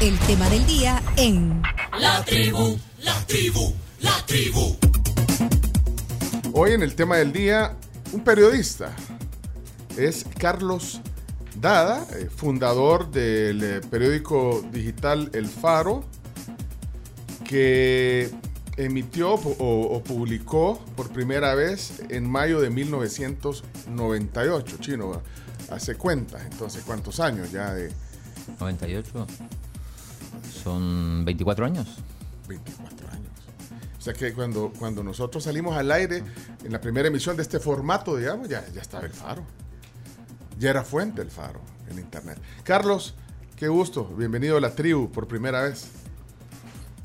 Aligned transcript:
el 0.00 0.18
tema 0.20 0.48
del 0.48 0.64
día 0.64 1.02
en 1.16 1.60
La 1.98 2.24
tribu, 2.24 2.78
la 3.02 3.26
tribu, 3.26 3.74
la 4.00 4.24
tribu. 4.26 4.76
Hoy 6.52 6.70
en 6.72 6.84
el 6.84 6.94
tema 6.94 7.16
del 7.16 7.32
día, 7.32 7.74
un 8.12 8.22
periodista. 8.22 8.94
Es 9.96 10.24
Carlos 10.38 11.00
Dada, 11.60 12.06
eh, 12.16 12.28
fundador 12.34 13.10
del 13.10 13.64
eh, 13.64 13.80
periódico 13.90 14.64
digital 14.70 15.30
El 15.32 15.48
Faro, 15.48 16.04
que 17.44 18.30
emitió 18.76 19.34
o, 19.34 19.56
o 19.58 20.04
publicó 20.04 20.80
por 20.94 21.10
primera 21.10 21.56
vez 21.56 22.04
en 22.08 22.30
mayo 22.30 22.60
de 22.60 22.70
1998. 22.70 24.76
Chino, 24.78 25.20
hace 25.70 25.96
cuenta. 25.96 26.40
Entonces, 26.48 26.84
¿cuántos 26.86 27.18
años 27.18 27.50
ya 27.50 27.74
de 27.74 27.90
98. 28.60 29.26
Son 30.62 31.24
24 31.24 31.66
años. 31.66 31.98
24 32.48 33.08
años? 33.10 33.28
O 33.98 34.00
sea 34.00 34.12
que 34.12 34.32
cuando, 34.32 34.72
cuando 34.78 35.02
nosotros 35.02 35.44
salimos 35.44 35.76
al 35.76 35.90
aire 35.90 36.22
en 36.64 36.72
la 36.72 36.80
primera 36.80 37.08
emisión 37.08 37.36
de 37.36 37.42
este 37.42 37.58
formato, 37.58 38.16
digamos, 38.16 38.48
ya, 38.48 38.64
ya 38.74 38.80
estaba 38.80 39.04
el 39.04 39.12
faro. 39.12 39.42
Ya 40.58 40.70
era 40.70 40.82
fuente 40.82 41.22
el 41.22 41.30
faro 41.30 41.60
en 41.90 41.98
internet. 41.98 42.38
Carlos, 42.64 43.14
qué 43.56 43.68
gusto. 43.68 44.04
Bienvenido 44.16 44.56
a 44.56 44.60
la 44.60 44.70
tribu 44.70 45.10
por 45.10 45.28
primera 45.28 45.62
vez. 45.62 45.88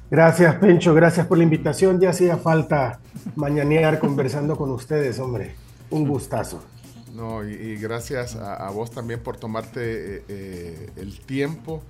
Gracias, 0.09 0.55
Pencho. 0.55 0.93
Gracias 0.93 1.25
por 1.25 1.37
la 1.37 1.43
invitación. 1.43 1.99
Ya 1.99 2.11
hacía 2.11 2.37
falta 2.37 2.99
mañanear 3.35 3.99
conversando 3.99 4.55
con 4.55 4.71
ustedes, 4.71 5.19
hombre. 5.19 5.55
Un 5.89 6.07
gustazo. 6.07 6.63
No, 7.13 7.47
y, 7.47 7.53
y 7.53 7.75
gracias 7.77 8.35
a, 8.35 8.55
a 8.55 8.71
vos 8.71 8.91
también 8.91 9.21
por 9.21 9.37
tomarte 9.37 10.17
eh, 10.17 10.23
eh, 10.27 10.89
el 10.97 11.19
tiempo. 11.19 11.83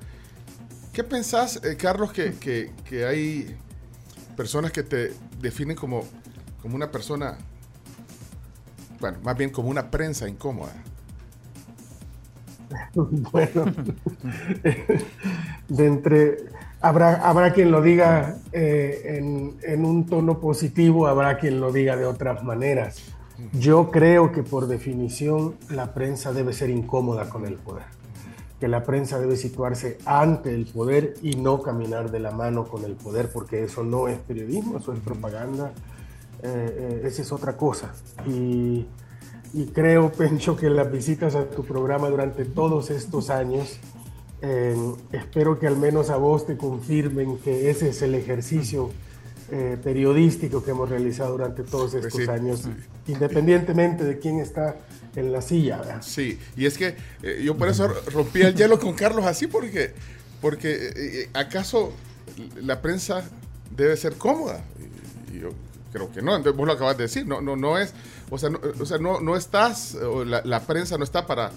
¿Qué 0.93 1.03
pensás, 1.03 1.59
eh, 1.63 1.75
Carlos, 1.75 2.11
que, 2.13 2.33
que- 2.35 2.71
que 2.87 3.05
hay 3.05 3.55
personas 4.37 4.71
que 4.71 4.83
te 4.83 5.13
definen 5.41 5.75
como, 5.75 6.03
como 6.61 6.75
una 6.75 6.91
persona, 6.91 7.37
bueno, 8.99 9.17
más 9.23 9.35
bien 9.37 9.49
como 9.49 9.69
una 9.69 9.89
prensa 9.89 10.27
incómoda? 10.27 10.73
Bueno, 12.95 13.65
de 15.69 15.85
entre 15.85 16.37
habrá, 16.81 17.15
habrá 17.27 17.53
quien 17.53 17.71
lo 17.71 17.81
diga 17.81 18.37
eh, 18.51 19.17
en, 19.19 19.55
en 19.63 19.85
un 19.85 20.05
tono 20.05 20.39
positivo, 20.39 21.07
habrá 21.07 21.37
quien 21.37 21.59
lo 21.59 21.71
diga 21.71 21.95
de 21.95 22.05
otras 22.05 22.43
maneras. 22.43 22.97
Yo 23.53 23.91
creo 23.91 24.31
que 24.31 24.43
por 24.43 24.67
definición 24.67 25.55
la 25.69 25.93
prensa 25.93 26.33
debe 26.33 26.53
ser 26.53 26.69
incómoda 26.69 27.29
con 27.29 27.45
el 27.45 27.55
poder, 27.55 27.85
que 28.63 28.69
la 28.69 28.81
prensa 28.81 29.19
debe 29.19 29.35
situarse 29.35 29.97
ante 30.05 30.55
el 30.55 30.65
poder 30.65 31.15
y 31.21 31.35
no 31.35 31.61
caminar 31.61 32.09
de 32.11 32.21
la 32.21 32.31
mano 32.31 32.65
con 32.65 32.85
el 32.85 32.93
poder, 32.93 33.27
porque 33.27 33.61
eso 33.61 33.83
no 33.83 34.07
es 34.07 34.17
periodismo, 34.19 34.77
eso 34.77 34.93
es 34.93 35.01
propaganda, 35.01 35.73
eh, 36.41 37.01
eh, 37.03 37.03
esa 37.03 37.23
es 37.23 37.33
otra 37.33 37.57
cosa. 37.57 37.93
Y, 38.25 38.85
y 39.53 39.65
creo, 39.73 40.13
Pencho, 40.13 40.55
que 40.55 40.69
las 40.69 40.89
visitas 40.89 41.35
a 41.35 41.49
tu 41.49 41.65
programa 41.65 42.09
durante 42.09 42.45
todos 42.45 42.89
estos 42.89 43.29
años, 43.29 43.79
eh, 44.41 44.77
espero 45.11 45.59
que 45.59 45.67
al 45.67 45.75
menos 45.75 46.09
a 46.09 46.15
vos 46.15 46.45
te 46.45 46.55
confirmen 46.55 47.39
que 47.39 47.69
ese 47.69 47.89
es 47.89 48.01
el 48.01 48.15
ejercicio 48.15 48.91
eh, 49.51 49.77
periodístico 49.83 50.63
que 50.63 50.71
hemos 50.71 50.87
realizado 50.89 51.33
durante 51.33 51.63
todos 51.63 51.95
estos 51.95 52.13
sí. 52.13 52.29
años, 52.29 52.69
independientemente 53.07 54.05
de 54.05 54.19
quién 54.19 54.39
está 54.39 54.77
en 55.15 55.31
la 55.31 55.41
silla. 55.41 55.77
¿verdad? 55.77 56.01
Sí, 56.01 56.39
y 56.55 56.65
es 56.65 56.77
que 56.77 56.95
eh, 57.21 57.41
yo 57.43 57.55
por 57.57 57.69
eso 57.69 57.87
rompí 58.11 58.41
el 58.41 58.55
hielo 58.55 58.79
con 58.79 58.93
Carlos 58.93 59.25
así, 59.25 59.47
porque, 59.47 59.93
porque 60.41 60.71
eh, 60.73 60.93
eh, 60.95 61.29
¿acaso 61.33 61.93
la 62.61 62.81
prensa 62.81 63.23
debe 63.75 63.95
ser 63.97 64.15
cómoda? 64.15 64.63
Y, 65.31 65.37
y 65.37 65.39
yo 65.41 65.49
creo 65.91 66.11
que 66.11 66.21
no, 66.21 66.35
entonces 66.35 66.57
vos 66.57 66.67
lo 66.67 66.73
acabas 66.73 66.97
de 66.97 67.03
decir, 67.03 67.27
no, 67.27 67.41
no, 67.41 67.55
no 67.55 67.77
es, 67.77 67.93
o 68.29 68.37
sea, 68.37 68.49
no, 68.49 68.59
o 68.79 68.85
sea, 68.85 68.97
no, 68.97 69.21
no 69.21 69.35
estás, 69.35 69.95
o 69.95 70.25
la, 70.25 70.41
la 70.43 70.61
prensa 70.61 70.97
no 70.97 71.03
está 71.03 71.25
para, 71.27 71.51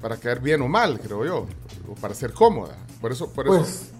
para 0.00 0.16
caer 0.16 0.40
bien 0.40 0.60
o 0.62 0.68
mal, 0.68 0.98
creo 0.98 1.24
yo, 1.24 1.46
o 1.88 1.94
para 1.94 2.12
ser 2.14 2.32
cómoda. 2.32 2.76
Por 3.00 3.12
eso, 3.12 3.30
por 3.30 3.46
eso. 3.46 3.56
Pues, 3.56 3.92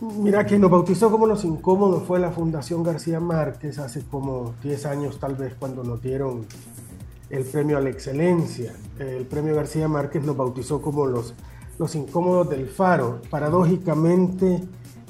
mira, 0.00 0.44
quien 0.44 0.60
nos 0.60 0.70
bautizó 0.70 1.10
como 1.10 1.26
los 1.26 1.44
incómodos 1.44 2.02
fue 2.06 2.18
la 2.18 2.32
Fundación 2.32 2.82
García 2.82 3.20
Márquez 3.20 3.78
hace 3.78 4.02
como 4.02 4.54
10 4.62 4.86
años, 4.86 5.18
tal 5.20 5.36
vez, 5.36 5.54
cuando 5.58 5.84
nos 5.84 6.02
dieron 6.02 6.46
el 7.30 7.44
premio 7.44 7.76
a 7.78 7.80
la 7.80 7.90
excelencia. 7.90 8.72
El 8.98 9.26
premio 9.26 9.54
García 9.54 9.86
Márquez 9.88 10.22
nos 10.24 10.36
bautizó 10.36 10.80
como 10.82 11.06
los, 11.06 11.34
los 11.78 11.94
incómodos 11.94 12.48
del 12.50 12.68
faro. 12.68 13.20
Paradójicamente, 13.30 14.62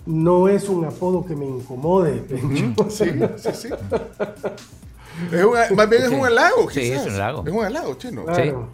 no 0.06 0.48
es 0.48 0.68
un 0.68 0.84
apodo 0.84 1.24
que 1.24 1.36
me 1.36 1.46
incomode. 1.46 2.12
Pencho. 2.22 2.86
Sí, 2.90 3.04
sí, 3.36 3.48
sí. 3.54 3.68
Es 5.32 5.44
un- 5.44 5.76
más 5.76 5.88
bien 5.90 6.02
es 6.02 6.08
un 6.10 6.24
halago, 6.24 6.70
Sí, 6.70 6.92
es 6.92 7.04
un 7.06 7.14
halago. 7.14 7.44
Es 7.46 7.52
un 7.52 7.64
halago, 7.64 7.94
chino. 7.96 8.24
Claro. 8.24 8.68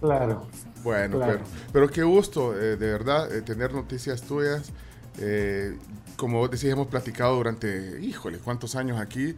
Claro. 0.00 0.46
Bueno, 0.82 1.16
Claro. 1.18 1.32
pero, 1.32 1.44
pero 1.72 1.88
qué 1.90 2.02
gusto, 2.02 2.54
eh, 2.58 2.76
de 2.76 2.90
verdad, 2.90 3.30
eh, 3.34 3.42
tener 3.42 3.72
noticias 3.74 4.22
tuyas. 4.22 4.72
Eh, 5.18 5.76
como 6.16 6.38
vos 6.38 6.50
decís, 6.50 6.70
hemos 6.70 6.86
platicado 6.86 7.36
durante, 7.36 8.00
híjole, 8.00 8.38
cuántos 8.38 8.76
años 8.76 8.98
aquí 8.98 9.36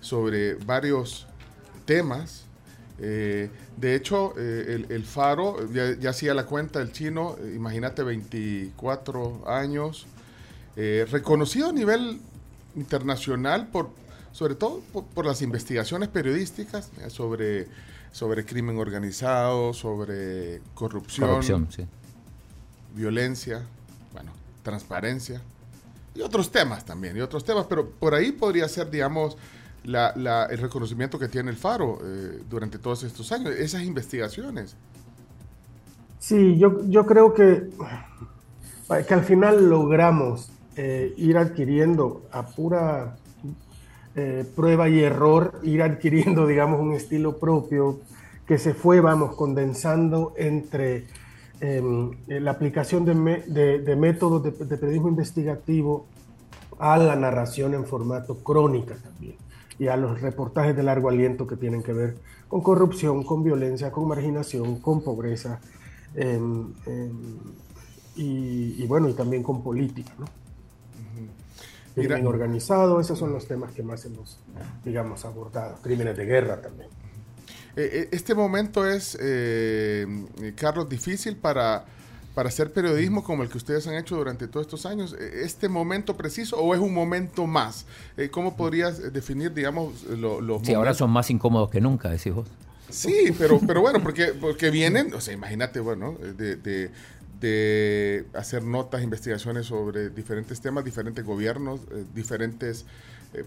sobre 0.00 0.54
varios 0.54 1.26
temas. 1.84 2.44
Eh, 2.98 3.50
de 3.76 3.94
hecho, 3.96 4.34
eh, 4.38 4.84
el, 4.88 4.92
el 4.92 5.04
Faro, 5.04 5.68
ya, 5.72 5.98
ya 5.98 6.10
hacía 6.10 6.32
la 6.34 6.46
cuenta 6.46 6.80
el 6.80 6.92
chino, 6.92 7.36
eh, 7.40 7.54
imagínate, 7.56 8.02
24 8.02 9.48
años, 9.48 10.06
reconocido 10.76 11.68
a 11.68 11.72
nivel 11.72 12.20
internacional 12.74 13.68
por, 13.68 13.90
sobre 14.32 14.56
todo 14.56 14.80
por, 14.92 15.04
por 15.04 15.24
las 15.24 15.40
investigaciones 15.40 16.08
periodísticas 16.08 16.90
sobre, 17.08 17.68
sobre 18.10 18.44
crimen 18.44 18.78
organizado, 18.78 19.72
sobre 19.72 20.60
corrupción, 20.74 21.28
Corrupción, 21.28 21.68
sí. 21.70 21.86
violencia, 22.96 23.62
bueno, 24.12 24.32
transparencia 24.64 25.40
y 26.14 26.20
otros 26.20 26.50
temas 26.50 26.84
también, 26.84 27.16
y 27.16 27.20
otros 27.20 27.44
temas, 27.44 27.66
pero 27.68 27.88
por 27.90 28.14
ahí 28.14 28.32
podría 28.32 28.68
ser, 28.68 28.90
digamos, 28.90 29.36
la- 29.84 30.12
la- 30.16 30.46
el 30.46 30.58
reconocimiento 30.58 31.18
que 31.18 31.28
tiene 31.28 31.50
el 31.50 31.56
Faro 31.56 31.98
eh, 32.02 32.42
durante 32.48 32.78
todos 32.78 33.02
estos 33.04 33.30
años, 33.32 33.50
esas 33.54 33.82
investigaciones. 33.82 34.76
Sí, 36.18 36.56
yo, 36.58 36.80
yo 36.88 37.04
creo 37.04 37.34
que, 37.34 37.68
que 39.06 39.14
al 39.14 39.24
final 39.24 39.68
logramos 39.68 40.50
eh, 40.76 41.12
ir 41.18 41.36
adquiriendo 41.36 42.22
a 42.32 42.46
pura 42.46 43.16
eh, 44.16 44.44
prueba 44.56 44.88
y 44.88 45.00
error, 45.00 45.60
ir 45.62 45.82
adquiriendo, 45.82 46.46
digamos, 46.52 46.80
un 46.80 46.94
estilo 46.94 47.38
propio 47.38 48.00
que 48.46 48.58
se 48.58 48.74
fue, 48.74 49.00
vamos, 49.00 49.34
condensando 49.36 50.34
entre 50.36 51.06
em, 51.60 52.10
eh, 52.28 52.40
la 52.40 52.52
aplicación 52.52 53.04
de, 53.04 53.14
me- 53.14 53.40
de- 53.42 53.80
de 53.80 53.96
métodos 53.96 54.42
de, 54.42 54.50
de 54.50 54.76
periodismo 54.76 55.08
investigativo 55.08 56.06
a 56.78 56.96
la 56.98 57.16
narración 57.16 57.74
en 57.74 57.84
formato 57.86 58.36
crónica 58.42 58.94
también 58.96 59.36
y 59.78 59.88
a 59.88 59.96
los 59.96 60.20
reportajes 60.20 60.76
de 60.76 60.82
largo 60.82 61.08
aliento 61.08 61.46
que 61.46 61.56
tienen 61.56 61.82
que 61.82 61.92
ver 61.92 62.16
con 62.48 62.62
corrupción, 62.62 63.24
con 63.24 63.42
violencia, 63.42 63.90
con 63.90 64.06
marginación, 64.06 64.80
con 64.80 65.02
pobreza 65.02 65.60
em, 66.14 66.72
em, 66.86 67.38
y, 68.16 68.82
y 68.82 68.86
bueno, 68.86 69.08
y 69.08 69.14
también 69.14 69.42
con 69.42 69.62
política, 69.62 70.12
¿no? 70.18 70.26
Crimen 71.94 72.26
organizado, 72.26 73.00
esos 73.00 73.18
son 73.18 73.32
los 73.32 73.46
temas 73.46 73.72
que 73.72 73.82
más 73.82 74.04
hemos, 74.04 74.40
digamos, 74.84 75.24
abordado. 75.24 75.76
Crímenes 75.80 76.16
de 76.16 76.24
guerra 76.24 76.60
también. 76.60 76.88
Eh, 77.76 77.90
eh, 77.92 78.08
este 78.10 78.34
momento 78.34 78.88
es, 78.88 79.16
eh, 79.20 80.06
Carlos, 80.56 80.88
difícil 80.88 81.36
para, 81.36 81.84
para 82.34 82.48
hacer 82.48 82.72
periodismo 82.72 83.22
como 83.22 83.42
el 83.44 83.48
que 83.48 83.58
ustedes 83.58 83.86
han 83.86 83.94
hecho 83.94 84.16
durante 84.16 84.48
todos 84.48 84.66
estos 84.66 84.86
años. 84.86 85.14
Eh, 85.18 85.42
¿Este 85.44 85.68
momento 85.68 86.16
preciso 86.16 86.56
o 86.58 86.74
es 86.74 86.80
un 86.80 86.92
momento 86.92 87.46
más? 87.46 87.86
Eh, 88.16 88.28
¿Cómo 88.30 88.56
podrías 88.56 88.98
eh, 88.98 89.10
definir, 89.10 89.52
digamos, 89.54 90.02
lo- 90.04 90.40
los 90.40 90.62
Sí, 90.66 90.74
ahora 90.74 90.94
son 90.94 91.10
más 91.10 91.30
incómodos 91.30 91.70
que 91.70 91.80
nunca, 91.80 92.10
decís 92.10 92.34
vos. 92.34 92.48
Sí, 92.90 93.32
pero, 93.38 93.60
pero 93.66 93.80
bueno, 93.80 94.02
porque, 94.02 94.26
porque 94.40 94.70
vienen, 94.70 95.14
o 95.14 95.20
sea, 95.20 95.32
imagínate, 95.34 95.80
bueno, 95.80 96.16
de, 96.36 96.56
de- 96.56 96.90
de 97.40 98.24
hacer 98.34 98.62
notas, 98.62 99.02
investigaciones 99.02 99.66
sobre 99.66 100.08
diferentes 100.10 100.60
temas, 100.60 100.84
diferentes 100.84 101.24
gobiernos, 101.24 101.80
eh, 101.92 102.04
diferentes... 102.14 102.84
eh, 103.34 103.44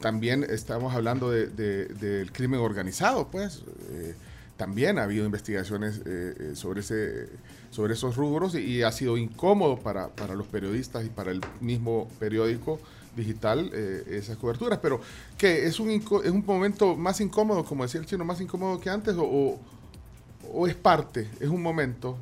también 0.00 0.44
estamos 0.48 0.94
hablando 0.94 1.30
de- 1.30 1.46
de- 1.46 1.86
del 1.86 2.32
crimen 2.32 2.60
organizado, 2.60 3.28
pues. 3.30 3.62
eh, 3.90 4.14
también 4.56 4.98
ha 4.98 5.04
habido 5.04 5.24
investigaciones 5.26 5.98
eh, 6.04 6.34
eh, 6.38 6.50
sobre, 6.54 6.80
ese, 6.80 7.28
sobre 7.70 7.94
esos 7.94 8.16
rubros 8.16 8.54
y, 8.54 8.58
y 8.60 8.82
ha 8.82 8.92
sido 8.92 9.16
incómodo 9.16 9.78
para, 9.78 10.08
para 10.08 10.34
los 10.34 10.46
periodistas 10.46 11.04
y 11.04 11.08
para 11.10 11.30
el 11.32 11.40
mismo 11.60 12.08
periódico 12.18 12.78
digital 13.16 13.70
eh, 13.74 14.04
esas 14.10 14.36
coberturas. 14.36 14.78
Pero, 14.80 15.00
¿qué? 15.36 15.66
¿Es 15.66 15.80
un, 15.80 15.90
¿Es 15.90 16.30
un 16.30 16.44
momento 16.46 16.96
más 16.96 17.20
incómodo, 17.20 17.64
como 17.64 17.82
decía 17.84 18.00
el 18.00 18.06
chino, 18.06 18.24
más 18.24 18.40
incómodo 18.40 18.78
que 18.80 18.90
antes 18.90 19.16
o, 19.16 19.24
o- 19.24 19.60
o 20.52 20.66
es 20.66 20.74
parte, 20.74 21.28
es 21.40 21.48
un 21.48 21.62
momento? 21.62 22.16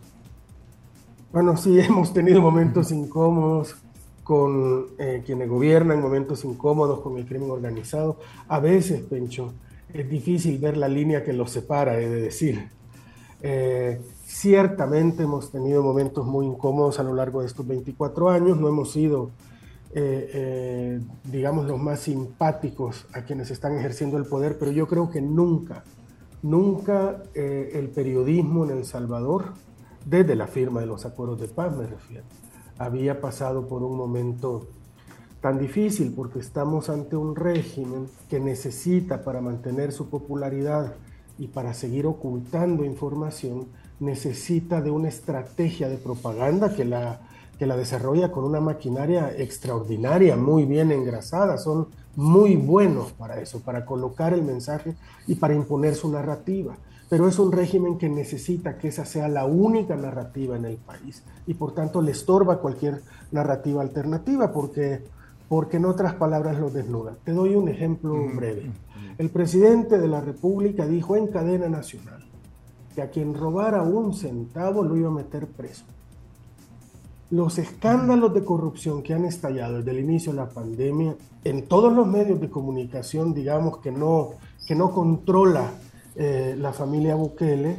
Bueno, 1.32 1.56
sí, 1.56 1.78
hemos 1.80 2.12
tenido 2.12 2.40
momentos 2.40 2.90
incómodos 2.92 3.76
con 4.22 4.86
eh, 4.98 5.22
quienes 5.26 5.48
gobiernan, 5.48 6.00
momentos 6.00 6.44
incómodos 6.44 7.00
con 7.00 7.16
el 7.18 7.26
crimen 7.26 7.50
organizado. 7.50 8.18
A 8.48 8.60
veces, 8.60 9.02
Pencho, 9.02 9.54
es 9.94 10.08
difícil 10.08 10.58
ver 10.58 10.76
la 10.76 10.88
línea 10.88 11.24
que 11.24 11.32
los 11.32 11.50
separa, 11.50 11.98
he 11.98 12.08
de 12.08 12.22
decir. 12.22 12.68
Eh, 13.42 14.00
ciertamente 14.24 15.22
hemos 15.22 15.50
tenido 15.50 15.82
momentos 15.82 16.26
muy 16.26 16.46
incómodos 16.46 16.98
a 17.00 17.02
lo 17.02 17.14
largo 17.14 17.40
de 17.40 17.46
estos 17.46 17.66
24 17.66 18.30
años, 18.30 18.58
no 18.58 18.68
hemos 18.68 18.92
sido, 18.92 19.30
eh, 19.94 21.00
digamos, 21.24 21.66
los 21.66 21.80
más 21.80 22.00
simpáticos 22.00 23.06
a 23.12 23.22
quienes 23.22 23.50
están 23.50 23.76
ejerciendo 23.76 24.18
el 24.18 24.26
poder, 24.26 24.58
pero 24.58 24.70
yo 24.70 24.86
creo 24.86 25.10
que 25.10 25.22
nunca, 25.22 25.84
nunca 26.42 27.22
el 27.34 27.88
periodismo 27.88 28.64
en 28.64 28.70
El 28.72 28.84
Salvador, 28.84 29.54
desde 30.04 30.34
la 30.34 30.46
firma 30.46 30.80
de 30.80 30.86
los 30.86 31.04
acuerdos 31.04 31.40
de 31.40 31.48
paz 31.48 31.76
me 31.76 31.86
refiero, 31.86 32.24
había 32.78 33.20
pasado 33.20 33.66
por 33.66 33.82
un 33.82 33.96
momento 33.96 34.68
tan 35.40 35.58
difícil 35.58 36.12
porque 36.14 36.38
estamos 36.38 36.90
ante 36.90 37.16
un 37.16 37.34
régimen 37.34 38.08
que 38.28 38.40
necesita 38.40 39.22
para 39.22 39.40
mantener 39.40 39.92
su 39.92 40.08
popularidad 40.08 40.94
y 41.38 41.48
para 41.48 41.72
seguir 41.72 42.06
ocultando 42.06 42.84
información, 42.84 43.68
necesita 43.98 44.80
de 44.82 44.90
una 44.90 45.08
estrategia 45.08 45.88
de 45.88 45.96
propaganda 45.96 46.74
que 46.74 46.84
la, 46.84 47.20
que 47.58 47.66
la 47.66 47.76
desarrolla 47.76 48.30
con 48.30 48.44
una 48.44 48.60
maquinaria 48.60 49.32
extraordinaria, 49.36 50.36
muy 50.36 50.66
bien 50.66 50.92
engrasada. 50.92 51.56
Son 51.56 51.88
muy 52.16 52.56
buenos 52.56 53.12
para 53.12 53.40
eso, 53.40 53.60
para 53.60 53.86
colocar 53.86 54.34
el 54.34 54.42
mensaje 54.42 54.96
y 55.26 55.36
para 55.36 55.54
imponer 55.54 55.94
su 55.94 56.10
narrativa 56.10 56.76
pero 57.10 57.26
es 57.26 57.40
un 57.40 57.50
régimen 57.50 57.98
que 57.98 58.08
necesita 58.08 58.78
que 58.78 58.88
esa 58.88 59.04
sea 59.04 59.26
la 59.28 59.44
única 59.44 59.96
narrativa 59.96 60.56
en 60.56 60.64
el 60.64 60.76
país 60.76 61.24
y 61.44 61.54
por 61.54 61.74
tanto 61.74 62.00
le 62.00 62.12
estorba 62.12 62.60
cualquier 62.60 63.02
narrativa 63.32 63.82
alternativa 63.82 64.52
porque, 64.52 65.02
porque 65.50 65.78
en 65.78 65.84
otras 65.84 66.14
palabras 66.14 66.60
lo 66.60 66.70
desnuda. 66.70 67.16
Te 67.24 67.32
doy 67.32 67.56
un 67.56 67.68
ejemplo 67.68 68.14
breve. 68.36 68.70
El 69.18 69.30
presidente 69.30 69.98
de 69.98 70.06
la 70.06 70.20
República 70.20 70.86
dijo 70.86 71.16
en 71.16 71.26
cadena 71.26 71.68
nacional 71.68 72.24
que 72.94 73.02
a 73.02 73.10
quien 73.10 73.34
robara 73.34 73.82
un 73.82 74.14
centavo 74.14 74.84
lo 74.84 74.96
iba 74.96 75.08
a 75.08 75.12
meter 75.12 75.48
preso. 75.48 75.84
Los 77.30 77.58
escándalos 77.58 78.32
de 78.32 78.44
corrupción 78.44 79.02
que 79.02 79.12
han 79.12 79.24
estallado 79.24 79.78
desde 79.78 79.90
el 79.90 79.98
inicio 79.98 80.30
de 80.30 80.38
la 80.38 80.48
pandemia 80.48 81.16
en 81.42 81.66
todos 81.66 81.92
los 81.92 82.06
medios 82.06 82.40
de 82.40 82.48
comunicación, 82.48 83.34
digamos 83.34 83.78
que 83.78 83.90
no, 83.90 84.34
que 84.68 84.76
no 84.76 84.92
controla 84.92 85.72
eh, 86.14 86.54
la 86.56 86.72
familia 86.72 87.16
Bukele, 87.16 87.76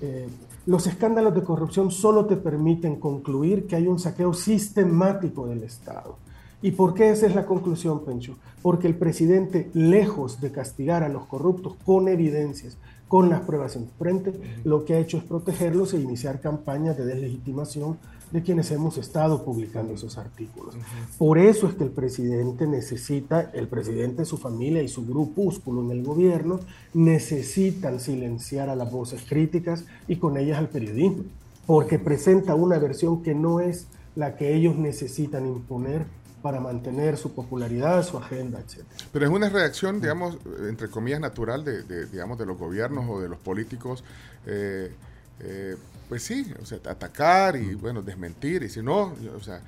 eh, 0.00 0.26
los 0.64 0.86
escándalos 0.86 1.34
de 1.34 1.42
corrupción 1.42 1.90
solo 1.90 2.24
te 2.24 2.38
permiten 2.38 2.98
concluir 2.98 3.66
que 3.66 3.76
hay 3.76 3.86
un 3.86 3.98
saqueo 3.98 4.32
sistemático 4.32 5.46
del 5.46 5.64
Estado. 5.64 6.16
¿Y 6.62 6.72
por 6.72 6.94
qué 6.94 7.10
esa 7.10 7.26
es 7.26 7.34
la 7.34 7.46
conclusión, 7.46 8.04
Pencho? 8.04 8.36
Porque 8.62 8.86
el 8.86 8.94
presidente, 8.94 9.70
lejos 9.72 10.40
de 10.40 10.52
castigar 10.52 11.02
a 11.02 11.08
los 11.08 11.24
corruptos 11.24 11.74
con 11.84 12.08
evidencias, 12.08 12.76
con 13.08 13.30
las 13.30 13.40
pruebas 13.40 13.76
en 13.76 13.88
frente, 13.98 14.32
lo 14.64 14.84
que 14.84 14.94
ha 14.94 14.98
hecho 14.98 15.16
es 15.16 15.24
protegerlos 15.24 15.94
e 15.94 16.00
iniciar 16.00 16.40
campañas 16.40 16.96
de 16.96 17.06
deslegitimación 17.06 17.98
de 18.30 18.42
quienes 18.42 18.70
hemos 18.70 18.96
estado 18.98 19.44
publicando 19.44 19.94
esos 19.94 20.16
artículos. 20.16 20.76
Por 21.18 21.38
eso 21.38 21.66
es 21.66 21.74
que 21.74 21.84
el 21.84 21.90
presidente 21.90 22.66
necesita, 22.66 23.50
el 23.52 23.66
presidente, 23.66 24.24
su 24.24 24.36
familia 24.36 24.82
y 24.82 24.88
su 24.88 25.04
grupúsculo 25.04 25.82
en 25.82 25.90
el 25.90 26.04
gobierno 26.04 26.60
necesitan 26.94 27.98
silenciar 27.98 28.68
a 28.68 28.76
las 28.76 28.92
voces 28.92 29.24
críticas 29.28 29.84
y 30.06 30.16
con 30.16 30.36
ellas 30.36 30.58
al 30.58 30.68
periodismo, 30.68 31.24
porque 31.66 31.98
presenta 31.98 32.54
una 32.54 32.78
versión 32.78 33.22
que 33.22 33.34
no 33.34 33.60
es 33.60 33.88
la 34.14 34.36
que 34.36 34.54
ellos 34.54 34.76
necesitan 34.76 35.46
imponer 35.46 36.04
para 36.42 36.60
mantener 36.60 37.16
su 37.16 37.32
popularidad, 37.32 38.02
su 38.02 38.16
agenda, 38.16 38.60
etc. 38.60 38.84
Pero 39.12 39.26
es 39.26 39.30
una 39.30 39.48
reacción, 39.48 40.00
digamos, 40.00 40.38
entre 40.68 40.88
comillas, 40.88 41.20
natural 41.20 41.64
de, 41.64 42.06
digamos, 42.06 42.38
de 42.38 42.46
los 42.46 42.58
gobiernos 42.58 43.04
o 43.08 43.20
de 43.20 43.28
los 43.28 43.38
políticos. 43.38 44.04
Eh, 44.46 44.92
eh, 45.40 45.76
pues 46.08 46.22
sí, 46.22 46.52
o 46.60 46.66
sea, 46.66 46.78
atacar 46.88 47.56
y 47.56 47.74
bueno, 47.74 48.02
desmentir, 48.02 48.62
y 48.62 48.68
si 48.68 48.82
no, 48.82 49.14
o 49.36 49.40
sea, 49.40 49.60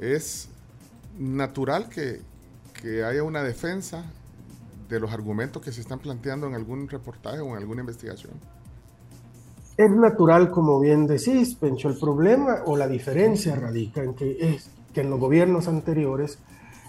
es 0.00 0.48
natural 1.18 1.88
que, 1.88 2.28
haya 3.04 3.22
una 3.22 3.42
defensa 3.42 4.04
de 4.88 4.98
los 5.00 5.12
argumentos 5.12 5.60
que 5.60 5.70
se 5.70 5.82
están 5.82 5.98
planteando 5.98 6.46
en 6.46 6.54
algún 6.54 6.88
reportaje 6.88 7.40
o 7.40 7.48
en 7.48 7.56
alguna 7.56 7.80
investigación. 7.80 8.32
Es 9.76 9.90
natural, 9.90 10.50
como 10.50 10.80
bien 10.80 11.06
decís, 11.06 11.54
Pencho, 11.56 11.88
el 11.88 11.98
problema 11.98 12.62
o 12.64 12.78
la 12.78 12.88
diferencia 12.88 13.54
radica 13.54 14.02
en 14.02 14.14
que, 14.14 14.54
es, 14.54 14.70
que 14.92 15.00
en 15.02 15.10
los 15.10 15.20
gobiernos 15.20 15.68
anteriores 15.68 16.38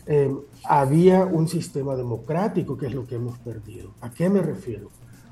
eh, 0.07 0.35
había 0.63 1.25
un 1.25 1.47
sistema 1.47 1.95
democrático, 1.95 2.77
que 2.77 2.87
es 2.87 2.93
lo 2.93 3.05
que 3.05 3.15
hemos 3.15 3.37
perdido. 3.39 3.91
¿A 4.01 4.11
qué 4.11 4.29
me 4.29 4.41
refiero? 4.41 4.89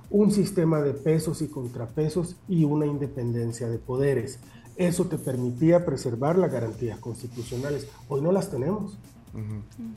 un 0.10 0.32
sistema 0.32 0.82
de 0.82 0.94
pesos 0.94 1.42
y 1.42 1.48
contrapesos 1.48 2.36
y 2.48 2.64
una 2.64 2.86
independencia 2.86 3.70
de 3.70 3.78
poderes. 3.78 4.40
Eso 4.76 5.06
te 5.06 5.18
permitía 5.18 5.86
preservar 5.86 6.38
las 6.38 6.52
garantías 6.52 7.00
constitucionales. 7.00 7.88
Hoy 8.08 8.22
no 8.22 8.32
las 8.32 8.50
tenemos. 8.50 8.98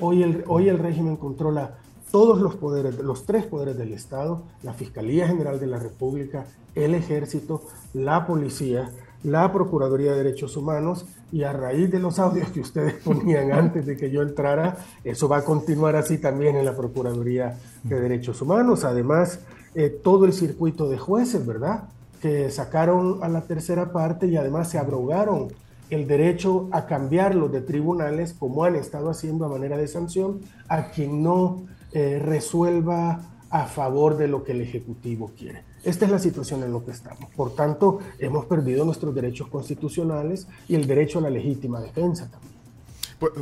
hoy, 0.01 0.23
el, 0.23 0.45
hoy 0.47 0.69
el 0.69 0.79
régimen 0.79 1.17
controla 1.17 1.79
todos 2.11 2.41
los 2.41 2.57
poderes, 2.57 2.99
los 2.99 3.25
tres 3.25 3.47
poderes 3.47 3.79
del 3.79 3.95
Estado, 3.95 4.43
la 4.63 4.75
Fiscalía 4.75 5.27
General 5.27 5.59
de 5.59 5.67
la 5.67 5.79
República, 5.79 6.47
el 6.75 6.95
Ejército, 6.95 7.63
la 7.95 8.27
Policía, 8.27 8.91
la 9.23 9.51
Procuraduría 9.51 10.13
de 10.13 10.25
Derechos 10.25 10.57
Humanos 10.57 11.07
y 11.33 11.45
a 11.45 11.53
raíz 11.53 11.91
de 11.91 11.99
los 11.99 12.19
audios 12.19 12.51
que 12.51 12.61
ustedes 12.61 12.95
ponían 13.05 13.51
antes 13.51 13.87
de 13.87 13.97
que 13.97 14.11
yo 14.11 14.23
entrara, 14.23 14.77
eso 15.03 15.29
va 15.29 15.39
a 15.39 15.45
continuar 15.45 15.97
así 15.97 16.19
también 16.19 16.57
en 16.57 16.65
la 16.65 16.77
Procuraduría 16.77 17.59
de 17.83 18.01
Derechos 18.01 18.41
Humanos. 18.43 18.85
Además, 18.85 19.41
eh, 19.75 19.89
todo 19.89 20.27
el 20.27 20.35
circuito 20.35 20.89
de 20.89 20.99
jueces, 20.99 21.45
¿verdad? 21.47 21.85
Que 22.21 22.51
sacaron 22.51 23.25
a 23.25 23.29
la 23.29 23.41
tercera 23.41 23.93
parte 23.93 24.27
y 24.29 24.37
además 24.37 24.69
se 24.71 24.79
abrogaron 24.79 25.49
el 25.89 26.07
derecho 26.07 26.69
a 26.71 26.87
cambiarlo 26.87 27.49
de 27.49 27.63
tribunales, 27.63 28.35
como 28.35 28.65
han 28.65 28.77
estado 28.77 29.11
haciendo 29.11 29.45
a 29.45 29.49
manera 29.49 29.77
de 29.77 29.89
sanción, 29.89 30.41
a 30.69 30.91
quien 30.91 31.23
no 31.23 31.65
eh, 31.93 32.19
resuelva 32.23 33.21
a 33.51 33.67
favor 33.67 34.17
de 34.17 34.29
lo 34.29 34.45
que 34.45 34.53
el 34.53 34.63
Ejecutivo 34.63 35.31
quiere. 35.37 35.65
Esta 35.85 36.05
es 36.05 36.11
la 36.11 36.19
situación 36.19 36.63
en 36.63 36.73
la 36.73 36.81
que 36.81 36.93
estamos. 36.93 37.31
Por 37.35 37.55
tanto, 37.55 38.01
hemos 38.19 38.47
perdido 38.47 38.85
nuestros 38.85 39.15
derechos 39.15 39.49
constitucionales 39.49 40.47
y 40.69 40.75
el 40.75 40.87
derecho 40.87 41.19
a 41.19 41.23
la 41.23 41.31
legítima 41.31 41.81
defensa 41.81 42.31
también. 42.31 42.53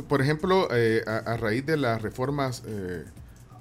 Por, 0.07 0.21
ejemplo, 0.21 0.67
eh, 0.71 1.03
a, 1.07 1.37
raíz 1.37 1.65
de 1.65 1.75
las 1.75 2.01
reformas 2.01 2.63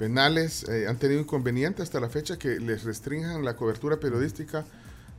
penales 0.01 0.67
eh, 0.67 0.87
han 0.89 0.97
tenido 0.97 1.21
inconvenientes 1.21 1.83
hasta 1.83 2.01
la 2.01 2.09
fecha 2.09 2.39
que 2.39 2.59
les 2.59 2.85
restrinjan 2.85 3.45
la 3.45 3.55
cobertura 3.55 4.01
periodística. 4.01 4.65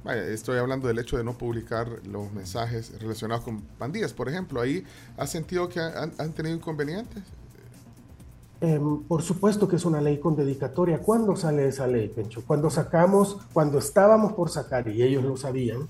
Vaya, 0.03 0.25
estoy 0.25 0.58
hablando 0.58 0.88
del 0.88 0.98
hecho 0.98 1.18
de 1.18 1.24
no 1.24 1.38
publicar 1.38 1.88
los 2.08 2.34
mensajes 2.34 3.00
relacionados 3.00 3.44
con 3.44 3.62
pandillas, 3.62 4.12
por 4.12 4.27
ejemplo. 4.27 4.60
¿Ahí 4.60 4.84
ha 5.18 5.27
sentido 5.27 5.70
que 5.70 5.80
han, 5.80 6.34
tenido 6.34 6.56
inconvenientes? 6.56 7.22
Em, 8.63 9.01
por 9.03 9.24
supuesto 9.24 9.68
que 9.68 9.77
es 9.77 9.86
una 9.86 10.00
ley 10.00 10.20
con 10.20 10.36
dedicatoria. 10.36 11.00
¿Cuándo 11.00 11.36
sale 11.36 11.68
esa 11.68 11.88
ley, 11.88 12.08
Pencho? 12.10 12.44
Cuando 12.46 12.70
sacamos, 12.70 13.39
cuando 13.53 13.80
estábamos 13.80 14.34
por 14.34 14.51
sacar, 14.51 14.88
y 14.88 15.01
ellos 15.01 15.24
lo 15.24 15.36
sabían, 15.36 15.88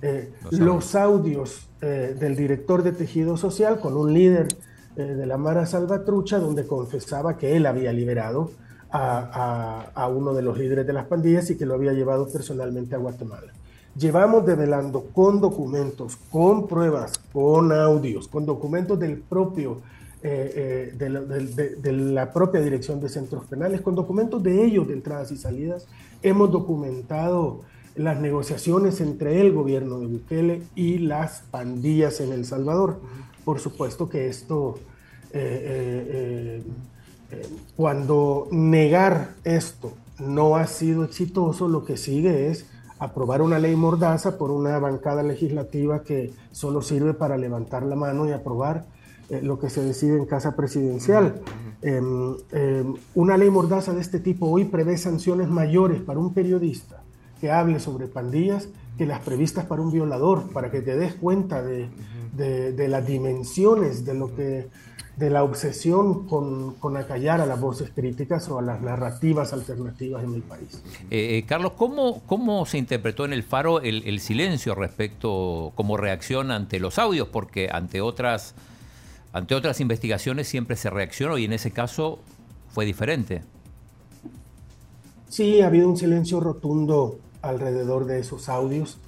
eh, 0.00 0.32
los, 0.52 0.94
audios 0.94 1.68
eh, 1.80 2.16
del 2.18 2.36
director 2.36 2.84
de 2.84 2.92
tejido 2.92 3.36
social 3.36 3.80
con 3.80 3.96
un 3.96 4.14
líder 4.14 4.46
eh, 4.94 5.02
de 5.02 5.26
la 5.26 5.36
Mara 5.38 5.66
Salvatrucha, 5.66 6.38
donde 6.38 6.68
confesaba 6.68 7.36
que 7.36 7.56
él 7.56 7.66
había 7.66 7.92
liberado 7.92 8.52
a, 8.92 10.08
uno 10.14 10.34
de 10.34 10.42
los 10.42 10.58
líderes 10.58 10.86
de 10.86 10.92
las 10.92 11.06
pandillas 11.06 11.50
y 11.50 11.56
que 11.56 11.66
lo 11.66 11.74
había 11.74 11.94
llevado 11.94 12.28
personalmente 12.28 12.94
a 12.94 12.98
Guatemala. 12.98 13.52
Llevamos 13.96 14.46
develando 14.46 15.06
con 15.12 15.40
documentos, 15.40 16.16
con 16.30 16.68
pruebas, 16.68 17.18
con 17.32 17.72
audios, 17.72 18.28
con 18.28 18.46
documentos 18.46 19.00
del 19.00 19.18
propio, 19.18 19.78
eh, 20.24 20.92
eh, 21.00 21.76
de, 21.82 21.92
la 21.92 22.32
propia 22.32 22.60
dirección 22.60 23.00
de 23.00 23.08
centros 23.08 23.44
penales, 23.46 23.80
con 23.80 23.96
documentos 23.96 24.40
de 24.40 24.64
ellos 24.64 24.86
de 24.86 24.94
entradas 24.94 25.32
y 25.32 25.36
salidas. 25.36 25.88
Hemos 26.22 26.52
documentado 26.52 27.62
las 27.96 28.20
negociaciones 28.20 29.00
entre 29.00 29.40
el 29.40 29.52
gobierno 29.52 29.98
de 29.98 30.06
Bukele 30.06 30.62
y 30.76 30.98
las 30.98 31.42
pandillas 31.50 32.20
en 32.20 32.32
El 32.32 32.44
Salvador. 32.44 33.00
Por 33.44 33.58
supuesto 33.58 34.08
que 34.08 34.28
esto, 34.28 34.78
eh, 35.32 36.62
cuando 37.76 38.46
negar 38.52 39.34
esto 39.42 39.92
no 40.20 40.54
ha 40.54 40.68
sido 40.68 41.02
exitoso, 41.02 41.66
lo 41.66 41.84
que 41.84 41.96
sigue 41.96 42.48
es 42.48 42.66
aprobar 43.00 43.42
una 43.42 43.58
ley 43.58 43.74
mordaza 43.74 44.38
por 44.38 44.52
una 44.52 44.78
bancada 44.78 45.24
legislativa 45.24 46.04
que 46.04 46.32
solo 46.52 46.80
sirve 46.80 47.12
para 47.12 47.36
levantar 47.36 47.82
la 47.82 47.96
mano 47.96 48.28
y 48.28 48.30
aprobar 48.30 48.84
lo 49.40 49.58
que 49.58 49.70
se 49.70 49.82
decide 49.82 50.16
en 50.18 50.26
casa 50.26 50.54
presidencial. 50.54 51.40
Em, 51.80 52.36
em, 52.52 52.94
una 53.14 53.36
ley 53.36 53.50
mordaza 53.50 53.92
de 53.92 54.00
este 54.00 54.20
tipo 54.20 54.46
hoy 54.46 54.64
prevé 54.64 54.96
sanciones 54.96 55.48
mayores 55.48 56.00
para 56.00 56.18
un 56.18 56.34
periodista 56.34 57.02
que 57.40 57.50
hable 57.50 57.80
sobre 57.80 58.06
pandillas 58.06 58.68
que 58.98 59.06
las 59.06 59.20
previstas 59.20 59.64
para 59.64 59.82
un 59.82 59.90
violador, 59.90 60.50
para 60.52 60.70
que 60.70 60.80
te 60.80 60.96
des 60.96 61.14
cuenta 61.14 61.62
de, 61.62 61.88
de 62.36 62.88
las 62.88 63.06
dimensiones 63.06 64.04
de 64.04 64.14
lo 64.14 64.34
que 64.34 64.68
de 65.16 65.28
la 65.28 65.44
obsesión 65.44 66.26
con, 66.26 66.74
con, 66.74 66.96
acallar 66.96 67.40
a 67.40 67.46
las 67.46 67.60
voces 67.60 67.90
críticas 67.94 68.48
o 68.48 68.58
a 68.58 68.62
las 68.62 68.80
narrativas 68.80 69.52
alternativas 69.52 70.24
en 70.24 70.34
el 70.34 70.42
país. 70.42 70.82
Eh, 71.10 71.36
eh, 71.36 71.44
Carlos, 71.46 71.72
¿cómo, 71.76 72.22
¿cómo 72.26 72.64
se 72.64 72.78
interpretó 72.78 73.24
en 73.24 73.34
el 73.34 73.42
Faro 73.42 73.80
el, 73.80 74.02
el, 74.06 74.20
silencio 74.20 74.74
respecto, 74.74 75.72
como 75.74 75.96
reacción 75.96 76.50
ante 76.50 76.80
los 76.80 76.98
audios? 76.98 77.28
Porque 77.28 77.68
ante 77.70 78.00
otras, 78.00 78.54
ante 79.32 79.54
otras 79.54 79.80
investigaciones 79.80 80.48
siempre 80.48 80.76
se 80.76 80.90
reaccionó 80.90 81.38
y 81.38 81.44
en 81.44 81.52
ese 81.52 81.70
caso 81.70 82.18
fue 82.70 82.84
diferente. 82.84 83.42
Sí, 85.28 85.62
ha 85.62 85.68
habido 85.68 85.88
un 85.88 85.96
silencio 85.96 86.40
rotundo 86.40 87.18
alrededor 87.40 88.04
de 88.04 88.20
esos 88.20 88.48
audios. 88.50 88.98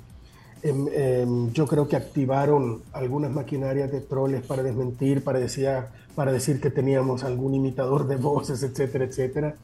Em, 0.62 0.88
em, 0.92 1.52
yo 1.52 1.66
creo 1.66 1.86
que 1.88 1.96
activaron 1.96 2.82
algunas 2.94 3.30
maquinarias 3.30 3.92
de 3.92 4.00
troles 4.00 4.42
para 4.46 4.62
desmentir, 4.62 5.22
para 5.22 5.38
decir, 5.38 5.68
para 6.14 6.32
decir 6.32 6.60
que 6.60 6.70
teníamos 6.70 7.22
algún 7.22 7.54
imitador 7.54 8.06
de 8.06 8.16
voces, 8.16 8.62
etcétera, 8.62 9.04
etcétera. 9.04 9.56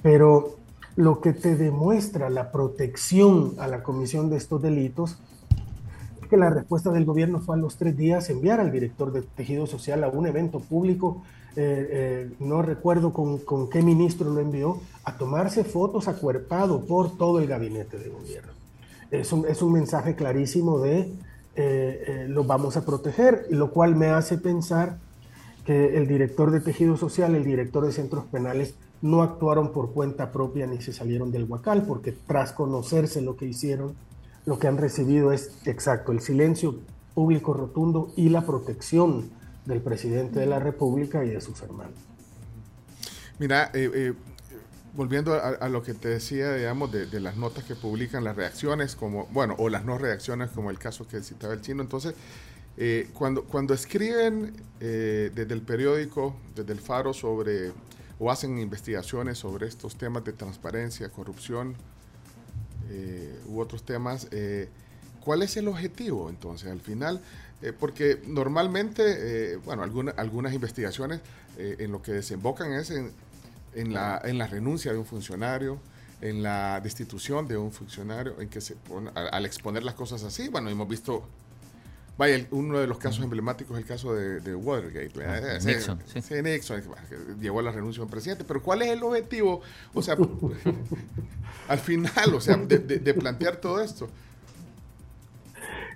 Pero 0.00 0.56
lo 0.94 1.20
que 1.20 1.32
te 1.32 1.56
demuestra 1.56 2.30
la 2.30 2.52
protección 2.52 3.54
a 3.58 3.66
la 3.66 3.82
comisión 3.82 4.30
de 4.30 4.36
estos 4.36 4.62
delitos 4.62 5.18
que 6.28 6.36
la 6.36 6.50
respuesta 6.50 6.92
del 6.92 7.04
gobierno 7.04 7.40
fue 7.40 7.56
a 7.56 7.58
los 7.58 7.76
tres 7.76 7.96
días 7.96 8.30
enviar 8.30 8.60
al 8.60 8.70
director 8.70 9.12
de 9.12 9.22
tejido 9.22 9.66
social 9.66 10.04
a 10.04 10.08
un 10.08 10.26
evento 10.26 10.60
público, 10.60 11.22
eh, 11.56 11.88
eh, 11.90 12.30
no 12.38 12.62
recuerdo 12.62 13.12
con, 13.12 13.38
con 13.38 13.68
qué 13.68 13.82
ministro 13.82 14.30
lo 14.30 14.40
envió, 14.40 14.80
a 15.04 15.16
tomarse 15.16 15.64
fotos 15.64 16.06
acuerpado 16.06 16.84
por 16.84 17.16
todo 17.16 17.40
el 17.40 17.46
gabinete 17.46 17.98
de 17.98 18.08
gobierno. 18.08 18.52
Es 19.10 19.32
un, 19.32 19.46
es 19.46 19.62
un 19.62 19.72
mensaje 19.72 20.14
clarísimo 20.14 20.78
de 20.78 21.12
eh, 21.60 22.28
eh, 22.28 22.34
vamos 22.46 22.76
a 22.76 22.84
proteger, 22.84 23.46
lo 23.50 23.72
cual 23.72 23.96
me 23.96 24.06
hace 24.06 24.38
pensar 24.38 24.98
que 25.64 25.96
el 25.96 26.06
director 26.06 26.52
de 26.52 26.60
tejido 26.60 26.96
social, 26.96 27.34
el 27.34 27.42
director 27.42 27.84
de 27.84 27.90
centros 27.90 28.26
penales, 28.26 28.74
no 29.02 29.22
actuaron 29.22 29.72
por 29.72 29.92
cuenta 29.92 30.30
propia 30.30 30.68
ni 30.68 30.80
se 30.80 30.92
salieron 30.92 31.32
del 31.32 31.44
huacal, 31.44 31.82
porque 31.82 32.12
tras 32.12 32.52
conocerse 32.52 33.22
lo 33.22 33.36
que 33.36 33.46
hicieron, 33.46 33.94
lo 34.48 34.58
que 34.58 34.66
han 34.66 34.78
recibido 34.78 35.30
es 35.30 35.50
exacto, 35.66 36.10
el 36.10 36.22
silencio 36.22 36.80
público 37.14 37.52
rotundo 37.52 38.14
y 38.16 38.30
la 38.30 38.46
protección 38.46 39.28
del 39.66 39.82
presidente 39.82 40.40
de 40.40 40.46
la 40.46 40.58
República 40.58 41.22
y 41.22 41.28
de 41.28 41.42
sus 41.42 41.60
hermanos. 41.60 41.92
Mira, 43.38 43.70
eh, 43.74 43.90
eh 43.94 44.14
volviendo 44.94 45.34
a, 45.34 45.68
lo 45.68 45.82
que 45.82 45.94
te 45.94 46.08
decía, 46.08 46.54
digamos, 46.54 46.90
de, 46.90 47.20
las 47.20 47.36
notas 47.36 47.62
que 47.62 47.76
publican, 47.76 48.24
las 48.24 48.34
reacciones, 48.34 48.96
como, 48.96 49.26
bueno, 49.26 49.54
o 49.58 49.68
las 49.68 49.84
no 49.84 49.96
reacciones, 49.96 50.50
como 50.50 50.70
el 50.70 50.78
caso 50.78 51.06
que 51.06 51.22
citaba 51.22 51.52
el 51.52 51.60
chino. 51.60 51.82
Entonces, 51.82 52.14
eh, 52.76 53.08
cuando, 53.12 53.44
cuando 53.44 53.74
escriben 53.74 54.54
eh, 54.80 55.30
desde 55.32 55.54
el 55.54 55.62
periódico, 55.62 56.34
desde 56.56 56.72
el 56.72 56.80
Faro, 56.80 57.12
sobre, 57.12 57.70
o 58.18 58.30
hacen 58.32 58.58
investigaciones 58.58 59.38
sobre 59.38 59.68
estos 59.68 59.96
temas 59.96 60.24
de 60.24 60.32
transparencia, 60.32 61.10
corrupción 61.10 61.76
eh, 62.90 63.38
u 63.46 63.60
otros 63.60 63.82
temas, 63.84 64.28
¿cuál 65.24 65.42
es 65.42 65.56
el 65.56 65.68
objetivo 65.68 66.30
entonces 66.30 66.70
al 66.70 66.80
final? 66.80 67.20
porque 67.80 68.22
normalmente, 68.24 69.56
bueno, 69.64 69.82
alguna, 69.82 70.12
algunas 70.12 70.54
investigaciones 70.54 71.20
en 71.58 71.90
lo 71.90 72.00
que 72.00 72.12
desembocan 72.12 72.72
es 72.72 72.90
en 72.92 73.10
en 73.74 73.92
la, 73.92 74.20
en 74.24 74.38
la 74.38 74.46
renuncia 74.46 74.92
de 74.92 74.98
un 74.98 75.06
funcionario, 75.06 75.78
en 76.20 76.42
la 76.42 76.80
destitución 76.80 77.46
de 77.46 77.56
un 77.56 77.72
funcionario, 77.72 78.40
en 78.40 78.48
que 78.48 78.60
se 78.60 78.74
pone, 78.74 79.10
al, 79.14 79.46
exponer 79.46 79.82
las 79.82 79.94
cosas 79.94 80.24
así, 80.24 80.48
bueno, 80.48 80.68
hemos 80.68 80.88
visto, 80.88 81.24
vaya, 82.18 82.46
uno 82.50 82.78
de 82.78 82.86
los 82.86 82.98
casos 82.98 83.24
emblemáticos 83.24 83.78
es 83.78 83.82
el 83.82 83.88
caso 83.88 84.14
de, 84.14 84.54
Watergate, 84.54 85.24
ah, 85.24 85.58
Nixon, 85.64 85.98
sí. 86.04 86.34
Nixon, 86.42 86.82
que 86.82 87.16
llegó 87.40 87.60
a 87.60 87.62
la 87.62 87.72
renuncia 87.72 88.02
del 88.02 88.10
presidente, 88.10 88.44
pero 88.46 88.62
¿cuál 88.62 88.82
es 88.82 88.88
el 88.88 89.02
objetivo? 89.02 89.62
O 89.94 90.02
sea, 90.02 90.16
al 91.68 91.78
final, 91.78 92.34
o 92.34 92.40
sea, 92.40 92.58
de, 92.58 92.78
de, 92.78 93.14
plantear 93.14 93.56
todo 93.56 93.80
esto. 93.80 94.10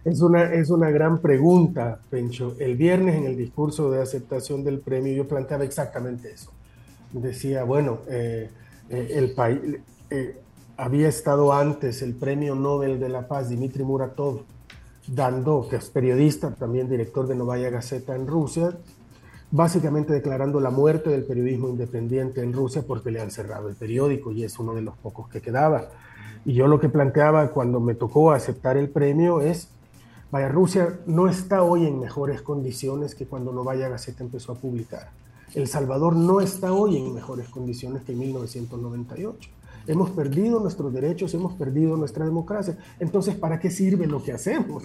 Es 0.04 0.20
una, 0.20 0.52
es 0.54 0.70
una 0.70 0.90
gran 0.90 1.20
pregunta, 1.20 2.00
Pencho. 2.08 2.56
El 2.58 2.76
viernes 2.76 3.16
en 3.16 3.26
el 3.26 3.36
discurso 3.36 3.90
de 3.90 4.00
aceptación 4.00 4.64
del 4.64 4.80
premio 4.80 5.12
yo 5.12 5.28
planteaba 5.28 5.64
exactamente 5.64 6.32
eso 6.32 6.50
decía, 7.12 7.64
bueno, 7.64 8.00
eh, 8.08 8.50
eh, 8.88 9.08
el 9.14 9.32
país 9.32 9.60
eh, 10.10 10.36
había 10.76 11.08
estado 11.08 11.52
antes 11.52 12.02
el 12.02 12.14
premio 12.14 12.54
Nobel 12.54 12.98
de 12.98 13.08
la 13.08 13.28
Paz, 13.28 13.50
Dmitry 13.50 13.84
Muratov, 13.84 14.42
dando, 15.14 15.66
que 15.68 15.76
es 15.76 15.90
periodista, 15.90 16.54
también 16.54 16.88
director 16.88 17.26
de 17.26 17.34
Novaya 17.34 17.70
Gazeta 17.70 18.14
en 18.14 18.26
Rusia, 18.26 18.76
básicamente 19.50 20.12
declarando 20.12 20.58
la 20.60 20.70
muerte 20.70 21.10
del 21.10 21.24
periodismo 21.24 21.68
independiente 21.68 22.42
en 22.42 22.52
Rusia 22.52 22.82
porque 22.86 23.10
le 23.10 23.20
han 23.20 23.30
cerrado 23.30 23.68
el 23.68 23.76
periódico 23.76 24.32
y 24.32 24.44
es 24.44 24.58
uno 24.58 24.74
de 24.74 24.80
los 24.80 24.96
pocos 24.96 25.28
que 25.28 25.42
quedaba. 25.42 25.88
Y 26.44 26.54
yo 26.54 26.66
lo 26.66 26.80
que 26.80 26.88
planteaba 26.88 27.48
cuando 27.50 27.78
me 27.78 27.94
tocó 27.94 28.32
aceptar 28.32 28.76
el 28.76 28.88
premio 28.88 29.42
es, 29.42 29.68
vaya, 30.30 30.48
Rusia 30.48 30.98
no 31.06 31.28
está 31.28 31.62
hoy 31.62 31.86
en 31.86 32.00
mejores 32.00 32.40
condiciones 32.40 33.14
que 33.14 33.26
cuando 33.26 33.52
Novaya 33.52 33.88
Gazeta 33.90 34.24
empezó 34.24 34.52
a 34.52 34.56
publicar. 34.56 35.10
El 35.54 35.68
Salvador 35.68 36.16
no 36.16 36.40
está 36.40 36.72
hoy 36.72 36.96
en 36.96 37.12
mejores 37.12 37.48
condiciones 37.50 38.02
que 38.04 38.12
en 38.12 38.20
1998. 38.20 39.50
Hemos 39.86 40.10
perdido 40.10 40.60
nuestros 40.60 40.92
derechos, 40.92 41.34
hemos 41.34 41.54
perdido 41.54 41.96
nuestra 41.96 42.24
democracia. 42.24 42.76
Entonces, 43.00 43.34
¿para 43.34 43.58
qué 43.58 43.70
sirve 43.70 44.06
lo 44.06 44.22
que 44.22 44.32
hacemos? 44.32 44.82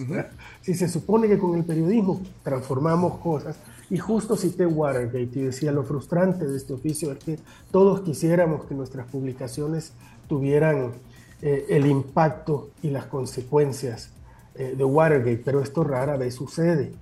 Si 0.60 0.74
se 0.74 0.88
supone 0.88 1.28
que 1.28 1.38
con 1.38 1.56
el 1.56 1.64
periodismo 1.64 2.20
transformamos 2.42 3.18
cosas, 3.18 3.56
y 3.90 3.96
justo 3.96 4.36
cité 4.36 4.66
Watergate 4.66 5.38
y 5.38 5.42
decía 5.44 5.72
lo 5.72 5.82
frustrante 5.82 6.46
de 6.46 6.56
este 6.56 6.74
oficio 6.74 7.10
es 7.12 7.18
que 7.18 7.38
todos 7.70 8.02
quisiéramos 8.02 8.66
que 8.66 8.74
nuestras 8.74 9.06
publicaciones 9.06 9.92
tuvieran 10.28 10.92
eh, 11.40 11.66
el 11.70 11.86
impacto 11.86 12.70
y 12.82 12.90
las 12.90 13.06
consecuencias 13.06 14.10
eh, 14.54 14.74
de 14.76 14.84
Watergate, 14.84 15.40
pero 15.44 15.62
esto 15.62 15.84
rara 15.84 16.16
vez 16.16 16.34
sucede. 16.34 16.92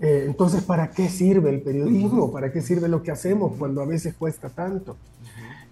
Eh, 0.00 0.24
entonces, 0.26 0.62
¿para 0.62 0.90
qué 0.90 1.08
sirve 1.08 1.50
el 1.50 1.60
periodismo? 1.60 2.32
¿Para 2.32 2.50
qué 2.50 2.60
sirve 2.62 2.88
lo 2.88 3.02
que 3.02 3.12
hacemos 3.12 3.52
cuando 3.56 3.80
a 3.80 3.86
veces 3.86 4.14
cuesta 4.14 4.48
tanto? 4.48 4.96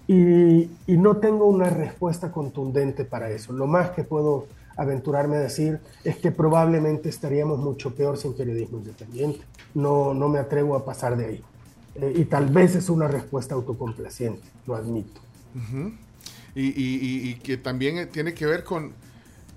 Y, 0.06 0.68
no 0.88 1.16
tengo 1.16 1.47
una 1.47 1.71
respuesta 1.71 2.30
contundente 2.32 3.04
para 3.04 3.30
eso. 3.30 3.52
Lo 3.52 3.66
más 3.66 3.90
que 3.90 4.04
puedo 4.04 4.47
aventurarme 4.76 5.37
a 5.37 5.40
decir 5.40 5.80
es 6.04 6.16
que 6.16 6.30
probablemente 6.30 7.09
estaríamos 7.09 7.59
mucho 7.59 7.94
peor 7.94 8.16
sin 8.16 8.35
periodismo 8.35 8.78
independiente. 8.78 9.40
No, 9.75 10.14
no 10.14 10.28
me 10.28 10.38
atrevo 10.38 10.76
a 10.76 10.85
pasar 10.85 11.16
de 11.16 11.26
ahí. 11.26 11.44
Eh, 11.94 12.12
y 12.16 12.25
tal 12.25 12.49
vez 12.49 12.75
es 12.75 12.88
una 12.88 13.09
respuesta 13.09 13.54
autocomplaciente, 13.54 14.42
lo 14.66 14.75
admito. 14.75 15.21
y, 16.54 17.35
que 17.37 17.56
también 17.56 18.09
tiene 18.11 18.35
que 18.35 18.47
ver 18.47 18.64
con, 18.64 18.92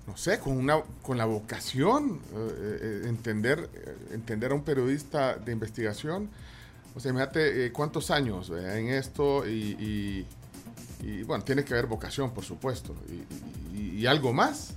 no 0.06 0.16
sé, 0.16 0.38
con, 0.38 0.56
una, 0.56 0.82
con 1.02 1.18
la 1.18 1.24
vocación, 1.24 2.20
eh, 2.34 2.78
eh, 2.82 3.02
entender, 3.06 3.68
entender 4.12 4.52
a 4.52 4.54
un 4.54 4.62
periodista 4.62 5.36
de 5.36 5.52
investigación. 5.52 6.28
O 6.96 7.00
sea, 7.00 7.10
imagínate 7.10 7.70
cuántos 7.72 8.10
años 8.10 8.50
en 8.50 8.88
esto 8.88 9.46
y, 9.46 10.24
bueno, 11.26 11.44
tiene 11.44 11.62
que 11.62 11.74
haber 11.74 11.86
vocación, 11.86 12.30
por 12.30 12.42
supuesto. 12.42 12.94
¿Y, 13.74 14.06
algo 14.06 14.32
más? 14.32 14.74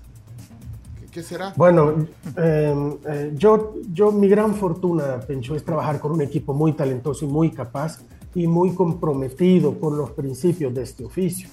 ¿Qué, 1.11 1.23
será? 1.23 1.53
Bueno, 1.55 2.07
em, 2.35 2.97
yo, 3.35 3.75
yo, 3.91 4.11
mi 4.11 4.27
gran 4.27 4.53
fortuna, 4.53 5.19
Pencho, 5.21 5.55
es 5.55 5.63
trabajar 5.63 5.99
con 5.99 6.11
un 6.11 6.21
equipo 6.21 6.53
muy 6.53 6.73
talentoso 6.73 7.25
y 7.25 7.27
muy 7.27 7.51
capaz 7.51 8.01
y 8.35 8.47
muy 8.47 8.75
comprometido 8.75 9.73
por 9.73 9.93
los 9.93 10.11
principios 10.11 10.73
de 10.73 10.83
este 10.83 11.05
oficio. 11.05 11.49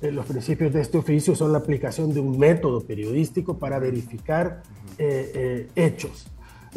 Eh, 0.00 0.10
los 0.10 0.24
principios 0.26 0.72
de 0.72 0.80
este 0.80 0.96
oficio 0.96 1.34
son 1.34 1.52
la 1.52 1.58
aplicación 1.58 2.14
de 2.14 2.20
un 2.20 2.38
método 2.38 2.80
periodístico 2.80 3.58
para 3.58 3.78
verificar 3.78 4.62
eh, 4.96 5.32
eh, 5.34 5.68
hechos. 5.74 6.28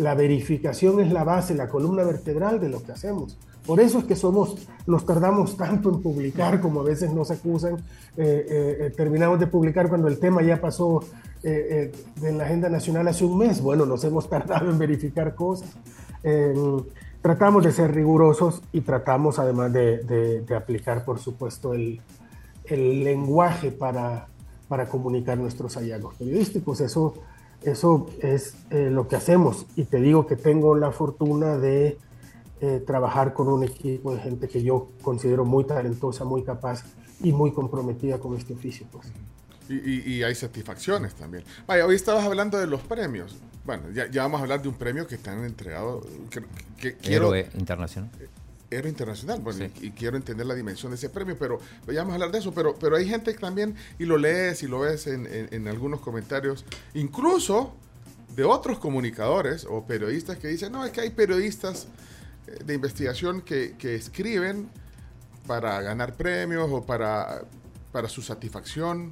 La 0.02 0.16
verificación 0.16 1.00
es 1.00 1.12
la 1.12 1.24
base, 1.24 1.54
la 1.54 1.70
columna 1.70 2.04
vertebral 2.04 2.60
de 2.60 2.70
lo 2.70 2.82
que 2.82 2.92
hacemos. 2.92 3.38
Por 3.66 3.80
eso 3.80 4.00
es 4.00 4.06
que 4.06 4.16
somos, 4.16 4.68
nos 4.88 5.06
tardamos 5.06 5.56
tanto 5.56 5.90
en 5.90 6.02
publicar 6.02 6.60
como 6.60 6.80
a 6.82 6.84
veces 6.84 7.14
nos 7.14 7.30
acusan. 7.30 7.78
terminamos 8.16 9.40
de 9.40 9.46
publicar 9.46 9.90
cuando 9.90 10.08
el 10.08 10.18
tema 10.18 10.42
ya 10.42 10.60
pasó 10.60 11.02
en 11.44 12.38
la 12.38 12.46
agenda 12.46 12.70
nacional 12.70 13.08
hace 13.08 13.24
un 13.24 13.38
mes. 13.38 13.62
Bueno, 13.62 13.86
nos 13.86 14.04
hemos 14.04 14.28
tardado 14.28 14.72
en 14.72 14.80
verificar 14.80 15.36
cosas. 15.36 15.70
tratamos 17.22 17.64
de 17.64 17.72
ser 17.72 17.94
rigurosos 17.94 18.64
y 18.72 18.82
tratamos 18.82 19.38
además 19.38 19.72
de 19.72 20.56
aplicar, 20.58 21.06
por 21.06 21.20
supuesto, 21.20 21.76
el, 21.76 22.02
el 22.66 23.04
lenguaje 23.04 23.72
para, 23.72 24.28
para 24.68 24.88
comunicar 24.88 25.38
nuestros 25.38 25.76
hallazgos 25.76 26.16
periodísticos. 26.16 26.82
Eso, 26.82 27.14
eso 27.64 28.08
es 28.22 28.56
eh, 28.70 28.90
lo 28.92 29.08
que 29.08 29.16
hacemos. 29.16 29.66
Y 29.76 29.86
te 29.86 29.98
digo 29.98 30.28
que 30.28 30.36
tengo 30.36 30.76
la 30.76 30.92
fortuna 30.92 31.58
de 31.58 31.98
eh, 32.60 32.84
trabajar 32.86 33.34
con 33.34 33.48
un 33.48 33.64
equipo 33.64 34.14
de 34.14 34.22
gente 34.22 34.48
que 34.48 34.64
yo 34.64 34.90
considero 35.02 35.46
muy 35.46 35.64
talentosa, 35.66 36.26
muy 36.26 36.44
capaz 36.44 36.84
y 37.22 37.34
muy 37.34 37.52
comprometida 37.52 38.20
con 38.20 38.36
este 38.36 38.54
oficio. 38.54 38.88
Pues. 38.92 39.08
Y, 39.70 40.22
hay 40.24 40.36
satisfacciones 40.36 41.16
también. 41.16 41.44
Vaya, 41.66 41.86
hoy 41.86 41.96
estabas 41.96 42.26
hablando 42.26 42.58
de 42.58 42.68
los 42.68 42.82
premios. 42.82 43.38
Bueno, 43.64 43.84
ya, 43.92 44.10
vamos 44.24 44.40
a 44.40 44.44
hablar 44.44 44.62
de 44.62 44.68
un 44.68 44.76
premio 44.76 45.08
que 45.08 45.16
están 45.16 45.46
entregado. 45.46 46.02
Que, 46.78 46.96
quiero, 46.98 47.34
Héroe 47.34 47.50
internacional. 47.58 48.10
Héroe 48.72 48.90
internacional, 48.90 49.42
bueno, 49.42 49.66
y, 49.82 49.92
quiero 49.92 50.18
entender 50.18 50.48
la 50.48 50.56
dimensión 50.56 50.92
de 50.92 50.96
ese 50.96 51.10
premio, 51.10 51.36
pero 51.38 51.60
ya 51.88 52.00
vamos 52.00 52.14
a 52.14 52.16
hablar 52.16 52.32
de 52.32 52.40
eso. 52.40 52.54
Pero, 52.54 52.74
pero 52.76 52.96
hay 52.96 53.08
gente 53.08 53.34
que 53.34 53.40
también, 53.40 53.76
y 54.00 54.06
lo 54.06 54.18
lees 54.18 54.64
y 54.64 54.68
lo 54.68 54.80
ves 54.80 55.08
en, 55.08 55.28
en 55.30 55.68
algunos 55.68 56.00
comentarios, 56.00 56.66
incluso 56.94 57.76
de 58.36 58.44
otros 58.44 58.80
comunicadores 58.80 59.66
o 59.70 59.86
periodistas 59.86 60.38
que 60.38 60.48
dicen, 60.48 60.72
no, 60.72 60.86
es 60.86 60.92
que 60.92 61.02
hay 61.02 61.10
periodistas 61.10 61.88
eh, 62.48 62.64
de 62.64 62.74
investigación 62.74 63.42
que, 63.42 63.76
que 63.78 63.96
escriben 63.96 64.70
para 65.48 65.82
ganar 65.82 66.16
premios 66.16 66.70
o 66.72 66.86
para, 66.86 67.44
para 67.92 68.08
su 68.08 68.22
satisfacción 68.22 69.12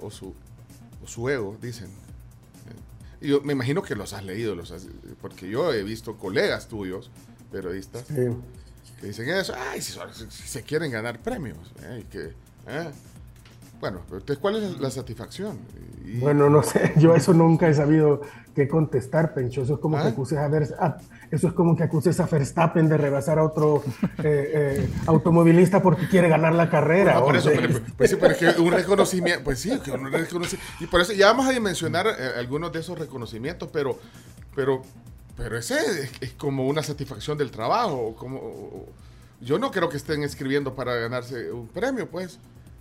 o, 0.00 0.10
su, 0.10 0.34
o 1.02 1.06
su 1.06 1.28
ego, 1.28 1.56
dicen. 1.60 1.88
Y 3.20 3.28
yo 3.28 3.40
me 3.40 3.52
imagino 3.52 3.82
que 3.82 3.94
los 3.94 4.12
has 4.12 4.24
leído, 4.24 4.54
los 4.54 4.72
porque 5.20 5.48
yo 5.48 5.72
he 5.72 5.82
visto 5.82 6.16
colegas 6.16 6.68
tuyos, 6.68 7.10
periodistas, 7.54 8.02
que 8.04 8.32
dicen 9.06 9.28
eso, 9.28 9.54
ay, 9.56 9.80
si, 9.80 9.96
se 10.28 10.62
quieren 10.62 10.90
ganar 10.90 11.20
premios, 11.20 11.72
eh, 11.82 12.04
que, 12.10 12.32
eh, 12.66 12.90
bueno, 13.80 14.00
entonces, 14.04 14.38
¿cuál 14.38 14.56
es 14.56 14.80
la 14.80 14.90
satisfacción? 14.90 15.58
Bueno, 16.20 16.48
no 16.50 16.62
sé, 16.62 16.92
yo 16.96 17.14
eso 17.14 17.32
nunca 17.32 17.68
he 17.68 17.74
sabido 17.74 18.22
qué 18.54 18.68
contestar, 18.68 19.34
Pencho. 19.34 19.62
Eso 19.62 19.74
es 19.74 19.80
como 19.80 19.96
que 19.96 20.04
¿Ah? 20.04 20.08
acuses 20.08 20.38
a 20.38 20.48
ver, 20.48 20.62
eso 21.30 21.48
es 21.48 21.52
como 21.54 21.76
que 21.76 21.82
acuses 21.82 22.18
a 22.20 22.26
Verstappen 22.26 22.88
de 22.88 22.96
rebasar 22.96 23.38
a 23.38 23.44
otro 23.44 23.82
eh, 24.22 24.52
eh, 24.54 24.88
automovilista 25.06 25.82
porque 25.82 26.08
quiere 26.08 26.28
ganar 26.28 26.54
la 26.54 26.70
carrera. 26.70 27.20
por 27.20 27.36
eso, 27.36 27.50
pues 27.96 28.10
sí, 28.10 28.16
pero 28.18 28.32
es 28.32 28.38
que 28.38 28.60
un 28.60 28.72
reconocimiento, 28.72 29.44
pues 29.44 29.58
sí, 29.58 29.70
un 29.70 30.10
reconocimiento. 30.10 30.56
Y 30.80 30.86
por 30.86 31.00
eso 31.00 31.12
ya 31.12 31.26
vamos 31.26 31.54
a 31.54 31.60
mencionar 31.60 32.06
eh, 32.06 32.30
algunos 32.38 32.72
de 32.72 32.80
esos 32.80 32.98
reconocimientos, 32.98 33.68
pero, 33.72 33.98
pero, 34.54 34.82
pero 35.36 35.58
ese 35.58 35.76
es, 36.20 36.32
como 36.34 36.66
una 36.66 36.82
satisfacción 36.82 37.36
del 37.38 37.50
trabajo. 37.50 38.14
Como, 38.16 38.86
yo 39.40 39.58
no 39.58 39.70
creo 39.70 39.88
que 39.88 39.96
estén 39.96 40.22
escribiendo 40.22 40.74
para 40.74 40.94
ganarse 40.96 41.52
un 41.52 41.66
premio, 41.66 42.08
pues. 42.08 42.38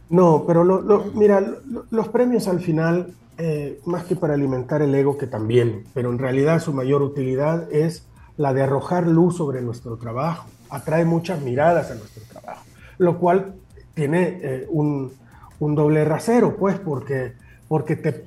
No, 0.10 0.44
pero 0.46 0.64
lo, 0.64 1.06
mira, 1.14 1.44
los 1.90 2.08
premios 2.10 2.48
al 2.48 2.60
final, 2.60 3.14
eh, 3.38 3.80
más 3.86 4.04
que 4.04 4.16
para 4.16 4.36
alimentar 4.36 4.82
el 4.82 4.94
ego, 4.94 5.18
que 5.18 5.28
también, 5.28 5.86
pero 5.94 6.12
en 6.12 6.20
realidad 6.20 6.60
su 6.60 6.74
mayor 6.74 7.02
utilidad 7.02 7.72
es 7.72 8.06
la 8.38 8.54
de 8.54 8.64
arrojar 8.64 9.08
luz 9.08 9.38
sobre 9.38 9.62
nuestro 9.62 9.98
trabajo. 9.98 10.48
Atrae 10.70 11.06
muchas 11.06 11.42
miradas 11.42 11.92
a 11.92 11.96
nuestro 11.96 12.24
trabajo, 12.24 12.64
lo 12.98 13.18
cual 13.20 13.56
tiene 13.94 14.40
eh, 14.42 14.68
un, 14.70 15.12
doble 15.60 16.04
rasero, 16.04 16.58
pues, 16.58 16.78
porque, 16.80 17.34
porque, 17.68 17.96
te, 17.96 18.26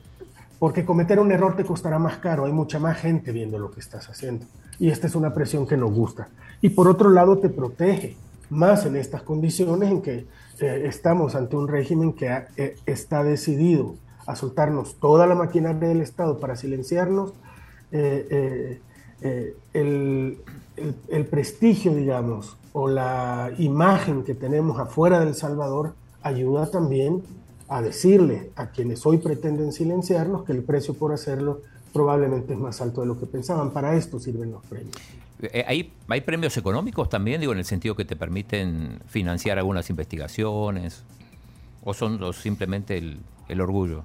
porque 0.58 0.84
cometer 0.84 1.20
un 1.20 1.32
error 1.32 1.56
te 1.56 1.64
costará 1.64 1.98
más 1.98 2.18
caro, 2.18 2.46
hay 2.46 2.52
mucha 2.52 2.78
más 2.78 2.98
gente 2.98 3.32
viendo 3.32 3.58
lo 3.58 3.70
que 3.70 3.80
estás 3.80 4.08
haciendo. 4.08 4.46
Y 4.78 4.90
esta 4.90 5.06
es 5.06 5.14
una 5.14 5.34
presión 5.34 5.66
que 5.66 5.76
nos 5.76 5.92
gusta. 5.92 6.28
Y 6.60 6.70
por 6.70 6.88
otro 6.88 7.10
lado, 7.10 7.38
te 7.38 7.48
protege, 7.48 8.16
más 8.50 8.86
en 8.86 8.96
estas 8.96 9.22
condiciones 9.22 9.90
en 9.90 10.02
que 10.02 10.26
eh, 10.60 10.82
estamos 10.86 11.34
ante 11.34 11.56
un 11.56 11.68
régimen 11.68 12.12
que 12.12 12.44
eh, 12.56 12.76
está 12.86 13.22
decidido 13.22 13.96
a 14.26 14.36
soltarnos 14.36 14.96
toda 14.96 15.26
la 15.26 15.34
maquinaria 15.34 15.88
del 15.88 16.00
Estado 16.00 16.38
para 16.38 16.56
silenciarnos, 16.56 17.32
eh, 17.92 18.80
el, 19.72 20.38
el, 21.08 21.26
prestigio, 21.26 21.94
digamos, 21.94 22.56
o 22.72 22.88
la 22.88 23.52
imagen 23.58 24.24
que 24.24 24.34
tenemos 24.34 24.78
afuera 24.78 25.20
del 25.20 25.34
Salvador 25.34 25.94
ayuda 26.22 26.70
también 26.70 27.22
a 27.68 27.82
decirle 27.82 28.50
a 28.56 28.70
quienes 28.70 29.04
hoy 29.06 29.18
pretenden 29.18 29.72
silenciarnos 29.72 30.44
que 30.44 30.52
el 30.52 30.62
precio 30.62 30.94
por 30.94 31.12
hacerlo 31.12 31.62
probablemente 31.92 32.52
es 32.52 32.58
más 32.58 32.80
alto 32.80 33.00
de 33.00 33.06
lo 33.06 33.18
que 33.18 33.26
pensaban. 33.26 33.70
Para 33.70 33.96
esto 33.96 34.20
sirven 34.20 34.52
los 34.52 34.64
premios. 34.66 34.94
Eh, 35.42 35.64
¿Hay, 35.66 35.92
¿Hay 36.08 36.20
premios 36.20 36.56
económicos 36.56 37.08
también, 37.08 37.40
digo, 37.40 37.52
en 37.52 37.58
el 37.58 37.64
sentido 37.64 37.94
que 37.94 38.04
te 38.04 38.16
permiten 38.16 39.00
financiar 39.08 39.58
algunas 39.58 39.90
investigaciones? 39.90 41.02
¿O 41.84 41.94
son 41.94 42.20
simplemente 42.34 42.98
el, 43.48 43.60
orgullo? 43.60 44.02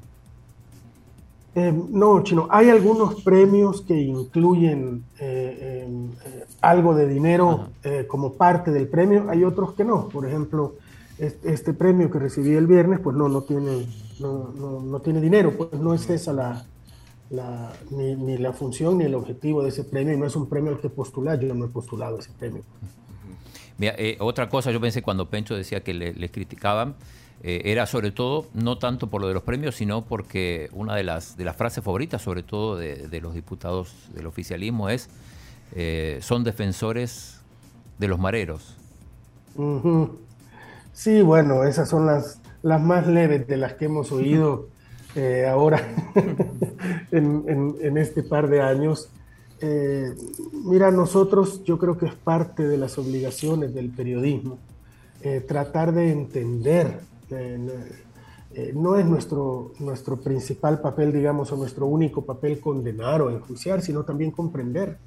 Eh, 1.55 1.73
no, 1.89 2.23
Chino, 2.23 2.47
hay 2.49 2.69
algunos 2.69 3.21
premios 3.23 3.81
que 3.81 3.99
incluyen 3.99 5.03
eh, 5.19 5.87
algo 6.61 6.95
de 6.95 7.07
dinero 7.07 7.69
como 8.07 8.33
parte 8.33 8.71
del 8.71 8.87
premio, 8.87 9.25
hay 9.29 9.43
otros 9.43 9.73
que 9.73 9.83
no. 9.83 10.07
Por 10.09 10.25
ejemplo, 10.27 10.75
este, 11.17 11.73
premio 11.73 12.09
que 12.09 12.19
recibí 12.19 12.55
el 12.55 12.67
viernes, 12.67 12.99
pues 12.99 13.15
no, 13.15 13.29
no 13.29 13.41
tiene, 13.41 13.85
no, 14.19 14.51
no 14.81 14.99
tiene 15.01 15.21
dinero, 15.21 15.55
pues 15.55 15.73
no 15.73 15.93
es 15.93 16.09
esa 16.09 16.33
la, 16.33 16.65
ni, 17.91 18.37
la 18.37 18.53
función 18.53 18.97
ni 18.97 19.05
el 19.05 19.15
objetivo 19.15 19.63
de 19.63 19.69
ese 19.69 19.83
premio, 19.83 20.13
y 20.13 20.17
no 20.17 20.25
es 20.25 20.35
un 20.35 20.49
premio 20.49 20.71
al 20.71 20.79
que 20.79 20.89
postular, 20.89 21.39
yo 21.39 21.53
no 21.53 21.65
he 21.65 21.69
postulado 21.69 22.19
ese 22.19 22.31
premio. 22.37 22.63
Mira, 23.77 23.95
eh, 23.97 24.17
otra 24.19 24.49
cosa, 24.49 24.71
yo 24.71 24.81
pensé 24.81 25.01
cuando 25.01 25.29
Pencho 25.29 25.55
decía 25.55 25.81
que 25.81 25.93
le, 25.93 26.29
criticaban, 26.29 26.95
eh, 27.41 27.61
era 27.65 27.85
sobre 27.87 28.11
todo, 28.11 28.47
no 28.53 28.77
tanto 28.77 29.09
por 29.09 29.21
lo 29.21 29.27
de 29.27 29.33
los 29.33 29.43
premios, 29.43 29.75
sino 29.75 30.03
porque 30.03 30.69
una 30.73 30.95
de 30.95 31.03
las, 31.03 31.37
de 31.37 31.45
las 31.45 31.55
frases 31.55 31.83
favoritas, 31.83 32.21
sobre 32.21 32.43
todo 32.43 32.75
de, 32.75 33.21
los 33.21 33.33
diputados 33.33 34.09
del 34.13 34.27
oficialismo, 34.27 34.89
es, 34.89 35.09
eh, 35.73 36.19
son 36.21 36.43
defensores 36.43 37.41
de 37.97 38.07
los 38.07 38.19
mareros. 38.19 38.75
Sí, 40.93 41.21
bueno, 41.21 41.63
esas 41.63 41.89
son 41.89 42.05
las, 42.05 42.41
las 42.61 42.81
más 42.81 43.07
leves 43.07 43.47
de 43.47 43.57
las 43.57 43.73
que 43.73 43.85
hemos 43.85 44.11
oído 44.11 44.67
eh, 45.15 45.45
ahora 45.45 45.93
en, 47.11 47.97
este 47.97 48.23
par 48.23 48.49
de 48.49 48.61
años. 48.61 49.09
Eh, 49.59 50.13
mira, 50.65 50.89
nosotros 50.89 51.63
yo 51.63 51.77
creo 51.77 51.97
que 51.97 52.05
es 52.05 52.15
parte 52.15 52.67
de 52.67 52.77
las 52.77 52.97
obligaciones 52.97 53.73
del 53.73 53.89
periodismo 53.91 54.57
eh, 55.21 55.41
tratar 55.41 55.93
de 55.93 56.11
entender. 56.11 57.01
no 58.73 58.95
es 58.97 59.05
nuestro, 59.05 59.71
nuestro 59.79 60.19
principal 60.19 60.81
papel, 60.81 61.13
digamos, 61.13 61.51
o 61.51 61.57
nuestro 61.57 61.85
único 61.85 62.25
papel 62.25 62.59
condenar 62.59 63.21
o 63.21 63.29
enjuiciar, 63.29 63.81
sino 63.81 64.03
también 64.03 64.31
comprender. 64.31 64.97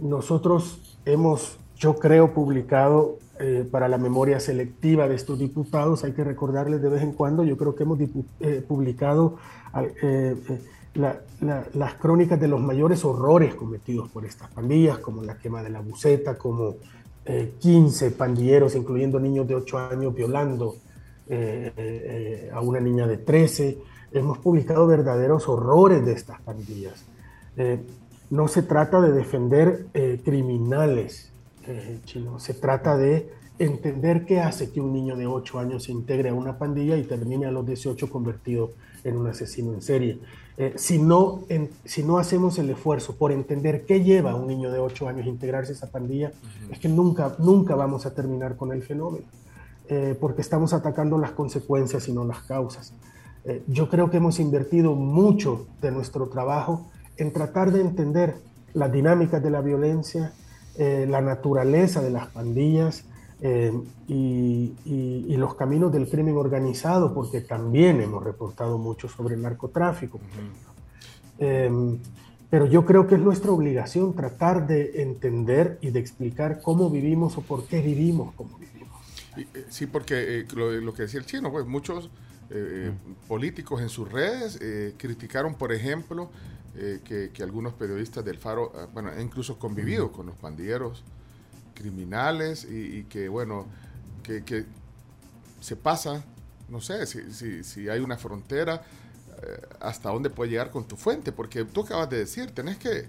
nosotros 0.00 0.98
hemos, 1.04 1.58
yo 1.78 1.96
creo, 1.98 2.34
publicado 2.34 3.18
eh, 3.38 3.66
para 3.70 3.86
la 3.86 3.98
memoria 3.98 4.40
selectiva 4.40 5.06
de 5.06 5.14
estos 5.14 5.38
diputados. 5.38 6.02
Hay 6.02 6.12
que 6.12 6.24
recordarles 6.24 6.82
de 6.82 6.88
vez 6.88 7.02
en 7.02 7.12
cuando, 7.12 7.44
yo 7.44 7.56
creo 7.56 7.76
que 7.76 7.84
hemos 7.84 8.00
eh, 8.40 8.64
publicado 8.66 9.36
eh, 10.02 10.34
las 10.94 11.94
crónicas 11.94 12.40
de 12.40 12.48
los 12.48 12.60
mayores 12.60 13.04
horrores 13.04 13.54
cometidos 13.54 14.08
por 14.08 14.24
estas 14.24 14.50
pandillas, 14.50 14.98
como 14.98 15.22
la 15.22 15.38
quema 15.38 15.62
de 15.62 15.70
la 15.70 15.80
buceta, 15.80 16.36
como 16.36 16.76
15 17.60 18.10
pandilleros, 18.12 18.74
incluyendo 18.74 19.20
niños 19.20 19.46
de 19.46 19.54
8 19.54 19.78
años, 19.78 20.14
violando 20.14 20.76
a 22.52 22.60
una 22.62 22.80
niña 22.80 23.06
de 23.06 23.18
13. 23.18 23.78
Hemos 24.12 24.38
publicado 24.38 24.86
verdaderos 24.86 25.46
horrores 25.46 26.04
de 26.04 26.12
estas 26.12 26.40
pandillas. 26.40 27.04
no 28.30 28.48
se 28.48 28.62
trata 28.62 29.00
de 29.00 29.12
defender 29.12 29.86
criminales, 30.24 31.30
eh, 31.68 32.00
chino. 32.04 32.40
Se 32.40 32.54
trata 32.54 32.96
de 32.96 33.30
entender 33.58 34.24
qué 34.24 34.40
hace 34.40 34.70
que 34.70 34.80
un 34.80 34.92
niño 34.92 35.16
de 35.16 35.26
8 35.26 35.58
años 35.58 35.84
se 35.84 35.92
integre 35.92 36.30
a 36.30 36.34
una 36.34 36.56
pandilla 36.56 36.96
y 36.96 37.02
termine 37.02 37.44
a 37.44 37.50
los 37.50 37.66
18 37.66 38.08
convertido 38.08 38.70
en 39.04 39.18
un 39.18 39.26
asesino 39.26 39.74
en 39.74 39.82
serie. 39.82 40.18
Eh, 40.56 40.72
si, 40.76 40.98
no, 40.98 41.44
si 41.84 42.02
no 42.02 42.16
hacemos 42.18 42.58
el 42.58 42.70
esfuerzo 42.70 43.16
por 43.16 43.32
entender 43.32 43.84
qué 43.84 44.02
lleva 44.02 44.30
a 44.30 44.34
un 44.34 44.46
niño 44.46 44.72
de 44.72 44.78
8 44.78 45.08
años 45.08 45.26
a 45.26 45.28
integrarse 45.28 45.72
a 45.72 45.74
esa 45.74 45.90
pandilla, 45.90 46.32
es 46.70 46.78
que 46.78 46.88
nunca, 46.88 47.36
nunca 47.38 47.74
vamos 47.74 48.06
a 48.06 48.14
terminar 48.14 48.56
con 48.56 48.72
el 48.72 48.82
fenómeno, 48.82 49.26
eh, 49.88 50.16
porque 50.18 50.40
estamos 50.40 50.72
atacando 50.72 51.18
las 51.18 51.32
consecuencias 51.32 52.08
y 52.08 52.12
no 52.12 52.24
las 52.24 52.40
causas. 52.44 52.94
yo 53.66 53.88
creo 53.88 54.10
que 54.10 54.18
hemos 54.18 54.40
invertido 54.40 54.94
mucho 54.94 55.66
de 55.80 55.90
nuestro 55.90 56.28
trabajo 56.28 56.90
en 57.16 57.32
tratar 57.32 57.72
de 57.72 57.80
entender 57.80 58.36
las 58.74 58.92
dinámicas 58.92 59.42
de 59.42 59.50
la 59.50 59.62
violencia, 59.62 60.32
eh, 60.80 61.06
la 61.10 61.20
naturaleza 61.20 62.00
de 62.00 62.10
las 62.10 62.28
pandillas 62.28 63.04
eh, 63.40 63.72
y, 64.06 65.36
los 65.36 65.56
caminos 65.56 65.92
del 65.92 66.08
crimen 66.08 66.36
organizado, 66.36 67.12
porque 67.14 67.40
también 67.40 68.00
hemos 68.00 68.22
reportado 68.22 68.78
mucho 68.78 69.08
sobre 69.08 69.34
el 69.34 69.42
narcotráfico. 69.42 70.20
Em, 71.38 71.98
pero 72.48 72.66
yo 72.66 72.84
creo 72.84 73.08
que 73.08 73.16
es 73.16 73.20
nuestra 73.20 73.50
obligación 73.50 74.14
tratar 74.14 74.68
de 74.68 75.02
entender 75.02 75.78
y 75.80 75.90
de 75.90 75.98
explicar 75.98 76.60
cómo 76.60 76.90
vivimos 76.90 77.36
o 77.38 77.42
por 77.42 77.64
qué 77.66 77.80
vivimos 77.80 78.32
como 78.34 78.56
vivimos. 78.58 78.98
Eh, 79.36 79.66
sí, 79.70 79.86
porque 79.86 80.44
lo, 80.54 80.92
que 80.94 81.02
decía 81.02 81.18
el 81.18 81.26
chino, 81.26 81.50
pues 81.50 81.66
muchos 81.66 82.10
políticos 83.28 83.82
en 83.82 83.88
sus 83.88 84.10
redes 84.10 84.58
criticaron, 84.96 85.54
por 85.54 85.72
ejemplo, 85.72 86.30
eh, 86.76 87.00
que, 87.04 87.42
algunos 87.42 87.72
periodistas 87.74 88.24
del 88.24 88.38
Faro, 88.38 88.72
ah, 88.76 88.86
bueno, 88.92 89.10
han 89.10 89.20
incluso 89.20 89.58
convivido 89.58 90.12
con 90.12 90.26
los 90.26 90.36
pandilleros 90.36 91.02
criminales 91.74 92.64
y, 92.64 93.04
que, 93.04 93.28
bueno, 93.28 93.66
que, 94.22 94.66
se 95.60 95.76
pasa 95.76 96.24
no 96.68 96.80
sé, 96.80 97.06
si, 97.06 97.64
si, 97.64 97.88
hay 97.88 98.00
una 98.00 98.18
frontera, 98.18 98.82
eh, 99.42 99.60
hasta 99.80 100.10
dónde 100.10 100.28
puede 100.28 100.50
llegar 100.50 100.70
con 100.70 100.86
tu 100.86 100.96
fuente, 100.96 101.32
porque 101.32 101.64
tú 101.64 101.82
acabas 101.82 102.10
de 102.10 102.18
decir, 102.18 102.50
tenés 102.50 102.76
que, 102.76 103.06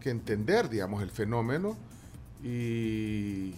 que 0.00 0.10
entender, 0.10 0.68
digamos, 0.68 1.02
el 1.02 1.10
fenómeno 1.10 1.76
y, 2.44 3.54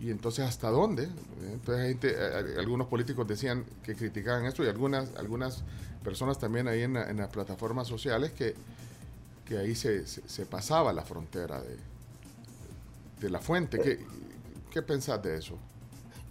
y 0.00 0.10
entonces 0.10 0.46
hasta 0.46 0.70
dónde. 0.70 1.08
Entonces 1.52 1.88
gente, 1.88 2.16
algunos 2.58 2.86
políticos 2.86 3.28
decían 3.28 3.64
que 3.82 3.94
criticaban 3.94 4.46
esto 4.46 4.64
y 4.64 4.68
algunas, 4.68 5.14
algunas 5.16 5.62
personas 6.02 6.38
también 6.38 6.68
ahí 6.68 6.82
en, 6.82 6.96
en 6.96 7.16
las 7.18 7.28
plataformas 7.28 7.88
sociales 7.88 8.32
que, 8.32 8.54
que 9.44 9.58
ahí 9.58 9.74
se, 9.74 10.06
se, 10.06 10.46
pasaba 10.46 10.92
la 10.92 11.02
frontera 11.02 11.60
de, 11.60 11.76
de 13.20 13.30
la 13.30 13.40
fuente. 13.40 13.78
¿Qué, 13.80 13.98
¿Qué 14.70 14.82
pensás 14.82 15.22
de 15.22 15.36
eso? 15.36 15.58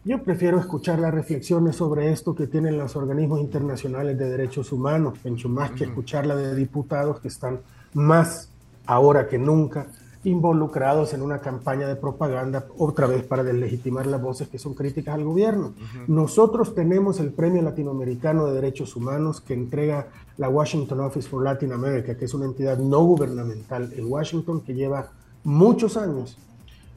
Yo 0.06 0.24
prefiero 0.24 0.60
escuchar 0.60 1.00
las 1.00 1.14
reflexiones 1.14 1.76
sobre 1.76 2.12
esto 2.12 2.34
que 2.34 2.48
tienen 2.48 2.78
los 2.78 2.96
organismos 2.96 3.42
internacionales 3.42 4.18
de 4.18 4.30
derechos 4.30 4.72
humanos, 4.72 5.20
Pencho, 5.20 5.50
más 5.50 5.72
que 5.72 5.84
escuchar 5.84 6.26
la 6.26 6.36
de 6.36 6.56
diputados 6.56 7.20
que 7.20 7.28
están 7.28 7.60
más 7.94 8.50
ahora 8.86 9.28
que 9.28 9.38
nunca 9.38 9.88
involucrados 10.24 11.14
en 11.14 11.22
una 11.22 11.40
campaña 11.40 11.88
de 11.88 11.96
propaganda, 11.96 12.66
otra 12.78 13.08
vez 13.08 13.24
para 13.24 13.44
deslegitimar 13.44 14.06
las 14.06 14.22
voces 14.22 14.50
que 14.50 14.60
son 14.60 14.74
críticas 14.74 15.16
al 15.16 15.24
gobierno. 15.24 15.74
Nosotros 16.08 16.76
tenemos 16.76 17.20
el 17.20 17.32
Premio 17.32 17.62
Latinoamericano 17.62 18.48
de 18.48 18.56
Derechos 18.56 18.96
Humanos 18.96 19.40
que 19.40 19.54
entrega 19.54 20.08
la 20.38 20.50
Washington 20.50 21.00
Office 21.02 21.30
for 21.30 21.44
Latin 21.44 21.72
America, 21.72 22.16
que 22.18 22.26
es 22.26 22.34
una 22.34 22.46
entidad 22.46 22.78
no 22.78 23.04
gubernamental 23.04 23.94
en 23.96 24.12
Washington 24.12 24.62
que 24.62 24.74
lleva 24.74 25.12
muchos 25.44 25.96
años 25.96 26.38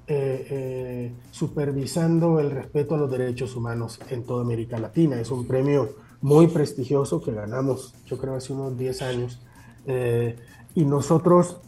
eh, 0.08 0.46
eh, 0.50 1.12
supervisando 1.30 2.40
el 2.40 2.50
respeto 2.50 2.96
a 2.96 2.98
los 2.98 3.10
derechos 3.10 3.54
humanos 3.54 4.00
en 4.10 4.24
toda 4.24 4.42
América 4.42 4.78
Latina. 4.78 5.20
Es 5.20 5.30
un 5.30 5.46
premio 5.46 5.90
muy 6.20 6.48
prestigioso 6.48 7.22
que 7.22 7.32
ganamos, 7.32 7.94
yo 8.06 8.18
creo, 8.18 8.34
hace 8.34 8.52
unos 8.52 8.76
10 8.76 9.02
años. 9.02 9.40
Eh, 9.86 10.36
y 10.74 10.84
nosotros 10.84 11.58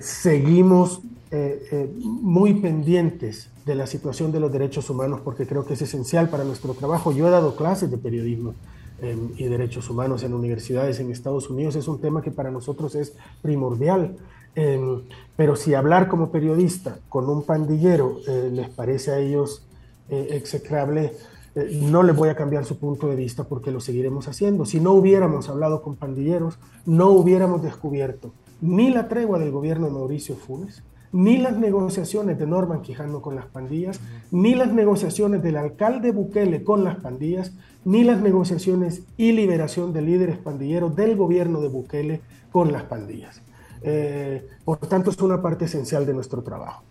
seguimos 0.00 1.02
muy 2.00 2.54
pendientes 2.54 3.50
de 3.66 3.74
la 3.74 3.86
situación 3.86 4.32
de 4.32 4.40
los 4.40 4.50
derechos 4.50 4.88
humanos 4.88 5.20
porque 5.22 5.46
creo 5.46 5.64
que 5.64 5.74
es 5.74 5.82
esencial 5.82 6.28
para 6.28 6.44
nuestro 6.44 6.74
trabajo. 6.74 7.12
Yo 7.12 7.28
he 7.28 7.30
dado 7.30 7.54
clases 7.54 7.90
de 7.90 7.98
periodismo 7.98 8.54
y 9.36 9.44
derechos 9.44 9.88
humanos 9.90 10.22
en 10.24 10.34
universidades 10.34 10.98
en 11.00 11.10
Estados 11.10 11.50
Unidos. 11.50 11.76
Es 11.76 11.86
un 11.86 12.00
tema 12.00 12.22
que 12.22 12.30
para 12.30 12.50
nosotros 12.50 12.94
es 12.94 13.14
primordial. 13.42 14.16
Em, 14.54 15.02
pero 15.36 15.54
si 15.54 15.74
hablar 15.74 16.08
como 16.08 16.32
periodista 16.32 16.98
con 17.08 17.30
un 17.30 17.44
pandillero 17.44 18.18
eh, 18.26 18.50
les 18.52 18.68
parece 18.68 19.12
a 19.12 19.18
ellos 19.20 19.62
eh, 20.08 20.30
execrable, 20.32 21.12
eh, 21.54 21.78
no 21.80 22.02
les 22.02 22.16
voy 22.16 22.28
a 22.28 22.34
cambiar 22.34 22.64
su 22.64 22.76
punto 22.76 23.06
de 23.06 23.14
vista 23.14 23.44
porque 23.44 23.70
lo 23.70 23.80
seguiremos 23.80 24.26
haciendo. 24.26 24.64
Si 24.64 24.80
no 24.80 24.94
hubiéramos 24.94 25.48
hablado 25.48 25.80
con 25.80 25.94
pandilleros, 25.94 26.58
no 26.86 27.10
hubiéramos 27.10 27.62
descubierto 27.62 28.32
ni 28.60 28.90
la 28.90 29.08
tregua 29.08 29.38
del 29.38 29.50
gobierno 29.50 29.86
de 29.86 29.92
Mauricio 29.92 30.36
Funes, 30.36 30.82
ni 31.12 31.38
las 31.38 31.56
negociaciones 31.56 32.38
de 32.38 32.46
Norman 32.46 32.82
Quijano 32.82 33.22
con 33.22 33.34
las 33.34 33.46
pandillas, 33.46 34.00
ni 34.30 34.54
las 34.54 34.72
negociaciones 34.72 35.42
del 35.42 35.56
alcalde 35.56 36.12
Bukele 36.12 36.64
con 36.64 36.84
las 36.84 36.96
pandillas, 36.96 37.52
ni 37.84 38.04
las 38.04 38.20
negociaciones 38.20 39.02
y 39.16 39.32
liberación 39.32 39.92
de 39.92 40.02
líderes 40.02 40.36
pandilleros 40.36 40.94
del 40.94 41.16
gobierno 41.16 41.60
de 41.60 41.68
Bukele 41.68 42.20
con 42.52 42.72
las 42.72 42.82
pandillas. 42.84 43.42
Eh, 43.82 44.46
por 44.64 44.78
tanto, 44.78 45.10
es 45.10 45.18
una 45.18 45.40
parte 45.40 45.66
esencial 45.66 46.04
de 46.04 46.12
nuestro 46.12 46.42
trabajo. 46.42 46.82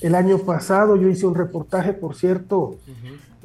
El 0.00 0.14
año 0.14 0.38
pasado 0.38 0.96
yo 0.96 1.08
hice 1.08 1.26
un 1.26 1.34
reportaje, 1.34 1.92
por 1.92 2.14
cierto, 2.14 2.76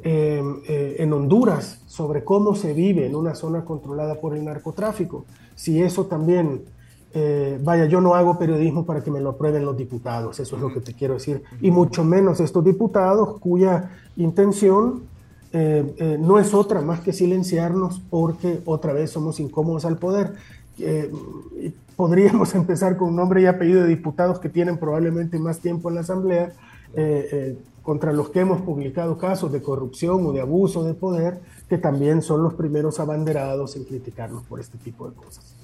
em, 0.02 0.60
eh, 0.68 0.96
en 0.98 1.12
Honduras 1.12 1.82
sobre 1.86 2.24
cómo 2.24 2.54
se 2.54 2.74
vive 2.74 3.06
en 3.06 3.14
una 3.14 3.34
zona 3.34 3.64
controlada 3.64 4.20
por 4.20 4.36
el 4.36 4.44
narcotráfico. 4.44 5.24
Si 5.54 5.82
eso 5.82 6.06
también, 6.06 6.62
eh, 7.14 7.58
vaya, 7.62 7.86
yo 7.86 8.00
no 8.00 8.14
hago 8.14 8.38
periodismo 8.38 8.86
para 8.86 9.02
que 9.02 9.10
me 9.10 9.20
lo 9.20 9.30
aprueben 9.30 9.64
los 9.64 9.76
diputados, 9.76 10.40
eso 10.40 10.56
es 10.56 10.62
lo 10.62 10.72
que 10.72 10.80
te 10.80 10.94
quiero 10.94 11.14
decir, 11.14 11.42
y 11.60 11.70
mucho 11.70 12.04
menos 12.04 12.40
estos 12.40 12.64
diputados 12.64 13.38
cuya 13.38 13.90
intención 14.16 15.10
no 15.52 16.38
es 16.38 16.54
otra 16.54 16.80
más 16.80 17.00
que 17.00 17.12
silenciarnos 17.12 18.00
porque 18.08 18.60
otra 18.64 18.94
vez 18.94 19.10
somos 19.10 19.38
incómodos 19.38 19.84
al 19.84 19.98
poder 19.98 20.32
podríamos 21.96 22.54
empezar 22.56 22.96
con 22.96 23.10
un 23.10 23.16
nombre 23.16 23.42
y 23.42 23.46
apellido 23.46 23.82
de 23.82 23.88
diputados 23.88 24.38
que 24.38 24.48
tienen 24.48 24.78
probablemente 24.78 25.38
más 25.38 25.60
tiempo 25.60 25.88
en 25.88 25.96
la 25.96 26.00
Asamblea, 26.02 26.52
eh, 26.94 27.28
eh, 27.32 27.58
contra 27.82 28.12
los 28.12 28.30
que 28.30 28.40
hemos 28.40 28.60
publicado 28.62 29.18
casos 29.18 29.50
de 29.50 29.62
corrupción 29.62 30.24
o 30.26 30.32
de 30.32 30.40
abuso 30.40 30.84
de 30.84 30.94
poder, 30.94 31.40
que 31.68 31.78
también 31.78 32.22
son 32.22 32.42
los 32.42 32.54
primeros 32.54 33.00
abanderados 33.00 33.76
en 33.76 33.84
criticarnos 33.84 34.44
por 34.44 34.60
este 34.60 34.78
tipo 34.78 35.08
de 35.08 35.14
cosas. 35.14 35.54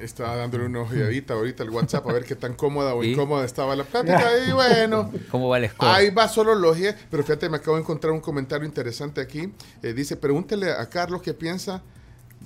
Estaba 0.00 0.36
dándole 0.36 0.66
una 0.66 0.80
ojeadita 0.80 1.34
ahorita 1.34 1.62
al 1.62 1.70
WhatsApp 1.70 2.06
a 2.08 2.12
ver 2.12 2.24
qué 2.24 2.34
tan 2.34 2.54
cómoda 2.54 2.94
o 2.94 3.04
incómoda 3.04 3.44
estaba 3.44 3.76
la 3.76 3.84
plática. 3.84 4.30
Y 4.46 4.52
bueno, 4.52 5.10
¿cómo 5.30 5.48
va 5.48 5.58
el 5.58 5.70
Ahí 5.78 6.10
va 6.10 6.28
solo 6.28 6.54
logia, 6.54 6.96
pero 7.10 7.22
fíjate, 7.22 7.48
me 7.48 7.58
acabo 7.58 7.76
de 7.76 7.82
encontrar 7.82 8.12
un 8.12 8.20
comentario 8.20 8.66
interesante 8.66 9.20
aquí. 9.20 9.52
Eh, 9.82 9.92
dice, 9.92 10.16
pregúntele 10.16 10.70
a 10.72 10.88
Carlos 10.88 11.22
qué 11.22 11.34
piensa 11.34 11.82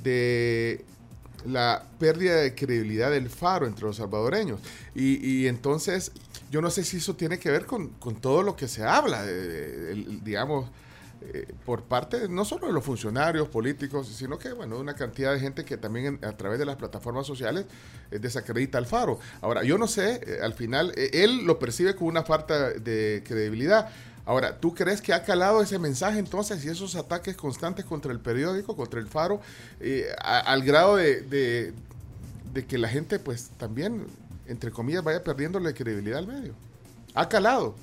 de 0.03 0.85
la 1.47 1.85
pérdida 1.99 2.37
de 2.37 2.55
credibilidad 2.55 3.11
del 3.11 3.29
faro 3.29 3.67
entre 3.67 3.85
los 3.85 3.97
salvadoreños. 3.97 4.61
Y, 4.95 5.47
entonces, 5.47 6.13
yo 6.51 6.61
no 6.61 6.71
sé 6.71 6.85
si 6.85 6.99
eso 6.99 7.15
tiene 7.15 7.39
que 7.39 7.51
ver 7.51 7.67
con, 7.67 7.91
todo 8.21 8.43
lo 8.43 8.57
que 8.57 8.69
se 8.69 8.85
habla, 8.85 9.25
digamos, 10.23 10.71
eh, 11.33 11.53
por 11.65 11.83
parte 11.85 12.29
no 12.29 12.45
solo 12.45 12.67
de 12.67 12.73
los 12.73 12.85
funcionarios 12.85 13.49
políticos, 13.49 14.09
sino 14.09 14.39
que, 14.39 14.53
bueno, 14.53 14.79
una 14.79 14.95
cantidad 14.95 15.33
de 15.33 15.41
gente 15.41 15.65
que 15.65 15.77
también 15.77 16.19
a 16.23 16.33
través 16.33 16.59
de 16.59 16.67
las 16.67 16.77
plataformas 16.77 17.27
sociales 17.27 17.67
eh, 18.11 18.19
desacredita 18.19 18.79
al 18.79 18.87
faro. 18.87 19.19
Ahora, 19.41 19.63
yo 19.65 19.79
no 19.79 19.87
sé, 19.87 20.21
eh, 20.27 20.39
al 20.43 20.55
final, 20.55 20.93
él 20.97 21.45
lo 21.45 21.59
percibe 21.59 21.95
como 21.95 22.09
una 22.09 22.23
falta 22.23 22.71
de 22.71 23.23
credibilidad. 23.27 23.91
Ahora, 24.27 24.59
¿tú 24.59 24.75
crees 24.75 25.03
que 25.03 25.13
ha 25.13 25.23
calado 25.23 25.61
ese 25.61 25.79
mensaje 25.79 26.19
entonces 26.19 26.65
y 26.65 26.69
esos 26.69 26.97
ataques 26.97 27.37
constantes 27.37 27.85
contra 27.85 28.11
el 28.11 28.21
periódico, 28.21 28.75
contra 28.75 28.99
el 28.99 29.07
Faro, 29.07 29.41
eh, 29.81 30.07
al 30.19 30.63
grado 30.63 30.97
de, 30.97 31.75
que 32.67 32.79
la 32.79 32.89
gente 32.89 33.19
pues 33.19 33.51
también, 33.59 34.07
entre 34.47 34.71
comillas, 34.71 35.05
vaya 35.05 35.23
perdiendo 35.23 35.61
la 35.61 35.75
credibilidad 35.75 36.21
al 36.21 36.27
medio? 36.27 36.55
¿Ha 37.15 37.29
calado? 37.29 37.75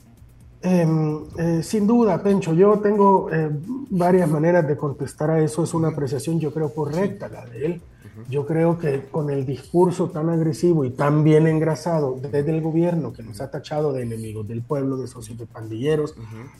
Em, 0.63 1.23
eh, 1.37 1.63
sin 1.63 1.87
duda, 1.87 2.21
Pencho, 2.21 2.53
yo 2.53 2.79
tengo 2.79 3.29
eh, 3.31 3.49
varias 3.89 4.29
maneras 4.29 4.67
de 4.67 4.77
contestar 4.77 5.31
a 5.31 5.41
eso. 5.41 5.63
Es 5.63 5.73
una 5.73 5.89
apreciación, 5.89 6.39
yo 6.39 6.53
creo, 6.53 6.73
correcta 6.73 7.27
la 7.29 7.45
de 7.45 7.65
él. 7.65 7.81
Yo 8.29 8.45
creo 8.45 8.77
que 8.77 9.05
con 9.09 9.29
el 9.29 9.45
discurso 9.45 10.09
tan 10.09 10.29
agresivo 10.29 10.85
y 10.85 10.91
tan 10.91 11.23
bien 11.23 11.47
engrasado 11.47 12.19
desde 12.21 12.51
el 12.51 12.61
gobierno 12.61 13.13
que 13.13 13.23
nos 13.23 13.41
ha 13.41 13.49
tachado 13.49 13.93
de 13.93 14.03
enemigos 14.03 14.47
del 14.47 14.61
pueblo, 14.61 14.97
de 14.97 15.07
socios 15.07 15.37
de 15.37 15.45
pandilleros, 15.45 16.15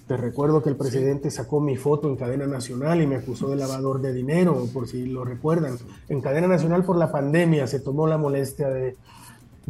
te 0.08 0.18
recuerdo 0.18 0.64
que 0.64 0.70
el 0.70 0.76
presidente 0.78 1.30
sacó 1.30 1.60
mi 1.60 1.76
foto 1.76 2.08
en 2.08 2.16
cadena 2.16 2.48
nacional 2.48 3.02
y 3.02 3.08
me 3.08 3.18
acusó 3.18 3.50
de 3.50 3.58
lavador 3.58 4.02
de 4.02 4.14
dinero, 4.14 4.66
por 4.74 4.88
si 4.88 5.06
lo 5.06 5.26
recuerdan. 5.26 5.78
En 6.10 6.22
cadena 6.22 6.48
nacional 6.48 6.84
por 6.84 6.96
la 6.96 7.12
pandemia 7.12 7.68
se 7.68 7.80
tomó 7.80 8.08
la 8.08 8.18
molestia 8.18 8.70
de, 8.70 8.96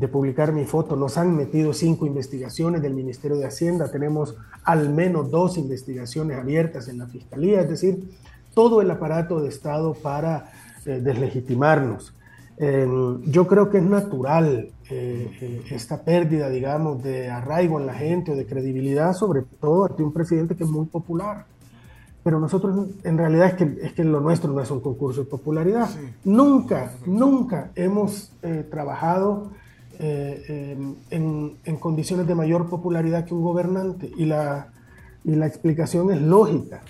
de 0.02 0.08
publicar 0.08 0.52
mi 0.52 0.66
foto. 0.66 0.96
Nos 0.96 1.20
han 1.20 1.36
metido 1.36 1.74
cinco 1.74 2.08
investigaciones 2.08 2.82
del 2.82 2.96
Ministerio 2.96 3.38
de 3.38 3.46
Hacienda, 3.46 3.92
tenemos 3.92 4.36
al 4.64 4.90
menos 4.90 5.30
dos 5.30 5.60
investigaciones 5.60 6.40
abiertas 6.40 6.88
en 6.88 6.98
la 6.98 7.06
Fiscalía, 7.06 7.62
es 7.62 7.70
decir, 7.70 8.10
todo 8.56 8.82
el 8.82 8.90
aparato 8.90 9.40
de 9.40 9.50
Estado 9.50 9.94
para 9.94 10.52
eh, 10.86 11.00
deslegitimarnos. 11.02 12.16
yo 13.26 13.48
creo 13.48 13.70
que 13.70 13.78
es 13.78 13.84
natural 13.84 14.70
eh, 14.90 15.32
eh, 15.40 15.64
esta 15.70 16.04
pérdida, 16.04 16.50
digamos, 16.50 17.02
de 17.04 17.30
arraigo 17.30 17.80
en 17.80 17.86
la 17.86 17.94
gente 17.94 18.32
o 18.32 18.36
de 18.36 18.46
credibilidad, 18.48 19.14
sobre 19.14 19.44
todo 19.60 19.86
ante 19.86 20.02
un 20.02 20.12
presidente 20.12 20.56
que 20.56 20.64
es 20.64 20.70
muy 20.70 20.88
popular. 20.88 21.46
Pero 22.24 22.40
nosotros, 22.40 22.88
en 23.04 23.18
realidad, 23.20 23.48
es 23.48 23.54
que, 23.54 23.78
es 23.84 23.94
que 23.94 24.04
lo 24.04 24.20
nuestro 24.20 24.52
no 24.52 24.62
es 24.62 24.70
un 24.72 24.80
concurso 24.80 25.22
de 25.22 25.30
popularidad. 25.30 25.90
Nunca, 26.24 26.94
nunca 27.06 27.72
hemos 27.76 28.32
trabajado 28.70 29.50
en, 30.02 31.58
en, 31.64 31.76
condiciones 31.78 32.28
de 32.28 32.36
mayor 32.36 32.70
popularidad 32.70 33.26
que 33.26 33.34
un 33.34 33.44
gobernante. 33.44 34.12
Y 34.18 34.26
la, 34.26 34.68
y 35.24 35.36
la 35.36 35.48
explicación 35.48 36.12
es 36.12 36.22
lógica 36.22 36.82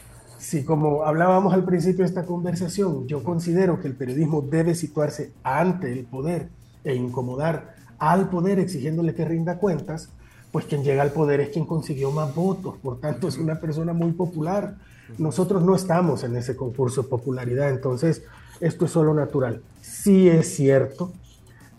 si 0.41 0.63
como 0.63 1.03
hablábamos 1.03 1.53
al 1.53 1.63
principio 1.63 1.99
de 1.99 2.09
esta 2.09 2.25
conversación, 2.25 3.07
yo 3.07 3.23
considero 3.23 3.79
que 3.79 3.87
el 3.87 3.95
periodismo 3.95 4.41
debe 4.41 4.73
situarse 4.73 5.31
ante 5.43 5.93
el 5.93 6.03
poder 6.03 6.49
e 6.83 6.95
incomodar 6.95 7.75
al 7.99 8.27
poder 8.27 8.57
exigiéndole 8.57 9.13
que 9.13 9.23
rinda 9.23 9.59
cuentas, 9.59 10.09
pues 10.51 10.65
quien 10.65 10.83
llega 10.83 11.03
al 11.03 11.11
poder 11.11 11.41
es 11.41 11.49
quien 11.49 11.67
consiguió 11.67 12.09
más 12.09 12.33
votos, 12.33 12.75
por 12.81 12.99
tanto 12.99 13.27
es 13.27 13.37
una 13.37 13.59
persona 13.59 13.93
muy 13.93 14.13
popular. 14.13 14.77
Nosotros 15.19 15.61
no 15.61 15.75
estamos 15.75 16.23
en 16.23 16.35
ese 16.35 16.55
concurso 16.55 17.03
de 17.03 17.09
popularidad, 17.09 17.69
entonces 17.69 18.23
esto 18.59 18.85
es 18.85 18.91
solo 18.91 19.13
natural. 19.13 19.61
Sí 19.81 20.27
es 20.27 20.55
cierto 20.55 21.11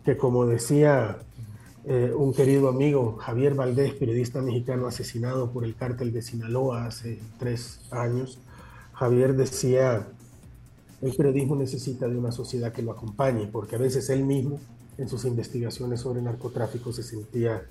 que 0.05 0.17
como 0.17 0.47
decía 0.47 1.19
eh, 1.85 2.12
un 2.17 2.33
querido 2.33 2.69
amigo, 2.69 3.17
Javier 3.17 3.55
Valdés, 3.55 3.95
periodista 3.95 4.41
mexicano 4.41 4.87
asesinado 4.87 5.51
por 5.51 5.65
el 5.65 5.75
cártel 5.75 6.12
de 6.12 6.23
Sinaloa 6.23 6.87
hace 6.87 7.21
tres 7.38 7.81
años, 7.91 8.38
Javier 8.93 9.35
decía 9.35 10.07
el 11.03 11.12
periodismo 11.17 11.57
necesita 11.57 12.07
de 12.07 12.17
una 12.17 12.31
sociedad 12.31 12.73
que 12.73 12.81
lo 12.81 12.93
acompañe, 12.93 13.49
porque 13.49 13.75
a 13.75 13.79
veces 13.79 14.09
él 14.09 14.25
mismo 14.25 14.61
en 14.99 15.09
sus 15.09 15.25
investigaciones 15.25 16.01
sobre 16.01 16.23
narcotráfico 16.23 16.93
se 16.93 17.03
sentía, 17.03 17.67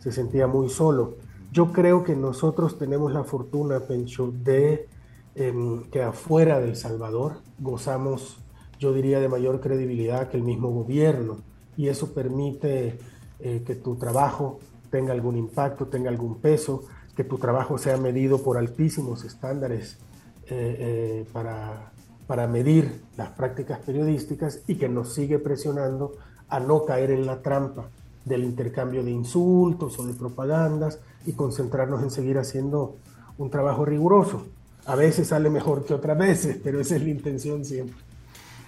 se 0.00 0.12
sentía 0.12 0.46
muy 0.46 0.68
solo. 0.68 1.16
Yo 1.52 1.72
creo 1.72 2.04
que 2.04 2.14
nosotros 2.14 2.78
tenemos 2.78 3.12
la 3.14 3.24
fortuna, 3.24 3.80
Pencho, 3.80 4.30
de 4.44 4.88
em, 5.34 5.84
que 5.90 6.02
afuera 6.02 6.60
del 6.60 6.76
Salvador 6.76 7.38
gozamos, 7.58 8.36
yo 8.80 8.94
diría, 8.94 9.20
de 9.20 9.28
mayor 9.28 9.60
credibilidad 9.60 10.28
que 10.30 10.38
el 10.38 10.42
mismo 10.42 10.70
gobierno, 10.70 11.36
y 11.76 11.88
eso 11.88 12.12
permite 12.14 12.98
eh, 13.38 13.62
que 13.64 13.74
tu 13.74 13.96
trabajo 13.96 14.58
tenga 14.90 15.12
algún 15.12 15.36
impacto, 15.36 15.86
tenga 15.86 16.08
algún 16.08 16.40
peso, 16.40 16.84
que 17.14 17.22
tu 17.22 17.36
trabajo 17.36 17.76
sea 17.76 17.98
medido 17.98 18.42
por 18.42 18.56
altísimos 18.56 19.24
estándares 19.24 19.98
eh, 20.46 20.76
eh, 20.78 21.26
para, 21.32 21.92
para 22.26 22.48
medir 22.48 23.02
las 23.18 23.28
prácticas 23.30 23.80
periodísticas 23.80 24.62
y 24.66 24.76
que 24.76 24.88
nos 24.88 25.12
sigue 25.12 25.38
presionando 25.38 26.14
a 26.48 26.58
no 26.58 26.86
caer 26.86 27.10
en 27.10 27.26
la 27.26 27.42
trampa 27.42 27.88
del 28.24 28.44
intercambio 28.44 29.04
de 29.04 29.10
insultos 29.10 29.98
o 29.98 30.06
de 30.06 30.14
propagandas 30.14 30.98
y 31.26 31.32
concentrarnos 31.32 32.02
en 32.02 32.10
seguir 32.10 32.38
haciendo 32.38 32.96
un 33.36 33.50
trabajo 33.50 33.84
riguroso. 33.84 34.46
A 34.86 34.96
veces 34.96 35.28
sale 35.28 35.50
mejor 35.50 35.84
que 35.84 35.92
otras 35.92 36.16
veces, 36.16 36.58
pero 36.64 36.80
esa 36.80 36.96
es 36.96 37.02
la 37.02 37.10
intención 37.10 37.64
siempre. 37.64 38.09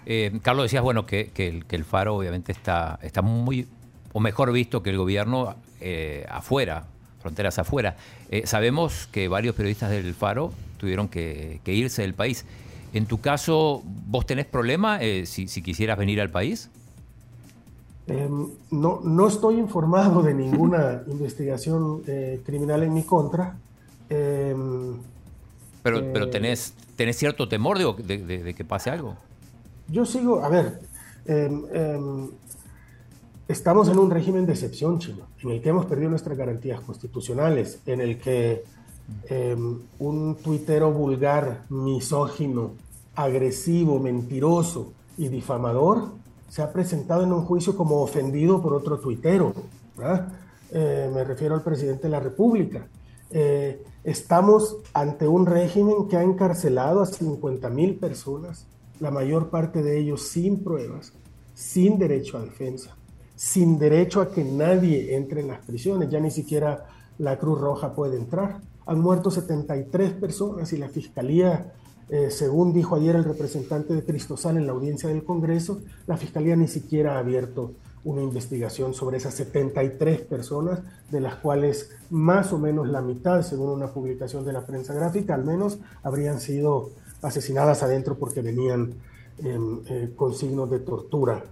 Eh, 0.06 0.38
Carlos, 0.42 0.64
decías, 0.64 0.82
bueno, 0.82 1.06
que, 1.06 1.30
que, 1.30 1.62
el, 1.68 1.84
Faro 1.84 2.16
obviamente 2.16 2.52
está, 2.52 2.98
está 3.02 3.22
muy, 3.22 3.68
o 4.12 4.20
mejor 4.20 4.52
visto 4.52 4.82
que 4.82 4.90
el 4.90 4.96
gobierno 4.96 5.54
eh, 5.80 6.26
afuera, 6.28 6.86
fronteras 7.20 7.58
afuera. 7.58 7.96
Eh, 8.30 8.46
sabemos 8.46 9.08
que 9.12 9.28
varios 9.28 9.54
periodistas 9.54 9.90
del 9.90 10.14
Faro 10.14 10.52
tuvieron 10.78 11.08
que, 11.08 11.60
irse 11.66 12.02
del 12.02 12.14
país. 12.14 12.44
En 12.92 13.06
tu 13.06 13.20
caso, 13.20 13.82
¿vos 13.84 14.26
tenés 14.26 14.46
problema 14.46 14.98
si, 15.24 15.48
si 15.48 15.62
quisieras 15.62 15.96
venir 15.96 16.20
al 16.20 16.30
país? 16.30 16.68
Em, 18.06 18.48
no, 18.70 19.00
no 19.02 19.28
estoy 19.28 19.58
informado 19.58 20.22
de 20.22 20.34
ninguna 20.34 21.02
investigación 21.08 22.02
criminal 22.44 22.82
en 22.82 22.92
mi 22.92 23.04
contra. 23.04 23.56
Em, 24.10 24.96
pero, 25.82 26.12
pero 26.12 26.28
tenés, 26.28 26.74
tenés 26.96 27.16
cierto 27.16 27.48
temor 27.48 27.78
de, 27.78 28.18
de, 28.18 28.54
que 28.54 28.64
pase 28.64 28.90
algo. 28.90 29.16
Yo 29.92 30.06
sigo, 30.06 30.42
a 30.42 30.48
ver, 30.48 30.80
em, 31.26 32.30
estamos 33.46 33.88
en 33.90 33.98
un 33.98 34.10
régimen 34.10 34.46
de 34.46 34.52
excepción 34.52 34.98
chino, 34.98 35.26
en 35.42 35.50
el 35.50 35.60
que 35.60 35.68
hemos 35.68 35.84
perdido 35.84 36.08
nuestras 36.08 36.38
garantías 36.38 36.80
constitucionales, 36.80 37.78
en 37.84 38.00
el 38.00 38.18
que 38.18 38.64
un 39.98 40.36
tuitero 40.42 40.90
vulgar, 40.92 41.64
misógino, 41.68 42.70
agresivo, 43.14 43.98
mentiroso 43.98 44.92
y 45.18 45.28
difamador 45.28 46.08
se 46.48 46.62
ha 46.62 46.72
presentado 46.72 47.24
en 47.24 47.32
un 47.32 47.44
juicio 47.44 47.76
como 47.76 48.00
ofendido 48.00 48.62
por 48.62 48.72
otro 48.72 48.98
tuitero. 48.98 49.52
Eh, 50.70 51.10
me 51.14 51.24
refiero 51.24 51.54
al 51.54 51.62
presidente 51.62 52.04
de 52.04 52.08
la 52.08 52.20
República. 52.20 52.86
Eh, 53.30 53.82
estamos 54.04 54.76
ante 54.94 55.28
un 55.28 55.44
régimen 55.44 56.08
que 56.08 56.16
ha 56.16 56.22
encarcelado 56.22 57.02
a 57.02 57.06
50 57.06 57.68
mil 57.68 57.96
personas, 57.96 58.66
la 59.02 59.10
mayor 59.10 59.50
parte 59.50 59.82
de 59.82 59.98
ellos 59.98 60.22
sin 60.28 60.62
pruebas, 60.62 61.12
sin 61.54 61.98
derecho 61.98 62.38
a 62.38 62.42
defensa, 62.42 62.96
sin 63.34 63.76
derecho 63.76 64.20
a 64.20 64.30
que 64.30 64.44
nadie 64.44 65.16
entre 65.16 65.40
en 65.40 65.48
las 65.48 65.58
prisiones, 65.58 66.08
ya 66.08 66.20
ni 66.20 66.30
siquiera 66.30 66.86
la 67.18 67.36
Cruz 67.36 67.60
Roja 67.60 67.96
puede 67.96 68.16
entrar. 68.16 68.60
Han 68.86 69.00
muerto 69.00 69.32
73 69.32 70.12
personas 70.12 70.72
y 70.72 70.76
la 70.76 70.88
Fiscalía 70.88 71.72
eh, 72.10 72.30
según 72.30 72.72
dijo 72.72 72.94
ayer 72.94 73.16
el 73.16 73.24
representante 73.24 73.92
de 73.92 74.04
Cristosal 74.04 74.56
en 74.56 74.66
la 74.66 74.72
audiencia 74.72 75.08
del 75.08 75.24
Congreso, 75.24 75.80
la 76.06 76.16
Fiscalía 76.16 76.54
ni 76.54 76.68
siquiera 76.68 77.16
ha 77.16 77.18
abierto 77.18 77.72
una 78.04 78.22
investigación 78.22 78.94
sobre 78.94 79.16
esas 79.16 79.34
73 79.34 80.20
personas, 80.20 80.80
de 81.10 81.20
las 81.20 81.36
cuales 81.36 81.90
más 82.10 82.52
o 82.52 82.58
menos 82.58 82.88
la 82.88 83.00
mitad, 83.00 83.42
según 83.42 83.70
una 83.70 83.88
publicación 83.88 84.44
de 84.44 84.52
la 84.52 84.64
prensa 84.64 84.94
gráfica, 84.94 85.34
al 85.34 85.44
menos 85.44 85.78
habrían 86.04 86.38
sido 86.38 86.90
asesinadas 87.22 87.82
adentro 87.82 88.18
porque 88.18 88.42
venían 88.42 88.94
em, 89.38 89.80
eh, 89.86 90.12
con 90.14 90.34
signos 90.34 90.70
de 90.70 90.80
tortura. 90.80 91.44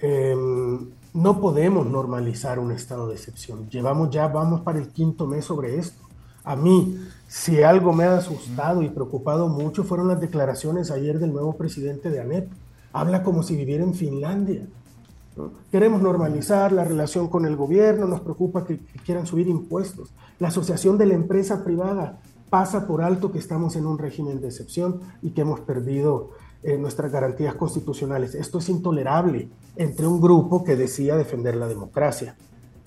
Em, 0.00 0.88
no 1.14 1.40
podemos 1.40 1.86
normalizar 1.86 2.58
un 2.58 2.72
estado 2.72 3.08
de 3.08 3.14
excepción. 3.14 3.68
Llevamos 3.68 4.10
ya, 4.10 4.28
vamos 4.28 4.60
para 4.60 4.78
el 4.78 4.88
quinto 4.88 5.26
mes 5.26 5.44
sobre 5.44 5.78
esto. 5.78 6.08
A 6.44 6.56
mí, 6.56 6.98
si 7.26 7.62
algo 7.62 7.92
me 7.92 8.04
ha 8.04 8.16
asustado 8.16 8.82
y 8.82 8.88
preocupado 8.88 9.48
mucho 9.48 9.84
fueron 9.84 10.08
las 10.08 10.20
declaraciones 10.20 10.90
ayer 10.90 11.18
del 11.18 11.32
nuevo 11.32 11.56
presidente 11.56 12.10
de 12.10 12.20
ANEP. 12.20 12.48
Habla 12.92 13.22
como 13.22 13.42
si 13.42 13.56
viviera 13.56 13.84
en 13.84 13.94
Finlandia. 13.94 14.66
Queremos 15.70 16.02
normalizar 16.02 16.72
la 16.72 16.84
relación 16.84 17.28
con 17.28 17.44
el 17.44 17.54
gobierno, 17.54 18.06
nos 18.06 18.20
preocupa 18.20 18.64
que, 18.64 18.78
quieran 19.04 19.26
subir 19.26 19.46
impuestos. 19.46 20.10
La 20.38 20.48
asociación 20.48 20.98
de 20.98 21.06
la 21.06 21.14
empresa 21.14 21.64
privada 21.64 22.18
pasa 22.48 22.86
por 22.86 23.02
alto 23.02 23.32
que 23.32 23.38
estamos 23.38 23.76
en 23.76 23.86
un 23.86 23.98
régimen 23.98 24.40
de 24.40 24.48
excepción 24.48 25.00
y 25.22 25.30
que 25.30 25.42
hemos 25.42 25.60
perdido 25.60 26.30
eh, 26.62 26.76
nuestras 26.78 27.12
garantías 27.12 27.54
constitucionales. 27.54 28.34
Esto 28.34 28.58
es 28.58 28.68
intolerable 28.68 29.48
entre 29.76 30.06
un 30.06 30.20
grupo 30.20 30.64
que 30.64 30.76
decía 30.76 31.16
defender 31.16 31.56
la 31.56 31.68
democracia. 31.68 32.36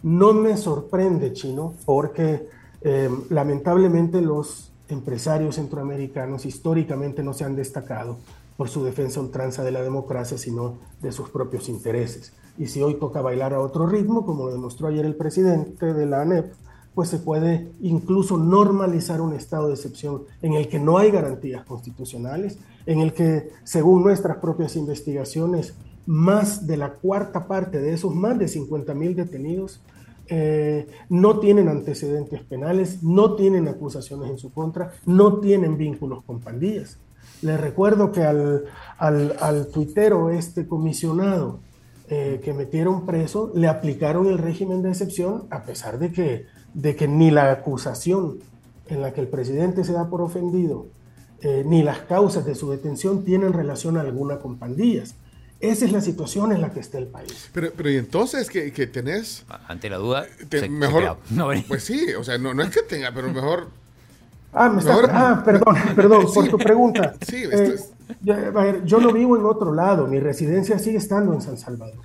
No 0.04 0.34
me 0.34 0.58
sorprende, 0.58 1.34
Chino, 1.34 1.74
porque 1.86 2.48
Em, 2.82 3.22
lamentablemente 3.30 4.22
los 4.22 4.72
empresarios 4.90 5.56
centroamericanos 5.56 6.46
históricamente 6.46 7.22
no 7.22 7.34
se 7.34 7.44
han 7.44 7.56
destacado 7.56 8.18
por 8.58 8.70
su 8.70 8.84
defensa 8.84 9.20
ultranza 9.20 9.64
de 9.64 9.72
la 9.72 9.84
democracia, 9.84 10.38
sino 10.38 10.78
de 11.02 11.12
sus 11.12 11.30
propios 11.30 11.70
intereses. 11.70 12.34
Y 12.58 12.68
si 12.68 12.82
hoy 12.82 12.96
toca 12.96 13.22
bailar 13.22 13.54
a 13.54 13.60
otro 13.60 13.86
ritmo, 13.86 14.26
como 14.26 14.46
lo 14.46 14.52
demostró 14.52 14.88
ayer 14.88 15.06
el 15.06 15.16
presidente 15.16 15.94
de 15.94 16.06
la 16.06 16.22
ANEP, 16.22 16.54
pues 16.94 17.10
se 17.10 17.20
puede 17.20 17.70
incluso 17.82 18.38
normalizar 18.38 19.22
un 19.22 19.34
estado 19.34 19.68
de 19.68 19.76
excepción 19.76 20.24
en 20.42 20.54
el 20.54 20.68
que 20.68 20.80
no 20.80 20.98
hay 20.98 21.12
garantías 21.12 21.64
constitucionales, 21.66 22.58
en 22.86 23.00
el 23.00 23.14
que, 23.14 23.50
según 23.64 24.04
nuestras 24.04 24.38
propias 24.38 24.76
investigaciones, 24.76 25.74
más 26.06 26.68
de 26.68 26.78
la 26.78 26.94
cuarta 26.94 27.48
parte 27.48 27.80
de 27.80 27.94
esos 27.94 28.14
más 28.14 28.38
de 28.38 28.48
50 28.48 28.94
mil 28.94 29.16
detenidos 29.16 29.82
eh, 30.34 30.88
no 31.10 31.40
tienen 31.40 31.68
antecedentes 31.68 32.42
penales, 32.44 33.04
no 33.04 33.36
tienen 33.36 33.68
acusaciones 33.68 34.30
en 34.30 34.40
su 34.40 34.52
contra, 34.54 34.94
no 35.06 35.40
tienen 35.40 35.78
vínculos 35.78 36.24
con 36.24 36.40
pandillas. 36.40 36.98
Les 37.42 37.60
recuerdo 37.60 38.14
que 38.14 38.24
al, 38.24 38.64
al, 38.98 39.68
tuitero, 39.68 40.30
este 40.30 40.68
comisionado 40.68 41.60
eh, 42.08 42.40
que 42.44 42.54
metieron 42.54 43.06
preso, 43.06 43.52
le 43.56 43.68
aplicaron 43.68 44.28
el 44.28 44.38
régimen 44.38 44.82
de 44.82 44.90
excepción 44.90 45.48
a 45.50 45.64
pesar 45.64 46.00
de 46.00 46.14
que, 46.14 46.46
de 46.74 46.96
que 46.96 47.08
ni 47.08 47.32
la 47.32 47.52
acusación 47.52 48.40
en 48.88 49.02
la 49.02 49.14
que 49.14 49.22
el 49.22 49.28
presidente 49.28 49.84
se 49.84 49.94
da 49.94 50.10
por 50.10 50.22
ofendido, 50.22 50.88
eh, 51.42 51.64
ni 51.66 51.82
las 51.84 52.00
causas 52.00 52.46
de 52.46 52.56
su 52.56 52.70
detención 52.70 53.24
tienen 53.24 53.54
relación 53.54 53.98
alguna 53.98 54.40
con 54.40 54.58
pandillas. 54.58 55.16
Esa 55.60 55.86
es 55.86 55.92
la 55.92 56.02
situación 56.02 56.52
en 56.52 56.62
la 56.62 56.72
que 56.72 56.80
está 56.80 56.98
el 56.98 57.08
país. 57.08 57.50
Pero, 57.54 57.72
pero 57.76 57.90
y 57.90 57.98
entonces 57.98 58.50
que, 58.50 58.74
que 58.74 58.88
tenés... 58.88 59.46
Ante 59.68 59.90
la 59.90 59.98
duda, 59.98 60.26
mejor... 60.70 61.18
pues 61.68 61.84
sí, 61.84 62.14
o 62.18 62.24
sea, 62.24 62.38
no, 62.40 62.54
no 62.54 62.64
es 62.64 62.70
que 62.72 62.82
tenga, 62.82 63.12
pero 63.14 63.32
mejor... 63.32 63.68
Ah, 64.54 64.70
me 64.70 64.80
está, 64.80 64.96
ah 65.12 65.44
perdón, 65.46 65.76
perdón, 65.96 66.26
por 66.34 66.48
tu 66.50 66.58
pregunta. 66.58 67.14
Sí, 67.26 67.44
eh, 67.50 67.76
yo, 68.84 69.00
no 69.00 69.14
vivo 69.14 69.38
en 69.38 69.46
otro 69.46 69.74
lado, 69.74 70.08
mi 70.08 70.20
residencia 70.20 70.78
sigue 70.78 70.98
estando 70.98 71.34
en 71.34 71.42
San 71.42 71.58
Salvador. 71.58 72.04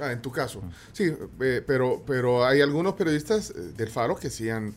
Ah, 0.00 0.12
en 0.12 0.20
tu 0.20 0.30
caso. 0.30 0.60
Sí, 0.92 1.12
eh, 1.40 1.62
pero, 1.66 2.02
pero 2.06 2.44
hay 2.44 2.60
algunos 2.60 2.94
periodistas 2.94 3.50
eh, 3.50 3.72
del 3.76 3.88
Faro 3.88 4.16
que 4.16 4.30
sí 4.30 4.50
han, 4.50 4.74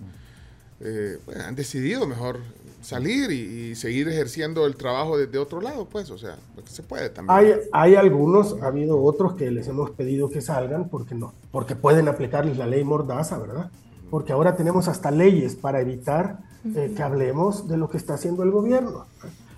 han 1.45 1.55
decidido 1.55 2.07
mejor 2.07 2.39
salir 2.81 3.31
y, 3.31 3.75
seguir 3.75 4.07
ejerciendo 4.07 4.65
el 4.65 4.75
trabajo 4.75 5.17
desde 5.17 5.37
otro 5.37 5.61
lado, 5.61 5.85
pues, 5.85 6.09
o 6.11 6.17
sea, 6.17 6.37
porque 6.55 6.69
se 6.69 6.83
puede 6.83 7.09
también. 7.09 7.37
Hay, 7.37 7.53
hay 7.71 7.95
algunos, 7.95 8.61
ha 8.61 8.67
habido 8.67 9.01
otros 9.01 9.33
que 9.33 9.51
les 9.51 9.67
hemos 9.67 9.91
pedido 9.91 10.29
que 10.29 10.41
salgan 10.41 10.89
porque 10.89 11.15
no, 11.15 11.33
porque 11.51 11.75
pueden 11.75 12.07
aplicarles 12.07 12.57
la 12.57 12.67
ley 12.67 12.83
Mordaza, 12.83 13.37
¿verdad? 13.37 13.69
Porque 14.09 14.33
ahora 14.33 14.55
tenemos 14.55 14.87
hasta 14.87 15.11
leyes 15.11 15.55
para 15.55 15.81
evitar 15.81 16.39
eh, 16.75 16.93
que 16.95 17.03
hablemos 17.03 17.67
de 17.67 17.77
lo 17.77 17.89
que 17.89 17.97
está 17.97 18.15
haciendo 18.15 18.43
el 18.43 18.51
gobierno. 18.51 19.05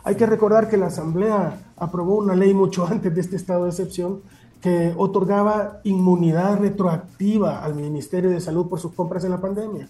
Hay 0.04 0.15
que 0.15 0.26
recordar 0.26 0.67
que 0.67 0.78
la 0.78 0.88
Asamblea 0.88 1.71
aprobó 1.78 2.17
una 2.17 2.36
ley 2.36 2.54
mucho 2.54 2.86
antes 2.89 3.13
de 3.13 3.21
este 3.21 3.36
estado 3.36 3.63
de 3.63 3.69
excepción 3.69 4.21
que 4.62 4.93
otorgaba 4.95 5.82
inmunidad 5.84 6.60
retroactiva 6.60 7.63
al 7.63 7.76
Ministerio 7.76 8.30
de 8.30 8.39
Salud 8.39 8.67
por 8.67 8.80
sus 8.80 8.93
compras 8.93 9.24
en 9.24 9.32
la 9.32 9.41
pandemia 9.41 9.89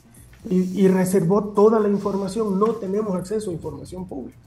y, 0.50 0.88
reservó 0.88 1.44
toda 1.50 1.80
la 1.80 1.88
información. 1.88 2.60
No 2.60 2.68
tenemos 2.74 3.16
acceso 3.16 3.52
a 3.52 3.54
información 3.54 4.08
pública. 4.08 4.38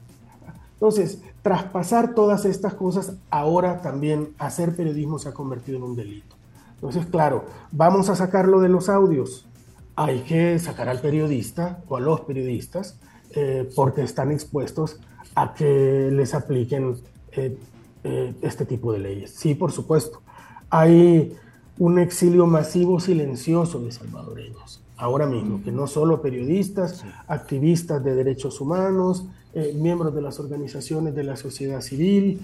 Entonces, 0.73 1.21
traspasar 1.41 2.13
todas 2.13 2.43
estas 2.43 2.73
cosas, 2.73 3.13
ahora 3.29 3.81
también 3.81 4.33
hacer 4.37 4.75
periodismo 4.75 5.19
se 5.19 5.29
ha 5.29 5.33
convertido 5.33 5.77
en 5.77 5.83
un 5.83 5.95
delito. 5.95 6.35
Entonces, 6.73 7.05
claro, 7.05 7.45
vamos 7.71 8.09
a 8.09 8.15
sacarlo 8.15 8.59
de 8.59 8.67
los 8.67 8.89
audios. 8.89 9.47
Hay 9.95 10.21
que 10.21 10.59
sacar 10.59 10.89
al 10.89 10.99
periodista 10.99 11.81
o 11.87 11.95
a 11.95 12.01
los 12.01 12.21
periodistas 12.21 12.99
eh, 13.31 13.69
porque 13.73 14.01
están 14.01 14.31
expuestos 14.31 14.99
a 15.33 15.53
que 15.53 16.09
les 16.11 16.33
apliquen 16.33 16.97
eh, 17.31 17.57
este 18.41 18.65
tipo 18.65 18.93
de 18.93 18.99
leyes. 18.99 19.31
Sí, 19.31 19.55
por 19.55 19.71
supuesto. 19.71 20.21
Hay 20.69 21.35
un 21.77 21.99
exilio 21.99 22.45
masivo 22.45 22.99
silencioso 22.99 23.79
de 23.79 23.91
salvadoreños, 23.91 24.81
ahora 24.97 25.25
mismo, 25.25 25.61
que 25.63 25.71
no 25.71 25.87
solo 25.87 26.21
periodistas, 26.21 27.03
activistas 27.27 28.03
de 28.03 28.15
derechos 28.15 28.61
humanos, 28.61 29.25
miembros 29.75 30.13
de 30.13 30.21
las 30.21 30.39
organizaciones 30.39 31.15
de 31.15 31.23
la 31.23 31.35
sociedad 31.35 31.81
civil, 31.81 32.41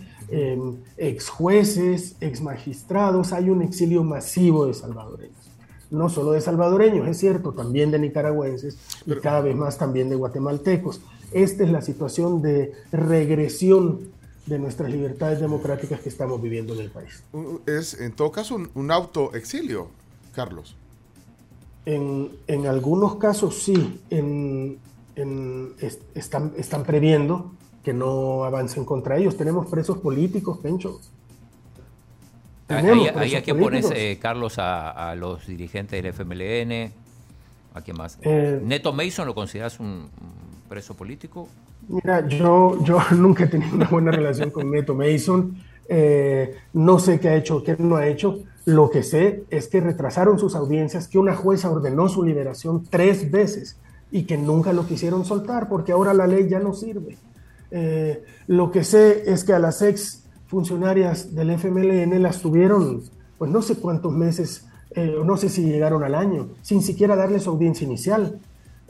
ex 0.97 1.29
jueces, 1.29 2.15
ex 2.21 2.41
magistrados, 2.41 3.33
hay 3.33 3.49
un 3.49 3.61
exilio 3.61 4.03
masivo 4.03 4.65
de 4.65 4.73
salvadoreños 4.73 5.51
no 5.91 6.07
solo 6.07 6.31
de 6.31 6.41
salvadoreños, 6.41 7.07
es 7.07 7.17
cierto, 7.17 7.51
también 7.51 7.91
de 7.91 7.99
nicaragüenses 7.99 8.77
y 9.05 9.13
cada 9.15 9.41
vez 9.41 9.55
más 9.55 9.77
también 9.77 10.09
de 10.09 10.15
guatemaltecos. 10.15 11.01
Esta 11.33 11.63
es 11.63 11.69
la 11.69 11.81
situación 11.81 12.41
de 12.41 12.71
regresión 12.91 13.99
de 14.45 14.59
nuestras 14.59 14.91
libertades 14.91 15.39
democráticas 15.39 15.99
que 16.01 16.09
estamos 16.09 16.41
viviendo 16.41 16.73
en 16.73 16.81
el 16.81 16.89
país. 16.89 17.23
Es 17.65 17.99
en 17.99 18.13
todo 18.13 18.31
caso 18.31 18.57
un, 18.73 18.91
autoexilio, 18.91 19.89
Carlos. 20.33 20.75
En, 21.85 22.31
algunos 22.67 23.15
casos 23.15 23.63
sí, 23.63 23.99
están, 26.13 26.53
están 26.57 26.83
previendo 26.83 27.51
que 27.83 27.93
no 27.93 28.43
avancen 28.43 28.85
contra 28.85 29.17
ellos. 29.17 29.37
Tenemos 29.37 29.67
presos 29.67 29.97
políticos, 29.97 30.59
Pencho. 30.59 30.99
Ahí, 32.75 33.35
a 33.35 33.43
quién 33.43 33.59
pones, 33.59 33.91
eh, 33.91 34.17
Carlos, 34.21 34.55
a, 34.57 35.15
los 35.15 35.47
dirigentes 35.47 36.01
del 36.01 36.13
FMLN, 36.13 36.91
¿a 37.73 37.81
quién 37.81 37.97
más? 37.97 38.17
Eh, 38.21 38.59
¿Neto 38.63 38.93
Mason 38.93 39.27
lo 39.27 39.35
consideras 39.35 39.79
un, 39.79 40.09
preso 40.69 40.95
político? 40.95 41.49
Mira, 41.87 42.27
yo, 42.27 42.83
yo 42.83 42.99
nunca 43.15 43.45
he 43.45 43.47
tenido 43.47 43.75
una 43.75 43.87
buena 43.87 44.11
relación 44.11 44.49
con 44.51 44.71
Neto 44.71 44.95
Mason. 44.95 45.55
Eh, 45.87 46.55
no 46.73 46.99
sé 46.99 47.19
qué 47.19 47.29
ha 47.29 47.35
hecho, 47.35 47.63
qué 47.63 47.75
no 47.77 47.95
ha 47.97 48.07
hecho. 48.07 48.39
Lo 48.65 48.89
que 48.89 49.03
sé 49.03 49.43
es 49.49 49.67
que 49.67 49.81
retrasaron 49.81 50.39
sus 50.39 50.55
audiencias, 50.55 51.07
que 51.07 51.17
una 51.17 51.35
jueza 51.35 51.71
ordenó 51.71 52.07
su 52.07 52.23
liberación 52.23 52.85
tres 52.89 53.31
veces 53.31 53.77
y 54.11 54.23
que 54.23 54.37
nunca 54.37 54.73
lo 54.73 54.85
quisieron 54.85 55.25
soltar 55.25 55.67
porque 55.67 55.91
ahora 55.91 56.13
la 56.13 56.27
ley 56.27 56.47
ya 56.47 56.59
no 56.59 56.73
sirve. 56.73 57.17
lo 58.47 58.71
que 58.71 58.83
sé 58.83 59.31
es 59.31 59.43
que 59.43 59.53
a 59.53 59.59
las 59.59 59.81
ex 59.81 60.21
funcionarias 60.51 61.33
del 61.33 61.51
FMLN 61.51 62.21
las 62.21 62.41
tuvieron, 62.41 63.03
pues 63.37 63.49
no 63.49 63.61
sé 63.61 63.77
cuántos 63.77 64.11
meses, 64.11 64.65
eh, 64.89 65.15
no 65.23 65.37
sé 65.37 65.47
si 65.47 65.63
llegaron 65.63 66.03
al 66.03 66.13
año, 66.13 66.49
sin 66.61 66.81
siquiera 66.81 67.15
darle 67.15 67.39
su 67.39 67.51
audiencia 67.51 67.85
inicial. 67.87 68.37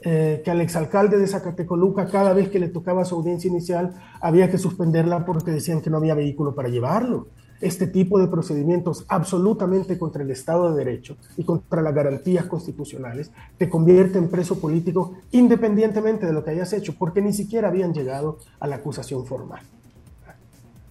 Eh, 0.04 0.42
que 0.44 0.50
al 0.50 0.60
exalcalde 0.60 1.16
de 1.18 1.26
Zacatecoluca, 1.26 2.06
cada 2.06 2.32
vez 2.32 2.48
que 2.48 2.58
le 2.58 2.68
tocaba 2.68 3.04
su 3.04 3.14
audiencia 3.14 3.48
inicial, 3.48 3.94
había 4.20 4.50
que 4.50 4.58
suspenderla 4.58 5.24
porque 5.24 5.52
decían 5.52 5.80
que 5.80 5.90
no 5.90 5.98
había 5.98 6.14
vehículo 6.14 6.54
para 6.54 6.68
llevarlo. 6.68 7.28
Este 7.60 7.86
tipo 7.86 8.18
de 8.18 8.26
procedimientos 8.26 9.04
absolutamente 9.08 9.96
contra 9.96 10.24
el 10.24 10.30
Estado 10.32 10.70
de 10.70 10.84
Derecho 10.84 11.16
y 11.36 11.44
contra 11.44 11.80
las 11.80 11.94
garantías 11.94 12.46
constitucionales 12.46 13.30
te 13.56 13.68
convierte 13.68 14.18
en 14.18 14.28
preso 14.28 14.58
político 14.58 15.14
independientemente 15.30 16.26
de 16.26 16.32
lo 16.32 16.42
que 16.42 16.50
hayas 16.50 16.72
hecho, 16.72 16.96
porque 16.98 17.22
ni 17.22 17.32
siquiera 17.32 17.68
habían 17.68 17.94
llegado 17.94 18.38
a 18.58 18.66
la 18.66 18.76
acusación 18.76 19.24
formal. 19.24 19.60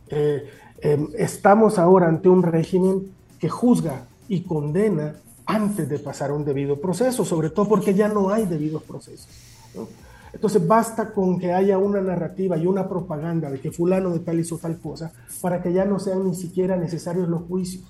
Eh, 0.07 0.45
Em, 0.81 1.09
estamos 1.15 1.77
ahora 1.77 2.07
ante 2.07 2.27
un 2.27 2.41
régimen 2.41 3.13
que 3.39 3.49
juzga 3.49 4.07
y 4.27 4.41
condena 4.41 5.15
antes 5.45 5.89
de 5.89 5.99
pasar 5.99 6.31
a 6.31 6.33
un 6.33 6.45
debido 6.45 6.79
proceso, 6.79 7.25
sobre 7.25 7.49
todo 7.49 7.67
porque 7.67 7.93
ya 7.93 8.07
no 8.07 8.29
hay 8.29 8.45
debidos 8.45 8.83
procesos. 8.83 9.27
Entonces 10.33 10.65
basta 10.65 11.13
con 11.13 11.39
que 11.39 11.51
haya 11.51 11.77
una 11.77 12.01
narrativa 12.01 12.57
y 12.57 12.65
una 12.65 12.87
propaganda 12.87 13.49
de 13.49 13.59
que 13.59 13.71
fulano 13.71 14.11
de 14.11 14.19
tal 14.19 14.39
hizo 14.39 14.57
tal 14.57 14.79
cosa 14.79 15.11
para 15.41 15.61
que 15.61 15.73
ya 15.73 15.83
no 15.83 15.99
sean 15.99 16.25
ni 16.25 16.35
siquiera 16.35 16.77
necesarios 16.77 17.27
los 17.27 17.43
juicios. 17.43 17.83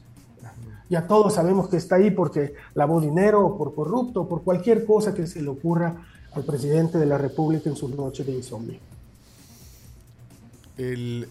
Ya 0.89 1.07
todos 1.07 1.35
sabemos 1.35 1.69
que 1.69 1.77
está 1.77 1.95
ahí 1.95 2.11
porque 2.11 2.53
lavó 2.73 2.99
dinero 2.99 3.45
o 3.45 3.57
por 3.57 3.73
corrupto 3.73 4.21
o 4.21 4.27
por 4.27 4.43
cualquier 4.43 4.85
cosa 4.85 5.13
que 5.13 5.25
se 5.25 5.41
le 5.41 5.47
ocurra 5.47 6.03
al 6.33 6.43
presidente 6.43 6.97
de 6.97 7.05
la 7.05 7.17
República 7.17 7.69
en 7.69 7.75
sus 7.75 7.95
noches 7.95 8.25
de 8.25 8.33
insomnio. 8.33 8.79
El, 10.77 11.29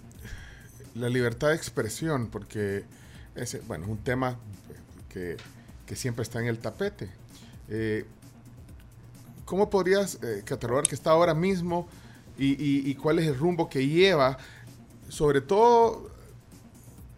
la 0.95 1.09
libertad 1.09 1.49
de 1.49 1.57
expresión, 1.57 2.29
porque 2.29 2.85
es 3.35 3.61
bueno, 3.67 3.87
un 3.89 3.99
tema 3.99 4.39
que, 5.09 5.37
siempre 5.97 6.23
está 6.23 6.41
en 6.41 6.47
el 6.47 6.59
tapete. 6.59 7.11
Eh, 7.69 8.05
¿Cómo 9.45 9.71
podrías 9.71 10.19
eh, 10.23 10.43
catalogar 10.45 10.87
que 10.87 10.95
está 10.95 11.11
ahora 11.11 11.35
mismo 11.35 11.89
y, 12.39 12.95
cuál 12.95 13.19
es 13.19 13.27
el 13.27 13.37
rumbo 13.37 13.69
que 13.69 13.87
lleva, 13.87 14.39
sobre 15.09 15.43
todo, 15.43 16.11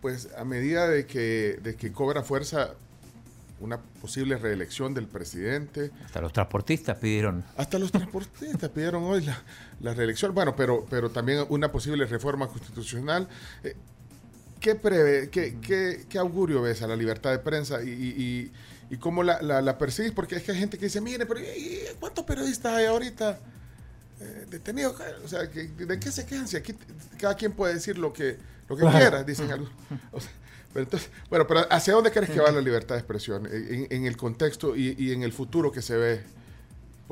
pues 0.00 0.28
a 0.36 0.44
medida 0.44 0.88
de 0.88 1.06
que, 1.06 1.60
de 1.62 1.76
que 1.76 1.92
cobra 1.92 2.24
fuerza 2.24 2.74
una 3.62 3.78
posible 3.78 4.36
reelección 4.36 4.92
del 4.92 5.06
presidente. 5.06 5.92
Hasta 6.04 6.20
los 6.20 6.32
transportistas 6.32 6.98
pidieron. 6.98 7.44
Hasta 7.56 7.78
los 7.78 7.92
transportistas 7.92 8.68
pidieron 8.70 9.04
hoy 9.04 9.24
la, 9.80 9.94
reelección. 9.94 10.34
Bueno, 10.34 10.56
pero, 10.56 10.84
pero 10.90 11.10
también 11.10 11.46
una 11.48 11.70
posible 11.70 12.04
reforma 12.06 12.48
constitucional. 12.48 13.28
Eh, 13.62 13.76
¿qué, 14.62 14.74
prevé, 14.76 15.28
qué, 15.28 16.06
qué, 16.08 16.18
augurio 16.18 16.62
ves 16.62 16.80
a 16.82 16.86
la 16.86 16.96
libertad 16.96 17.32
de 17.32 17.40
prensa 17.40 17.82
y, 17.82 18.50
y, 18.88 18.96
cómo 18.98 19.22
la, 19.22 19.42
la, 19.42 19.78
persigues? 19.78 20.12
Porque 20.12 20.36
es 20.36 20.42
que 20.42 20.52
hay 20.52 20.58
gente 20.58 20.78
que 20.78 20.86
dice, 20.86 21.00
mire, 21.00 21.26
pero 21.26 21.40
¿cuántos 21.98 22.24
periodistas 22.24 22.72
hay 22.72 22.86
ahorita 22.86 23.38
eh, 24.20 24.46
detenidos? 24.48 24.96
O 25.24 25.28
sea, 25.28 25.40
¿de 25.42 26.00
qué 26.00 26.12
se 26.12 26.24
quedan? 26.24 26.46
Si 26.46 26.56
aquí 26.56 26.74
cada 27.18 27.34
quien 27.34 27.52
puede 27.52 27.74
decir 27.74 27.98
lo 27.98 28.12
que, 28.12 28.38
lo 28.68 28.76
que 28.76 28.86
quiera, 28.86 29.22
dicen 29.24 29.50
algunos. 29.50 29.74
O 30.12 30.20
sea, 30.20 30.30
pero 30.72 30.84
entonces, 30.84 31.10
bueno, 31.28 31.46
pero 31.46 31.66
¿hacia 31.70 31.92
dónde 31.92 32.10
crees 32.10 32.30
que 32.30 32.40
va 32.40 32.50
la 32.50 32.60
libertad 32.60 32.94
de 32.94 33.00
expresión 33.00 33.46
en, 33.50 34.06
el 34.06 34.16
contexto 34.16 34.74
y, 34.74 35.12
en 35.12 35.22
el 35.22 35.32
futuro 35.32 35.70
que 35.70 35.82
se 35.82 35.96
ve 35.96 36.22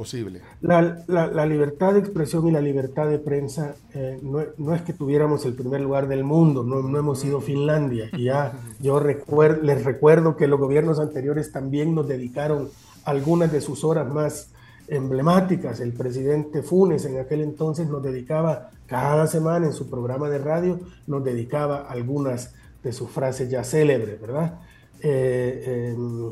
posible? 0.01 0.41
La, 0.63 1.05
la, 1.09 1.45
libertad 1.45 1.93
de 1.93 1.99
expresión 1.99 2.49
y 2.49 2.51
la 2.51 2.63
libertad 2.63 3.07
de 3.07 3.19
prensa 3.19 3.75
eh, 3.93 4.19
no, 4.23 4.41
no, 4.57 4.75
es 4.75 4.81
que 4.81 4.95
tuviéramos 4.95 5.45
el 5.45 5.53
primer 5.53 5.83
lugar 5.83 6.09
del 6.09 6.25
mundo, 6.25 6.65
no, 6.65 6.81
no 6.81 6.99
hemos 6.99 7.21
sido 7.21 7.43
Finlandia. 7.43 8.09
Y 8.15 8.25
ya 8.25 8.55
yo 8.81 8.99
recuerdo, 8.99 9.61
les 9.63 9.85
recuerdo 9.85 10.39
que 10.39 10.47
los 10.47 10.59
gobiernos 10.59 10.99
anteriores 11.01 11.53
también 11.53 11.95
nos 11.95 12.09
dedicaron 12.09 12.71
algunas 13.05 13.53
de 13.53 13.61
sus 13.61 13.85
horas 13.85 14.11
más 14.11 14.53
emblemáticas. 14.89 15.81
El 15.81 15.93
presidente 15.93 16.63
Funes 16.63 17.05
en 17.05 17.19
aquel 17.19 17.43
entonces 17.43 17.87
nos 17.87 18.03
dedicaba 18.03 18.71
cada 18.87 19.27
semana 19.27 19.67
en 19.67 19.75
su 19.75 19.91
programa 19.91 20.31
de 20.31 20.39
radio, 20.39 20.81
nos 21.07 21.23
dedicaba 21.23 21.83
algunas 21.91 22.55
de 22.83 22.93
sus 22.95 23.11
frases 23.11 23.51
ya 23.51 23.65
célebres, 23.65 24.19
¿verdad? 24.19 24.61
Eh, 25.03 25.93
em, 25.93 26.31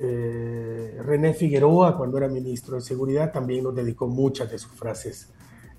eh, 0.00 1.00
René 1.04 1.34
Figueroa, 1.34 1.96
cuando 1.96 2.18
era 2.18 2.28
ministro 2.28 2.76
de 2.76 2.82
Seguridad, 2.82 3.32
también 3.32 3.64
nos 3.64 3.74
dedicó 3.74 4.06
muchas 4.06 4.50
de 4.50 4.58
sus 4.58 4.72
frases 4.72 5.28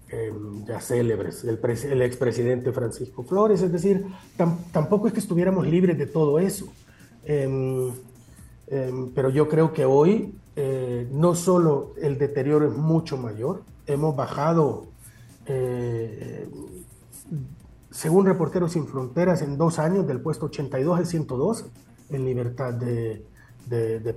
em, 0.09 0.65
ya 0.65 0.81
célebres, 0.81 1.43
el, 1.45 2.01
expresidente 2.01 2.71
Francisco 2.71 3.23
Flores, 3.23 3.61
es 3.61 3.71
decir, 3.71 4.05
tampoco 4.71 5.07
es 5.07 5.13
que 5.13 5.19
estuviéramos 5.19 5.67
libres 5.67 5.97
de 5.97 6.05
todo 6.05 6.39
eso, 6.39 6.67
em, 7.23 7.91
pero 9.15 9.29
yo 9.29 9.47
creo 9.47 9.73
que 9.73 9.85
hoy 9.85 10.35
eh, 10.55 11.07
no 11.11 11.33
solo 11.33 11.93
el 12.01 12.17
deterioro 12.17 12.67
es 12.67 12.75
mucho 12.75 13.17
mayor, 13.17 13.63
hemos 13.87 14.15
bajado 14.15 14.87
según 17.91 18.25
Reporteros 18.27 18.73
Sin 18.73 18.85
Fronteras, 18.85 19.41
en 19.41 19.57
dos 19.57 19.79
años, 19.79 20.05
del 20.05 20.21
puesto 20.21 20.45
82 20.45 20.99
al 20.99 21.05
102 21.07 21.65
en 22.11 22.25
libertad 22.25 22.73
de, 22.73 23.25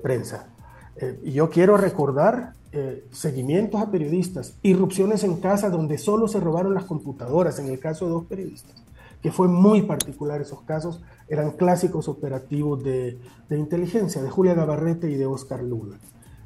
prensa. 0.03 0.49
Eh, 0.97 1.21
yo 1.25 1.49
quiero 1.49 1.77
recordar 1.77 2.53
eh, 2.73 3.05
seguimientos 3.11 3.81
a 3.81 3.91
periodistas, 3.91 4.57
irrupciones 4.63 5.25
en 5.25 5.37
casa 5.37 5.71
donde 5.71 5.99
solo 5.99 6.29
se 6.29 6.41
robaron 6.41 6.75
las 6.75 6.85
computadoras, 6.85 7.59
en 7.59 7.69
el 7.69 7.79
caso 7.79 8.07
de 8.07 8.13
dos 8.13 8.25
periodistas, 8.25 8.83
que 9.23 9.31
fue 9.31 9.49
muy 9.49 9.83
particular 9.83 10.41
esos 10.41 10.63
casos, 10.63 11.03
eran 11.29 11.53
clásicos 11.53 12.09
operativos 12.09 12.83
de, 12.83 13.19
inteligencia, 13.51 14.23
de 14.23 14.31
Julia 14.31 14.55
Gabarrete 14.55 15.11
y 15.11 15.17
de 15.17 15.27
Oscar 15.27 15.63
Luna. 15.63 15.99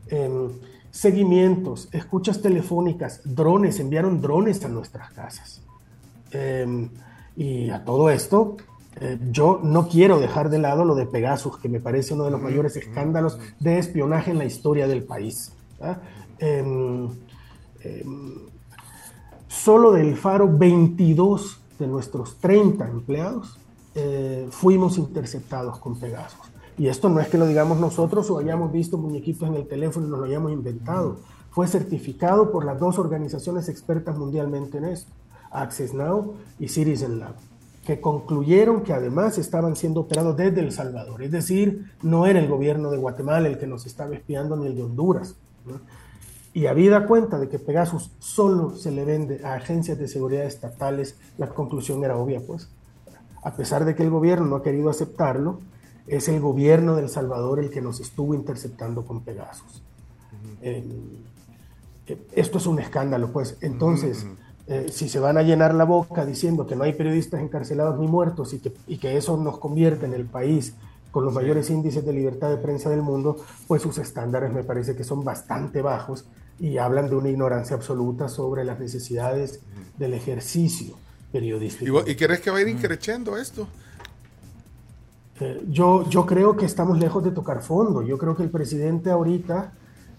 Em, 0.08 0.50
seguimientos, 0.90 1.88
escuchas 1.92 2.40
telefónicas, 2.40 3.20
drones, 3.24 3.80
enviaron 3.80 4.20
drones 4.20 4.64
a 4.64 4.68
nuestras 4.68 5.12
casas. 5.12 5.62
Em, 6.30 6.90
y 7.36 7.70
a 7.70 7.84
todo 7.84 8.10
esto, 8.10 8.56
eh, 9.00 9.18
yo 9.30 9.60
no 9.62 9.88
quiero 9.88 10.18
dejar 10.18 10.48
de 10.48 10.58
lado 10.58 10.84
lo 10.84 10.94
de 10.94 11.06
Pegasus, 11.06 11.58
que 11.58 11.68
me 11.68 11.80
parece 11.80 12.14
uno 12.14 12.24
de 12.24 12.30
los 12.30 12.40
mayores 12.40 12.76
escándalos 12.76 13.38
de 13.60 13.78
espionaje 13.78 14.30
en 14.30 14.38
la 14.38 14.44
historia 14.44 14.88
del 14.88 15.04
país. 15.04 15.52
Em, 16.38 17.08
em, 17.80 18.34
solo 19.48 19.92
del 19.92 20.16
Faro, 20.16 20.48
22 20.48 21.60
de 21.78 21.86
nuestros 21.86 22.36
30 22.36 22.88
empleados 22.88 23.58
eh, 23.94 24.46
fuimos 24.50 24.98
interceptados 24.98 25.78
con 25.78 25.98
Pegasus. 25.98 26.40
Y 26.78 26.88
esto 26.88 27.08
no 27.08 27.20
es 27.20 27.28
que 27.28 27.38
lo 27.38 27.46
digamos 27.46 27.78
nosotros 27.78 28.30
o 28.30 28.38
hayamos 28.38 28.70
visto 28.70 28.98
muñequitos 28.98 29.48
en 29.48 29.54
el 29.54 29.66
teléfono 29.66 30.06
y 30.06 30.10
nos 30.10 30.18
lo 30.18 30.26
hayamos 30.26 30.52
inventado. 30.52 31.18
Fue 31.50 31.66
certificado 31.66 32.50
por 32.50 32.66
las 32.66 32.78
dos 32.78 32.98
organizaciones 32.98 33.70
expertas 33.70 34.18
mundialmente 34.18 34.76
en 34.76 34.84
esto, 34.84 35.10
Access 35.50 35.94
Now 35.94 36.34
y 36.58 36.68
Citizen 36.68 37.18
Lab, 37.18 37.34
que 37.86 38.00
concluyeron 38.00 38.82
que 38.82 38.92
además 38.92 39.38
estaban 39.38 39.76
siendo 39.76 40.00
operados 40.00 40.36
desde 40.36 40.60
El 40.60 40.72
Salvador. 40.72 41.22
Es 41.22 41.30
decir, 41.30 41.92
no 42.02 42.26
era 42.26 42.40
el 42.40 42.48
gobierno 42.48 42.90
de 42.90 42.98
Guatemala 42.98 43.46
el 43.46 43.58
que 43.58 43.68
nos 43.68 43.86
estaba 43.86 44.14
espiando 44.14 44.56
ni 44.56 44.66
el 44.66 44.74
de 44.74 44.82
Honduras. 44.82 45.36
Y 46.52 46.66
habida 46.66 47.06
cuenta 47.06 47.38
de 47.38 47.48
que 47.48 47.60
Pegasus 47.60 48.10
solo 48.18 48.74
se 48.74 48.90
le 48.90 49.04
vende 49.04 49.40
a 49.44 49.54
agencias 49.54 49.98
de 49.98 50.08
seguridad 50.08 50.44
estatales, 50.44 51.16
la 51.38 51.48
conclusión 51.48 52.02
era 52.02 52.16
obvia, 52.16 52.40
pues. 52.44 52.68
A 53.44 53.54
pesar 53.54 53.84
de 53.84 53.94
que 53.94 54.02
el 54.02 54.10
gobierno 54.10 54.46
no 54.46 54.56
ha 54.56 54.62
querido 54.62 54.90
aceptarlo, 54.90 55.60
es 56.08 56.28
el 56.28 56.40
gobierno 56.40 56.96
de 56.96 57.02
El 57.02 57.08
Salvador 57.08 57.60
el 57.60 57.70
que 57.70 57.82
nos 57.82 58.00
estuvo 58.00 58.34
interceptando 58.34 59.06
con 59.06 59.20
Pegasus. 59.20 59.82
Eh, 60.60 60.84
eh, 62.08 62.26
esto 62.32 62.58
es 62.58 62.66
un 62.66 62.80
escándalo, 62.80 63.30
pues. 63.32 63.58
Entonces, 63.60 64.26
eh, 64.68 64.86
si 64.90 65.08
se 65.08 65.20
van 65.20 65.38
a 65.38 65.42
llenar 65.42 65.74
la 65.74 65.84
boca 65.84 66.26
diciendo 66.26 66.66
que 66.66 66.74
no 66.74 66.84
hay 66.84 66.92
periodistas 66.92 67.40
encarcelados 67.40 67.98
ni 68.00 68.08
muertos 68.08 68.52
y 68.52 68.58
que, 68.58 68.72
y 68.86 68.98
que 68.98 69.16
eso 69.16 69.36
nos 69.36 69.58
convierte 69.58 70.06
en 70.06 70.14
el 70.14 70.24
país 70.24 70.74
con 71.12 71.24
los 71.24 71.32
mayores 71.32 71.70
índices 71.70 72.04
de 72.04 72.12
libertad 72.12 72.50
de 72.50 72.58
prensa 72.58 72.90
del 72.90 73.00
mundo, 73.00 73.36
pues 73.66 73.80
sus 73.80 73.96
estándares 73.98 74.52
me 74.52 74.64
parece 74.64 74.94
que 74.94 75.04
son 75.04 75.24
bastante 75.24 75.80
bajos 75.80 76.26
y 76.58 76.78
hablan 76.78 77.08
de 77.08 77.16
una 77.16 77.28
ignorancia 77.28 77.76
absoluta 77.76 78.28
sobre 78.28 78.64
las 78.64 78.78
necesidades 78.78 79.60
del 79.96 80.14
ejercicio 80.14 80.96
periodístico. 81.32 82.02
¿Y, 82.06 82.16
crees 82.16 82.40
que 82.40 82.50
va 82.50 82.58
a 82.58 82.60
ir 82.60 82.68
increciendo 82.68 83.36
esto? 83.36 83.68
Eh, 85.40 85.62
yo, 85.68 86.08
yo 86.08 86.26
creo 86.26 86.56
que 86.56 86.66
estamos 86.66 86.98
lejos 86.98 87.22
de 87.24 87.30
tocar 87.30 87.62
fondo. 87.62 88.02
Yo 88.02 88.18
creo 88.18 88.36
que 88.36 88.42
el 88.42 88.50
presidente 88.50 89.10
ahorita 89.10 89.72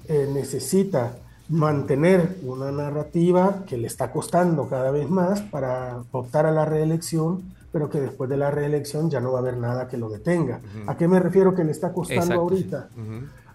eh, 0.08 0.30
necesita 0.34 1.18
mantener 1.50 2.38
una 2.44 2.72
narrativa 2.72 3.64
que 3.66 3.78
le 3.78 3.88
está 3.88 4.12
costando 4.12 4.68
cada 4.68 4.92
vez 4.92 5.10
más 5.10 5.42
para 5.42 6.04
optar 6.12 6.46
a 6.46 6.52
la 6.52 6.66
reelección 6.66 7.56
pero 7.72 7.90
que 7.90 8.00
después 8.00 8.30
de 8.30 8.38
la 8.38 8.50
reelección 8.50 9.10
ya 9.10 9.20
no 9.20 9.34
va 9.34 9.40
a 9.40 9.42
haber 9.42 9.58
nada 9.58 9.88
que 9.88 9.98
lo 9.98 10.10
detenga. 10.10 10.62
¿A 10.88 10.98
qué 10.98 11.08
me 11.08 11.20
refiero 11.20 11.54
que 11.54 11.64
le 11.64 11.72
está 11.72 11.92
costando 11.92 12.34
ahorita? 12.34 12.90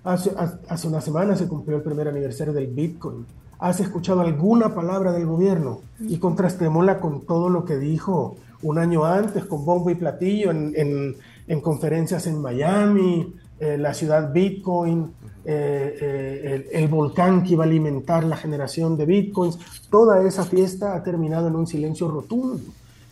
hace, 0.05 0.33
hace 0.69 0.89
una 0.89 1.01
semana 1.01 1.35
se 1.35 1.49
cumplió 1.49 1.79
el 1.79 1.83
primer 1.83 2.09
aniversario 2.09 2.53
del 2.53 2.69
Bitcoin. 2.69 3.27
¿Has 3.59 3.81
escuchado 3.81 4.21
alguna 4.21 4.75
palabra 4.75 5.13
del 5.13 5.27
gobierno? 5.27 5.81
Y 6.01 6.19
contrastémosla 6.19 7.01
con 7.01 7.23
todo 7.23 7.49
lo 7.49 7.65
que 7.65 7.79
dijo 7.79 8.37
un 8.63 8.79
año 8.79 9.05
antes, 9.05 9.45
con 9.45 9.65
bombo 9.65 9.91
y 9.91 9.95
platillo, 9.95 10.51
en, 10.51 10.73
en, 10.77 11.17
en 11.47 11.61
conferencias 11.61 12.27
en 12.27 12.41
Miami, 12.41 13.35
eh, 13.61 13.79
la 13.79 13.95
ciudad 13.95 14.33
Bitcoin, 14.33 15.13
eh, 15.45 15.99
eh, 16.01 16.69
el, 16.73 16.89
volcán 16.89 17.43
que 17.43 17.55
iba 17.55 17.65
a 17.65 17.67
alimentar 17.67 18.25
la 18.25 18.37
generación 18.37 18.97
de 18.97 19.07
Bitcoins. 19.07 19.59
Toda 19.91 20.27
esa 20.27 20.45
fiesta 20.45 20.95
ha 20.95 21.03
terminado 21.03 21.49
en 21.49 21.57
un 21.57 21.67
silencio 21.67 22.09
rotundo 22.09 22.61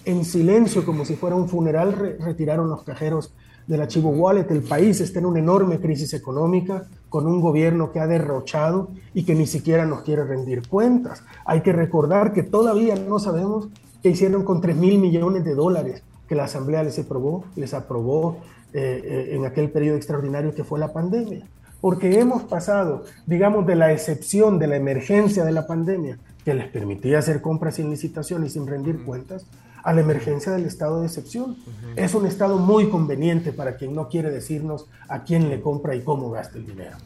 en 0.05 0.25
silencio, 0.25 0.85
como 0.85 1.05
si 1.05 1.17
fuera 1.17 1.37
un 1.37 1.49
funeral, 1.49 2.17
retiraron 2.21 2.69
los 2.69 2.83
cajeros 2.83 3.33
del 3.67 3.83
archivo 3.83 4.11
Wallet. 4.11 4.47
El 4.51 4.63
país 4.63 5.01
está 5.01 5.19
en 5.19 5.27
una 5.27 5.41
enorme 5.41 5.79
crisis 5.79 6.15
económica, 6.15 6.87
con 7.09 7.27
un 7.27 7.41
gobierno 7.41 7.93
que 7.93 8.01
ha 8.01 8.07
derrochado 8.07 8.91
y 9.15 9.25
que 9.25 9.35
ni 9.35 9.47
siquiera 9.47 9.85
nos 9.85 10.03
quiere 10.03 10.25
rendir 10.25 10.67
cuentas. 10.67 11.23
Hay 11.45 11.61
que 11.61 11.73
recordar 11.73 12.33
que 12.33 12.43
todavía 12.43 12.95
no 12.97 13.19
sabemos 13.19 13.69
qué 14.03 14.11
hicieron 14.11 14.45
con 14.45 14.61
3 14.61 14.77
mil 14.77 14.99
millones 14.99 15.45
de 15.45 15.55
dólares 15.55 16.03
que 16.29 16.35
la 16.35 16.45
Asamblea 16.45 16.83
les 16.83 16.99
aprobó, 16.99 17.45
les 17.57 17.75
aprobó 17.75 18.39
eh, 18.73 19.31
en 19.33 19.45
aquel 19.45 19.71
periodo 19.71 19.97
extraordinario 19.97 20.55
que 20.55 20.65
fue 20.65 20.79
la 20.79 20.93
pandemia. 20.93 21.45
Porque 21.81 22.21
hemos 22.21 22.43
pasado, 22.45 23.05
digamos, 23.27 23.67
de 23.67 23.77
la 23.77 23.93
excepción, 23.93 24.59
de 24.59 24.67
la 24.67 24.77
emergencia 24.77 25.45
de 25.45 25.53
la 25.53 25.67
pandemia, 25.67 26.19
que 26.45 26.55
les 26.55 26.69
permitía 26.69 27.19
hacer 27.19 27.41
compras 27.41 27.77
sin 27.77 27.91
licitación 27.91 28.45
y 28.45 28.51
sin 28.51 28.67
rendir 28.67 29.03
cuentas, 29.05 29.47
a 29.83 29.93
la 29.93 30.01
emergencia 30.01 30.53
del 30.53 30.67
estado 30.67 31.01
de 31.01 31.07
excepción. 31.07 31.57
Es 31.97 32.15
un 32.15 32.27
estado 32.27 32.59
muy 32.59 32.89
conveniente 32.89 33.53
para 33.53 33.77
quien 33.77 33.95
no 33.95 34.09
quiere 34.09 34.31
decirnos 34.31 34.87
a 35.09 35.25
quién 35.25 35.49
le 35.49 35.61
compra 35.61 35.95
y 35.95 36.03
cómo 36.03 36.31
gasta 36.31 36.59
el 36.59 36.67
dinero. 36.67 36.97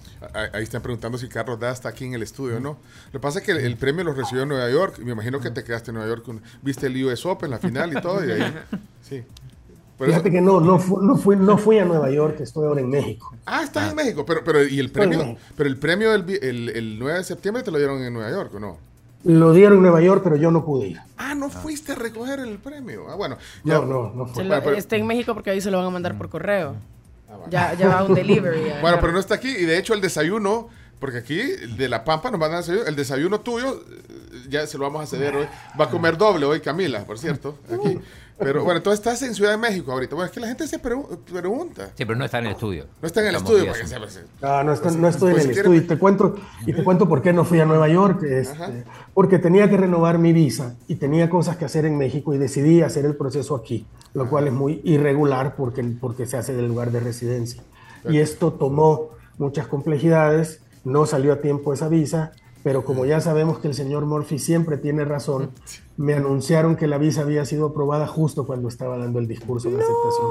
Ahí 0.52 0.64
están 0.64 0.82
preguntando 0.82 1.18
si 1.18 1.28
Carlos 1.28 1.58
Da 1.58 1.70
está 1.70 1.90
aquí 1.90 2.04
en 2.04 2.14
el 2.14 2.22
estudio, 2.22 2.60
¿no? 2.60 2.76
Lo 3.06 3.12
que 3.12 3.20
pasa 3.20 3.38
es 3.38 3.44
que 3.44 3.52
el, 3.52 3.76
premio 3.76 4.04
lo 4.04 4.12
recibió 4.12 4.42
en 4.42 4.48
Nueva 4.48 4.70
York. 4.70 4.98
Me 4.98 5.12
imagino 5.12 5.40
que 5.40 5.50
te 5.50 5.62
quedaste 5.62 5.90
en 5.90 5.96
Nueva 5.96 6.08
York. 6.08 6.26
viste 6.62 6.86
el 6.86 7.04
US 7.04 7.24
Open, 7.26 7.50
la 7.50 7.58
final 7.58 7.96
y 7.96 8.00
todo. 8.00 8.24
Y 8.24 8.32
ahí, 8.32 8.54
sí. 9.02 9.22
Fíjate 9.98 10.30
que 10.30 10.40
no, 10.40 10.60
no, 10.60 10.80
no, 11.02 11.16
fui, 11.16 11.36
no 11.36 11.56
fui 11.56 11.78
a 11.78 11.84
Nueva 11.84 12.10
York, 12.10 12.40
estoy 12.40 12.66
ahora 12.66 12.80
en 12.80 12.90
México. 12.90 13.32
Ah, 13.46 13.62
estás 13.62 13.90
en 13.90 13.96
México, 13.96 14.26
pero, 14.26 14.42
pero 14.42 14.66
¿y 14.66 14.80
el 14.80 14.90
premio? 14.90 15.36
Pero 15.56 15.68
el 15.68 15.76
premio 15.76 16.10
del 16.10 16.38
el, 16.42 16.68
el 16.70 16.98
9 16.98 17.18
de 17.18 17.24
septiembre 17.24 17.62
te 17.62 17.70
lo 17.70 17.78
dieron 17.78 18.02
en 18.02 18.12
Nueva 18.12 18.30
York, 18.30 18.52
¿o 18.54 18.60
no? 18.60 18.78
Lo 19.24 19.52
dieron 19.52 19.78
en 19.78 19.82
Nueva 19.82 20.02
York, 20.02 20.20
pero 20.22 20.36
yo 20.36 20.50
no 20.50 20.64
pude 20.64 20.88
ir. 20.88 21.00
Ah, 21.16 21.34
no 21.34 21.48
fuiste 21.48 21.92
a 21.92 21.94
recoger 21.94 22.40
el 22.40 22.58
premio. 22.58 23.06
Ah, 23.08 23.14
bueno. 23.14 23.38
no, 23.64 23.84
no, 23.86 24.12
no 24.14 24.26
fue. 24.26 24.44
Está 24.76 24.96
en 24.96 25.06
México 25.06 25.32
porque 25.32 25.50
ahí 25.50 25.60
se 25.60 25.70
lo 25.70 25.78
van 25.78 25.86
a 25.86 25.90
mandar 25.90 26.16
por 26.18 26.28
correo. 26.28 26.74
Ah, 27.30 27.38
ya, 27.48 27.74
ya 27.74 27.88
va 27.88 28.04
un 28.04 28.14
delivery. 28.14 28.72
bueno, 28.82 28.98
pero 29.00 29.12
no 29.12 29.18
está 29.18 29.36
aquí. 29.36 29.48
Y 29.48 29.64
de 29.64 29.78
hecho, 29.78 29.94
el 29.94 30.02
desayuno, 30.02 30.68
porque 31.00 31.18
aquí 31.18 31.38
de 31.38 31.88
La 31.88 32.04
Pampa 32.04 32.30
nos 32.30 32.38
mandan 32.38 32.60
desayuno. 32.60 32.86
El 32.86 32.96
desayuno 32.96 33.40
tuyo, 33.40 33.82
eh, 33.88 34.44
ya 34.50 34.66
se 34.66 34.76
lo 34.76 34.84
vamos 34.84 35.02
a 35.02 35.06
ceder 35.06 35.34
hoy. 35.34 35.46
Va 35.80 35.86
a 35.86 35.90
comer 35.90 36.18
doble 36.18 36.44
hoy, 36.44 36.60
Camila, 36.60 37.04
por 37.04 37.18
cierto. 37.18 37.56
Aquí. 37.72 37.98
Pero 38.38 38.64
bueno, 38.64 38.78
entonces 38.78 38.98
estás 38.98 39.22
en 39.22 39.34
Ciudad 39.34 39.52
de 39.52 39.58
México 39.58 39.92
ahorita. 39.92 40.14
Bueno, 40.16 40.26
es 40.26 40.32
que 40.32 40.40
la 40.40 40.48
gente 40.48 40.66
se 40.66 40.78
pregunta. 40.78 41.90
Sí, 41.94 42.04
pero 42.04 42.16
no 42.16 42.24
está 42.24 42.40
en 42.40 42.46
el 42.46 42.52
estudio. 42.52 42.86
No 43.00 43.06
está 43.06 43.20
en 43.20 43.28
el 43.28 43.36
estudio. 43.36 43.72
no, 44.42 44.64
no, 44.64 44.74
no 44.74 45.08
estoy 45.08 45.32
en 45.32 45.40
el 45.40 45.50
estudio. 45.50 45.74
Y 45.74 45.80
te, 45.82 45.98
cuento, 45.98 46.34
y 46.66 46.72
te 46.72 46.82
cuento 46.82 47.08
por 47.08 47.22
qué 47.22 47.32
no 47.32 47.44
fui 47.44 47.60
a 47.60 47.64
Nueva 47.64 47.88
York. 47.88 48.22
Este, 48.24 48.84
porque 49.12 49.38
tenía 49.38 49.70
que 49.70 49.76
renovar 49.76 50.18
mi 50.18 50.32
visa 50.32 50.74
y 50.88 50.96
tenía 50.96 51.30
cosas 51.30 51.56
que 51.56 51.64
hacer 51.64 51.84
en 51.84 51.96
México 51.96 52.34
y 52.34 52.38
decidí 52.38 52.82
hacer 52.82 53.04
el 53.04 53.14
proceso 53.14 53.54
aquí, 53.54 53.86
lo 54.14 54.28
cual 54.28 54.48
es 54.48 54.52
muy 54.52 54.80
irregular 54.84 55.54
porque, 55.56 55.84
porque 56.00 56.26
se 56.26 56.36
hace 56.36 56.54
del 56.54 56.66
lugar 56.66 56.90
de 56.90 57.00
residencia. 57.00 57.62
Y 58.08 58.18
esto 58.18 58.52
tomó 58.52 59.10
muchas 59.38 59.68
complejidades, 59.68 60.60
no 60.84 61.06
salió 61.06 61.32
a 61.32 61.40
tiempo 61.40 61.72
esa 61.72 61.88
visa 61.88 62.32
pero 62.64 62.82
como 62.82 63.04
ya 63.04 63.20
sabemos 63.20 63.58
que 63.58 63.68
el 63.68 63.74
señor 63.74 64.06
Murphy 64.06 64.38
siempre 64.38 64.78
tiene 64.78 65.04
razón, 65.04 65.50
me 65.98 66.14
anunciaron 66.14 66.76
que 66.76 66.86
la 66.86 66.96
visa 66.96 67.20
había 67.20 67.44
sido 67.44 67.66
aprobada 67.66 68.06
justo 68.06 68.46
cuando 68.46 68.68
estaba 68.68 68.96
dando 68.96 69.18
el 69.18 69.28
discurso 69.28 69.68
de 69.68 69.76
aceptación. 69.76 70.26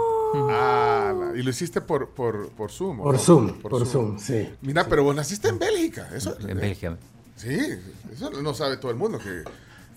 Ah, 0.49 1.31
y 1.35 1.43
lo 1.43 1.51
hiciste 1.51 1.79
por, 1.79 2.09
por, 2.09 2.49
por 2.49 2.71
Zoom. 2.71 2.97
Por, 2.97 3.19
Zoom, 3.19 3.61
por, 3.61 3.85
Zoom. 3.85 4.17
sí. 4.17 4.49
Mira, 4.63 4.87
pero 4.89 5.03
vos 5.03 5.15
naciste 5.15 5.47
en 5.47 5.59
Bélgica. 5.59 6.09
Eso, 6.11 6.35
en 6.39 6.57
Bélgica. 6.57 6.97
Sí, 7.35 7.55
eso 8.11 8.31
no 8.31 8.53
sabe 8.55 8.77
todo 8.77 8.89
el 8.89 8.97
mundo, 8.97 9.19
que 9.19 9.43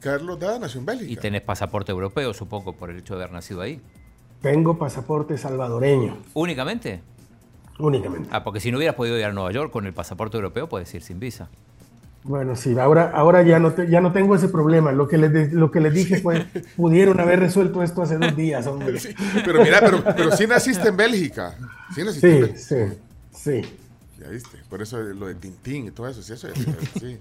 Carlos 0.01 0.39
Dada 0.39 0.59
nació 0.59 0.81
en 0.81 0.87
Bélgica. 0.87 1.13
Y 1.13 1.17
tenés 1.17 1.41
pasaporte 1.41 1.91
europeo, 1.91 2.35
supongo, 2.35 2.75
por 2.75 2.91
el 2.91 2.99
hecho 2.99 3.17
de 3.17 3.23
haber 3.23 3.33
nacido 3.33 3.63
ahí. 3.63 3.81
Tengo 4.43 4.77
pasaporte 4.77 5.39
salvadoreño. 5.39 6.19
¿Únicamente? 6.35 7.01
Únicamente. 7.79 8.29
Ah, 8.31 8.45
porque 8.45 8.61
si 8.61 8.71
no 8.71 8.77
hubieras 8.77 8.95
podido 8.95 9.19
ir 9.19 9.25
a 9.25 9.33
Nueva 9.33 9.53
York 9.53 9.73
con 9.73 9.87
el 9.87 9.95
pasaporte 9.95 10.37
europeo, 10.37 10.69
puedes 10.69 10.93
ir 10.95 11.03
sin 11.03 11.19
visa. 11.19 11.49
Bueno, 12.29 12.57
sí, 12.57 12.77
ahora, 12.77 13.13
ahora 13.15 13.43
ya, 13.43 13.61
no 13.61 13.75
ya 13.85 14.01
no 14.01 14.13
tengo 14.13 14.35
ese 14.35 14.49
problema. 14.49 14.91
Lo 14.91 15.07
que 15.07 15.17
les, 15.17 15.53
lo 15.53 15.71
que 15.71 15.81
les 15.81 15.95
dije 15.95 16.21
fue, 16.21 16.47
pudieron 16.77 17.21
haber 17.21 17.39
resuelto 17.39 17.83
esto 17.83 18.03
hace 18.03 18.19
dos 18.19 18.35
días, 18.35 18.67
hombre. 18.67 18.99
pero 19.45 19.63
mira, 19.63 19.81
pero, 19.81 20.03
pero 20.03 20.37
sí 20.37 20.47
naciste 20.47 20.89
en 20.89 20.97
Bélgica. 20.97 21.55
Sí, 21.95 22.03
naciste 22.03 22.29
sí, 22.29 22.35
en 22.35 22.41
Bélgica. 22.41 22.99
sí, 23.33 23.63
sí. 23.63 23.79
Ya 24.19 24.29
viste, 24.29 24.59
por 24.69 24.83
eso 24.83 24.99
lo 24.99 25.27
de 25.27 25.35
Tintín 25.35 25.87
y 25.87 25.91
todo 25.91 26.09
eso, 26.09 26.23
sí, 26.23 26.33
eso, 26.33 26.49
sí. 26.99 27.19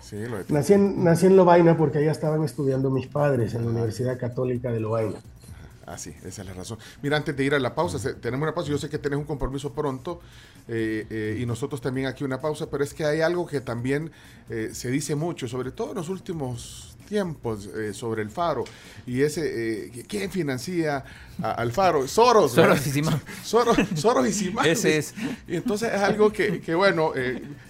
sí 0.00 0.16
lo 0.16 0.38
de 0.38 0.44
nací, 0.48 0.72
en, 0.72 1.04
nací 1.04 1.26
en 1.26 1.36
Lovaina 1.36 1.76
porque 1.76 1.98
allá 1.98 2.10
estaban 2.10 2.42
estudiando 2.42 2.90
mis 2.90 3.06
padres 3.06 3.54
en 3.54 3.64
la 3.64 3.70
Universidad 3.70 4.18
Católica 4.18 4.72
de 4.72 4.80
Lovaina. 4.80 5.18
Ah, 5.86 5.96
sí, 5.96 6.12
esa 6.24 6.42
es 6.42 6.48
la 6.48 6.52
razón. 6.52 6.78
Mira, 7.00 7.16
antes 7.16 7.36
de 7.36 7.44
ir 7.44 7.54
a 7.54 7.60
la 7.60 7.72
pausa, 7.72 7.98
tenemos 8.20 8.42
una 8.44 8.54
pausa. 8.54 8.70
Yo 8.70 8.78
sé 8.78 8.88
que 8.88 8.98
tenés 8.98 9.18
un 9.18 9.24
compromiso 9.24 9.72
pronto 9.72 10.20
eh, 10.66 11.06
eh, 11.08 11.38
y 11.40 11.46
nosotros 11.46 11.80
también 11.80 12.08
aquí 12.08 12.24
una 12.24 12.40
pausa, 12.40 12.68
pero 12.68 12.82
es 12.82 12.92
que 12.92 13.04
hay 13.04 13.20
algo 13.20 13.46
que 13.46 13.60
también 13.60 14.10
eh, 14.50 14.70
se 14.72 14.90
dice 14.90 15.14
mucho, 15.14 15.46
sobre 15.46 15.70
todo 15.70 15.90
en 15.90 15.96
los 15.96 16.08
últimos 16.08 16.96
tiempos, 17.06 17.70
sobre 17.92 18.20
el 18.22 18.30
Faro 18.30 18.64
y 19.06 19.22
ese, 19.22 19.92
¿quién 20.08 20.28
financia 20.28 21.04
al 21.40 21.70
Faro? 21.70 22.08
Soros. 22.08 22.50
Soros 22.50 22.84
y 22.84 22.90
Simán. 22.90 23.22
Soros, 23.44 23.76
Soros 23.94 24.26
y 24.26 24.32
Simán. 24.32 24.66
Ese 24.66 24.98
es. 24.98 25.14
Y 25.46 25.54
entonces 25.54 25.92
es 25.92 26.00
algo 26.00 26.32
que, 26.32 26.60
que 26.60 26.74
bueno, 26.74 27.12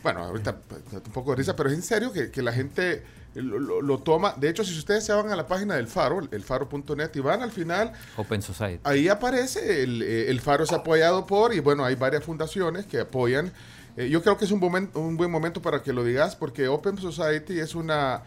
bueno, 0.02 0.20
ahorita 0.20 0.58
un 0.90 1.12
poco 1.12 1.32
de 1.32 1.36
risa, 1.36 1.54
pero 1.54 1.68
es 1.68 1.74
en 1.74 1.82
serio 1.82 2.14
que, 2.14 2.30
que 2.30 2.40
la 2.40 2.54
gente 2.54 3.02
lo, 3.42 3.98
toma. 3.98 4.34
De 4.36 4.48
hecho, 4.48 4.64
si 4.64 4.76
ustedes 4.78 5.04
se 5.04 5.12
van 5.12 5.30
a 5.30 5.36
la 5.36 5.46
página 5.46 5.76
del 5.76 5.86
Faro, 5.86 6.20
el 6.30 6.42
faro.net, 6.42 7.10
y 7.14 7.20
van 7.20 7.42
al 7.42 7.50
final, 7.50 7.92
Open 8.16 8.42
Society. 8.42 8.80
ahí 8.84 9.08
aparece, 9.08 9.82
el, 9.82 10.02
eh, 10.02 10.30
el 10.30 10.40
Faro 10.40 10.64
es 10.64 10.72
apoyado 10.72 11.26
por, 11.26 11.54
y 11.54 11.60
bueno, 11.60 11.84
hay 11.84 11.94
varias 11.94 12.24
fundaciones 12.24 12.86
que 12.86 13.00
apoyan. 13.00 13.52
Eh, 13.96 14.08
yo 14.08 14.22
creo 14.22 14.36
que 14.36 14.44
es 14.44 14.50
un, 14.50 14.60
momento, 14.60 15.00
un 15.00 15.16
buen 15.16 15.30
momento 15.30 15.60
para 15.60 15.82
que 15.82 15.92
lo 15.92 16.04
digas, 16.04 16.36
porque 16.36 16.68
Open 16.68 16.98
Society 16.98 17.58
es 17.58 17.74
una, 17.74 18.22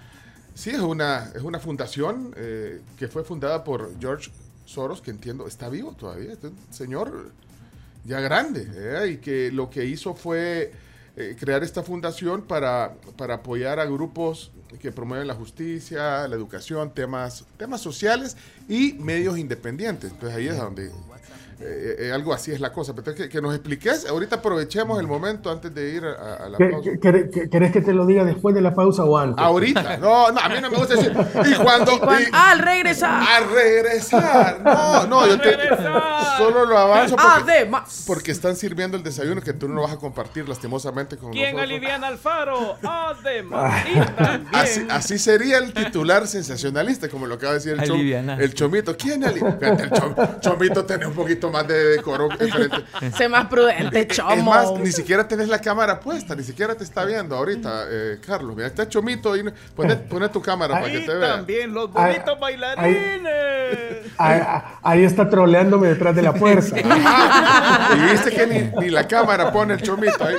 sí, 0.53 0.72
es 0.72 0.80
una, 0.80 1.32
es 1.36 1.41
una 1.41 1.60
fundación 1.60 2.34
eh, 2.38 2.82
que 2.97 3.07
fue 3.07 3.24
fundada 3.24 3.64
por 3.64 3.99
George 3.99 4.32
Soros, 4.66 5.01
que 5.01 5.12
entiendo, 5.12 5.47
está 5.47 5.70
vivo 5.70 5.93
todavía, 5.93 6.34
este 6.34 6.51
señor 6.70 7.32
ya 8.05 8.20
grande, 8.20 8.68
¿eh? 8.76 9.12
y 9.12 9.18
que 9.18 9.51
lo 9.51 9.70
que 9.70 9.86
hizo 9.86 10.14
fue 10.14 10.72
crear 11.38 11.64
esta 11.64 11.84
fundación 11.84 12.43
para, 12.43 12.93
para 13.18 13.36
apoyar 13.36 13.78
a 13.82 13.86
grupos 13.86 14.53
que 14.78 14.91
promueven 14.91 15.28
la 15.28 15.34
justicia, 15.34 16.28
la 16.28 16.36
educación, 16.36 16.93
temas, 16.93 17.45
temas 17.57 17.82
sociales 17.82 18.38
y 18.70 18.93
medios 18.99 19.38
independientes. 19.38 20.11
Entonces 20.11 20.38
ahí 20.38 20.47
es 20.47 20.55
donde 20.57 20.91
eh, 21.61 21.95
eh, 22.07 22.11
algo 22.13 22.34
así 22.34 22.51
es 22.53 22.61
la 22.61 22.72
cosa. 22.72 22.93
Pero 22.95 23.13
que, 23.13 23.28
que, 23.28 23.41
nos 23.41 23.53
expliques, 23.53 24.05
ahorita 24.07 24.38
aprovechemos 24.38 24.97
el 24.97 25.07
momento 25.07 25.51
antes 25.51 25.74
de 25.76 25.89
ir 25.93 26.05
a, 26.05 26.45
a 26.45 26.49
la 26.49 26.57
pausa. 26.57 26.91
¿Querés 27.01 27.72
que 27.74 27.82
te 27.82 27.91
lo 27.91 28.05
diga 28.05 28.24
después 28.24 28.55
de 28.55 28.61
la 28.61 28.74
pausa 28.74 29.03
o 29.03 29.17
antes? 29.17 29.43
Ahorita, 29.43 29.97
no, 29.97 30.32
no, 30.32 30.39
a 30.39 30.47
mí 30.47 30.55
no 30.61 30.70
me 30.72 30.78
gusta 30.78 30.95
decir. 30.95 31.11
Y 31.11 31.55
cuando. 31.55 31.93
¿Y 31.95 31.99
cuando? 31.99 32.22
y- 32.22 32.28
al 32.32 32.59
regresar. 32.59 33.22
a 33.22 33.39
regresar. 33.53 34.61
No, 34.63 35.07
no, 35.07 35.28
yo 35.28 35.38
te, 35.41 35.57
solo 36.38 36.63
lo 36.65 36.78
avanzo 36.78 37.17
porque, 37.17 37.51
Además. 37.51 38.03
porque 38.07 38.32
están 38.32 38.55
sirviendo 38.55 38.95
el 38.95 39.03
desayuno 39.03 39.41
que 39.41 39.51
tú 39.51 39.67
no 39.67 39.76
lo 39.76 39.82
vas 39.82 39.91
a 39.91 39.97
compartir 39.97 40.47
lastimosamente 40.47 41.17
con 41.17 41.32
¿Quién 41.32 41.55
nosotros. 41.57 41.63
aliviana 41.72 42.07
al 42.07 42.17
faro? 42.17 42.78
Además. 42.84 43.84
Y. 43.89 44.55
Así, 44.55 44.88
así 44.89 45.20
sería 45.20 45.57
el 45.57 45.74
titular 45.74 46.26
sensacionalista, 46.28 47.09
como 47.09 47.26
lo 47.28 47.36
acaba 47.36 47.53
de 47.53 47.59
decir 47.59 47.74
el, 47.74 47.80
Alivianar. 47.80 48.41
el 48.41 48.53
chomito. 48.60 48.95
¿Quién 48.97 49.24
aliviana? 49.24 49.57
El 49.62 49.89
chom- 49.91 50.39
chomito 50.41 50.86
tiene 50.86 51.05
un 51.07 51.14
poquito 51.14 51.49
más 51.49 51.68
de 51.68 51.84
decoro 51.95 52.30
enfrente. 52.39 52.78
Sé 53.18 53.30
más 53.30 53.47
prudente, 53.47 54.07
chomo. 54.07 54.32
Es 54.32 54.43
más, 54.43 54.72
ni 54.80 54.91
siquiera 54.91 55.28
tenés 55.28 55.47
la 55.47 55.60
cámara 55.60 55.99
puesta, 55.99 56.36
ni 56.36 56.43
siquiera 56.43 56.76
te 56.76 56.84
está 56.84 57.05
viendo 57.05 57.36
ahorita, 57.36 57.86
eh, 57.89 58.20
Carlos. 58.26 58.55
Mira, 58.55 58.68
está 58.68 58.88
Chomito 58.88 59.34
ahí. 59.34 59.43
Poné, 59.76 59.95
poné 59.95 60.30
tu 60.30 60.41
cámara 60.41 60.76
para 60.80 60.91
que 60.91 60.99
Y 60.99 61.05
te 61.05 61.14
vea. 61.16 61.36
también 61.38 61.74
los 61.74 61.91
bonitos 61.91 62.39
bailarines. 62.39 64.12
Ahí, 64.18 64.41
ahí 64.84 65.03
está 65.03 65.30
troleándome 65.30 65.88
detrás 65.88 66.16
de 66.16 66.22
la 66.22 66.34
puerta. 66.34 66.76
Y 67.95 68.12
viste 68.12 68.32
que 68.32 68.45
ni, 68.47 68.60
ni 68.82 68.89
la 68.89 69.07
cámara 69.07 69.51
pone 69.51 69.74
el 69.74 69.82
chomito 69.82 70.24
ahí. 70.24 70.36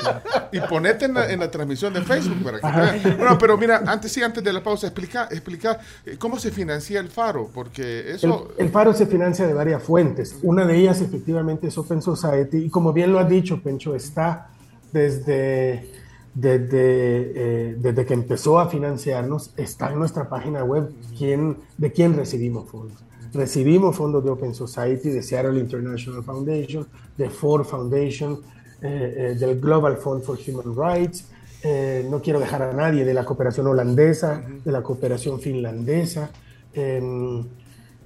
Y 0.52 0.60
ponete 0.60 1.06
en 1.06 1.14
la, 1.14 1.30
en 1.30 1.40
la 1.40 1.50
transmisión 1.50 1.92
de 1.92 2.02
Facebook 2.02 2.42
para 2.44 2.60
que 2.60 2.66
te 3.00 3.08
vean. 3.08 3.18
Bueno, 3.18 3.38
pero 3.38 3.56
mira, 3.56 3.82
antes 3.86 4.12
sí, 4.12 4.22
antes 4.22 4.42
de 4.42 4.52
la 4.52 4.62
pausa, 4.62 4.86
explica, 4.86 5.28
explica 5.30 5.78
eh, 6.06 6.16
cómo 6.18 6.38
se 6.38 6.50
financia 6.50 7.00
el 7.00 7.08
faro, 7.08 7.50
porque 7.52 8.09
eso. 8.10 8.48
el 8.58 8.68
Faro 8.70 8.92
se 8.92 9.06
financia 9.06 9.46
de 9.46 9.54
varias 9.54 9.82
fuentes. 9.82 10.38
Una 10.42 10.66
de 10.66 10.76
ellas 10.76 11.00
efectivamente 11.00 11.68
es 11.68 11.78
Open 11.78 12.02
Society 12.02 12.58
y 12.58 12.70
como 12.70 12.92
bien 12.92 13.12
lo 13.12 13.18
has 13.18 13.28
dicho, 13.28 13.62
Pencho, 13.62 13.94
está 13.94 14.50
desde, 14.92 15.90
desde, 16.34 16.70
eh, 16.72 17.76
desde 17.78 18.04
que 18.04 18.14
empezó 18.14 18.58
a 18.58 18.68
financiarnos, 18.68 19.52
está 19.56 19.92
en 19.92 19.98
nuestra 19.98 20.28
página 20.28 20.64
web 20.64 20.90
quién, 21.16 21.58
de 21.78 21.92
quién 21.92 22.16
recibimos 22.16 22.68
fondos. 22.68 22.98
Recibimos 23.32 23.96
fondos 23.96 24.24
de 24.24 24.30
Open 24.30 24.54
Society, 24.54 25.10
de 25.10 25.22
Seattle 25.22 25.58
International 25.60 26.24
Foundation, 26.24 26.86
de 27.16 27.30
Ford 27.30 27.64
Foundation, 27.64 28.40
eh, 28.82 29.32
eh, 29.32 29.34
del 29.38 29.60
Global 29.60 29.96
Fund 29.98 30.22
for 30.22 30.38
Human 30.38 30.74
Rights, 30.74 31.26
eh, 31.62 32.06
no 32.10 32.22
quiero 32.22 32.40
dejar 32.40 32.62
a 32.62 32.72
nadie, 32.72 33.04
de 33.04 33.12
la 33.12 33.24
cooperación 33.24 33.66
holandesa, 33.66 34.42
de 34.64 34.72
la 34.72 34.82
cooperación 34.82 35.38
finlandesa, 35.40 36.30
em, 36.72 37.44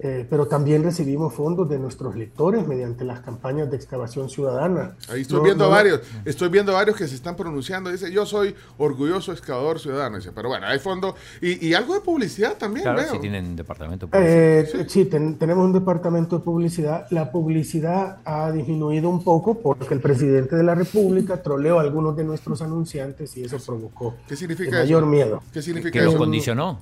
eh, 0.00 0.26
pero 0.28 0.46
también 0.46 0.82
recibimos 0.82 1.32
fondos 1.34 1.68
de 1.68 1.78
nuestros 1.78 2.16
lectores 2.16 2.66
mediante 2.66 3.04
las 3.04 3.20
campañas 3.20 3.70
de 3.70 3.76
excavación 3.76 4.28
ciudadana. 4.28 4.96
Ahí 5.08 5.22
estoy 5.22 5.38
No- 5.38 5.42
viendo 5.44 5.64
no- 5.64 5.70
varios, 5.70 6.00
estoy 6.24 6.48
viendo 6.48 6.72
varios 6.72 6.96
que 6.96 7.06
se 7.06 7.14
están 7.14 7.36
pronunciando. 7.36 7.90
Dice, 7.90 8.10
yo 8.12 8.26
soy 8.26 8.54
orgulloso 8.78 9.32
excavador 9.32 9.78
ciudadano. 9.78 10.16
Dice, 10.16 10.32
pero 10.34 10.48
bueno, 10.48 10.66
hay 10.66 10.78
fondo 10.80 11.14
y, 11.40 11.64
y 11.68 11.74
algo 11.74 11.94
de 11.94 12.00
publicidad 12.00 12.56
también. 12.58 12.82
Claro, 12.82 12.98
veo. 13.02 13.12
si 13.12 13.18
tienen 13.20 13.54
departamento. 13.56 14.08
Eh, 14.12 14.84
sí, 14.88 15.04
ten- 15.06 15.38
tenemos 15.38 15.64
un 15.64 15.72
departamento 15.72 16.38
de 16.38 16.44
publicidad. 16.44 17.06
La 17.10 17.30
publicidad 17.30 18.18
ha 18.24 18.50
disminuido 18.50 19.08
un 19.08 19.22
poco 19.22 19.60
porque 19.60 19.94
el 19.94 20.00
presidente 20.00 20.56
de 20.56 20.62
la 20.64 20.74
República 20.74 21.40
troleó 21.42 21.78
a 21.78 21.82
algunos 21.82 22.16
de 22.16 22.24
nuestros 22.24 22.60
anunciantes 22.62 23.36
y 23.36 23.44
eso 23.44 23.58
provocó 23.64 24.16
¿Qué 24.28 24.36
significa 24.36 24.76
el 24.78 24.82
mayor 24.84 25.02
eso? 25.02 25.10
miedo. 25.10 25.42
¿Qué 25.52 25.62
significa 25.62 25.92
que 25.92 26.04
los 26.04 26.14
eso? 26.14 26.18
condicionó. 26.18 26.80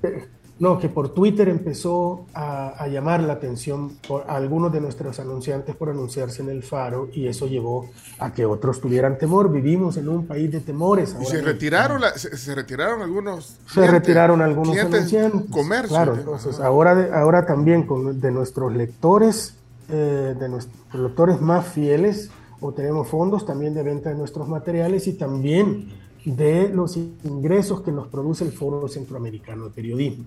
No, 0.62 0.78
que 0.78 0.88
por 0.88 1.08
Twitter 1.08 1.48
empezó 1.48 2.24
a, 2.34 2.68
a 2.80 2.86
llamar 2.86 3.20
la 3.20 3.32
atención 3.32 3.90
por 4.06 4.22
a 4.30 4.36
algunos 4.36 4.72
de 4.72 4.80
nuestros 4.80 5.18
anunciantes 5.18 5.74
por 5.74 5.90
anunciarse 5.90 6.40
en 6.40 6.50
el 6.50 6.62
faro 6.62 7.08
y 7.12 7.26
eso 7.26 7.48
llevó 7.48 7.90
a 8.20 8.32
que 8.32 8.46
otros 8.46 8.80
tuvieran 8.80 9.18
temor. 9.18 9.50
Vivimos 9.50 9.96
en 9.96 10.08
un 10.08 10.24
país 10.24 10.52
de 10.52 10.60
temores. 10.60 11.10
Y 11.10 11.14
ahora 11.14 11.26
se 11.26 11.34
mismo. 11.38 11.48
retiraron, 11.48 12.00
la- 12.00 12.16
se, 12.16 12.36
se 12.36 12.54
retiraron 12.54 13.02
algunos. 13.02 13.44
se 13.66 13.72
clientes, 13.72 13.90
retiraron 13.92 14.40
algunos 14.40 14.78
anunciantes. 14.78 15.50
Comercio. 15.50 15.88
Claro, 15.88 16.14
entonces 16.14 16.54
Ajá. 16.60 16.68
ahora, 16.68 16.94
de- 16.94 17.12
ahora 17.12 17.44
también 17.44 17.82
con, 17.84 18.20
de 18.20 18.30
nuestros 18.30 18.72
lectores, 18.72 19.56
eh, 19.88 20.36
de 20.38 20.48
nuestros 20.48 20.76
lectores 20.94 21.40
más 21.40 21.66
fieles, 21.66 22.30
obtenemos 22.60 23.08
fondos 23.08 23.44
también 23.44 23.74
de 23.74 23.82
venta 23.82 24.10
de 24.10 24.14
nuestros 24.14 24.46
materiales 24.46 25.08
y 25.08 25.14
también 25.14 25.88
de 26.24 26.68
los 26.68 26.96
ingresos 26.96 27.80
que 27.82 27.90
nos 27.92 28.08
produce 28.08 28.44
el 28.44 28.52
Foro 28.52 28.86
Centroamericano 28.88 29.64
de 29.64 29.70
Periodismo. 29.70 30.24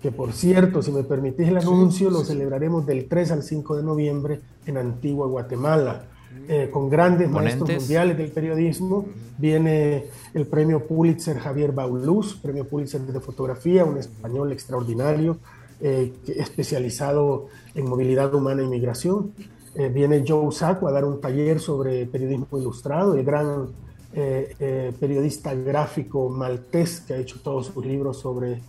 Que 0.00 0.12
por 0.12 0.32
cierto, 0.32 0.82
si 0.82 0.92
me 0.92 1.02
permitís 1.02 1.48
el 1.48 1.58
anuncio, 1.58 2.10
lo 2.10 2.24
celebraremos 2.24 2.86
del 2.86 3.06
3 3.06 3.32
al 3.32 3.42
5 3.42 3.76
de 3.76 3.82
noviembre 3.82 4.40
en 4.66 4.76
Antigua, 4.76 5.26
Guatemala. 5.26 6.06
eh, 6.48 6.68
con 6.70 6.90
grandes 6.90 7.30
maestros 7.30 7.60
Ponentes. 7.68 7.82
mundiales 7.84 8.18
del 8.18 8.30
periodismo. 8.32 9.06
Viene 9.38 10.06
el 10.34 10.46
premio 10.46 10.84
Pulitzer 10.84 11.38
Javier 11.38 11.70
Bauluz, 11.72 12.34
premio 12.34 12.66
Pulitzer 12.66 13.00
de 13.02 13.20
fotografía, 13.20 13.84
un 13.84 13.98
español 13.98 14.52
extraordinario, 14.52 15.38
eh, 15.80 16.12
especializado 16.26 17.46
en 17.74 17.88
movilidad 17.88 18.34
humana 18.34 18.62
e 18.62 18.64
inmigración. 18.64 19.32
Eh, 19.76 19.88
viene 19.88 20.24
Joe 20.26 20.50
Sacco 20.52 20.88
a 20.88 20.92
dar 20.92 21.04
un 21.04 21.20
taller 21.20 21.60
sobre 21.60 22.04
periodismo 22.06 22.46
ilustrado, 22.58 23.14
el 23.14 23.24
gran 23.24 23.68
eh, 24.14 24.54
eh, 24.58 24.92
periodista 24.98 25.54
gráfico 25.54 26.28
maltés 26.28 27.00
que 27.00 27.14
ha 27.14 27.18
hecho 27.18 27.40
todos 27.42 27.66
sus 27.66 27.84
libros 27.84 28.18
sobre 28.18 28.60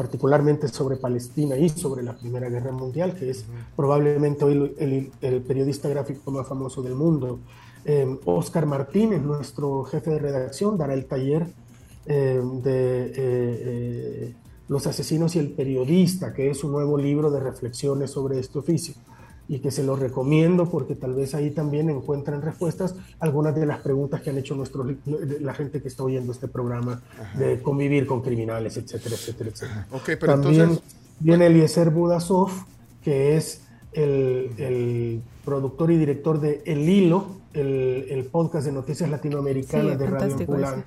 particularmente 0.00 0.66
sobre 0.68 0.96
Palestina 0.96 1.58
y 1.58 1.68
sobre 1.68 2.02
la 2.02 2.16
Primera 2.16 2.48
Guerra 2.48 2.72
Mundial, 2.72 3.14
que 3.14 3.28
es 3.28 3.44
probablemente 3.76 4.46
hoy 4.46 4.74
el, 4.78 5.42
periodista 5.42 5.90
gráfico 5.90 6.30
más 6.30 6.48
famoso 6.48 6.80
del 6.80 6.94
mundo. 6.94 7.38
Eh, 7.84 8.18
Oscar 8.24 8.64
Martínez, 8.64 9.20
nuestro 9.20 9.84
jefe 9.84 10.12
de 10.12 10.18
redacción, 10.18 10.78
dará 10.78 10.94
el 10.94 11.04
taller 11.04 11.48
eh, 12.06 12.40
de 12.62 13.06
eh, 13.06 13.12
eh, 13.14 14.34
Los 14.68 14.86
asesinos 14.86 15.36
y 15.36 15.38
el 15.38 15.50
periodista, 15.50 16.32
que 16.32 16.48
es 16.48 16.64
un 16.64 16.72
nuevo 16.72 16.96
libro 16.96 17.30
de 17.30 17.40
reflexiones 17.40 18.10
sobre 18.10 18.38
este 18.38 18.58
oficio 18.58 18.94
y 19.50 19.58
que 19.58 19.72
se 19.72 19.82
lo 19.82 19.96
recomiendo 19.96 20.70
porque 20.70 20.94
tal 20.94 21.12
vez 21.12 21.34
ahí 21.34 21.50
también 21.50 21.90
encuentran 21.90 22.40
respuestas 22.40 22.94
a 23.18 23.24
algunas 23.24 23.52
de 23.56 23.66
las 23.66 23.80
preguntas 23.80 24.20
que 24.22 24.30
han 24.30 24.38
hecho 24.38 24.54
nuestros, 24.54 24.86
la 25.40 25.54
gente 25.54 25.82
que 25.82 25.88
está 25.88 26.04
oyendo 26.04 26.30
este 26.30 26.46
programa 26.46 27.02
de 27.36 27.60
convivir 27.60 28.06
con 28.06 28.22
criminales, 28.22 28.76
etcétera, 28.76 29.16
etcétera, 29.16 29.50
etcétera. 29.50 29.86
Ok, 29.90 30.10
pero 30.20 30.34
También 30.34 30.60
entonces. 30.62 30.84
viene 31.18 31.46
Eliezer 31.46 31.90
Budasov, 31.90 32.50
que 33.02 33.36
es 33.36 33.62
el, 33.92 34.52
el 34.56 35.20
productor 35.44 35.90
y 35.90 35.96
director 35.96 36.38
de 36.40 36.62
El 36.64 36.88
Hilo, 36.88 37.40
el, 37.52 38.06
el 38.08 38.26
podcast 38.26 38.66
de 38.66 38.70
noticias 38.72 39.10
latinoamericanas 39.10 39.94
Sí, 39.94 39.98
de 39.98 40.06
Radio. 40.06 40.36
Ambulante, 40.38 40.84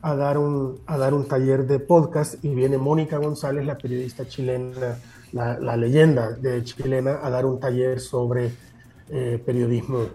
a, 0.00 0.16
dar 0.16 0.38
un, 0.38 0.78
a 0.86 0.96
dar 0.96 1.12
un 1.12 1.26
taller 1.28 1.66
de 1.66 1.78
podcast. 1.78 2.42
Y 2.42 2.54
viene 2.54 2.78
Mónica 2.78 3.18
González, 3.18 3.66
la 3.66 3.76
periodista 3.76 4.26
chilena, 4.26 4.96
la, 5.32 5.58
la 5.58 5.76
leyenda 5.76 6.32
de 6.32 6.62
chilena, 6.62 7.20
a 7.22 7.30
dar 7.30 7.46
un 7.46 7.58
taller 7.58 8.00
sobre 8.00 8.50
eh, 9.10 9.42
periodismo 9.44 10.06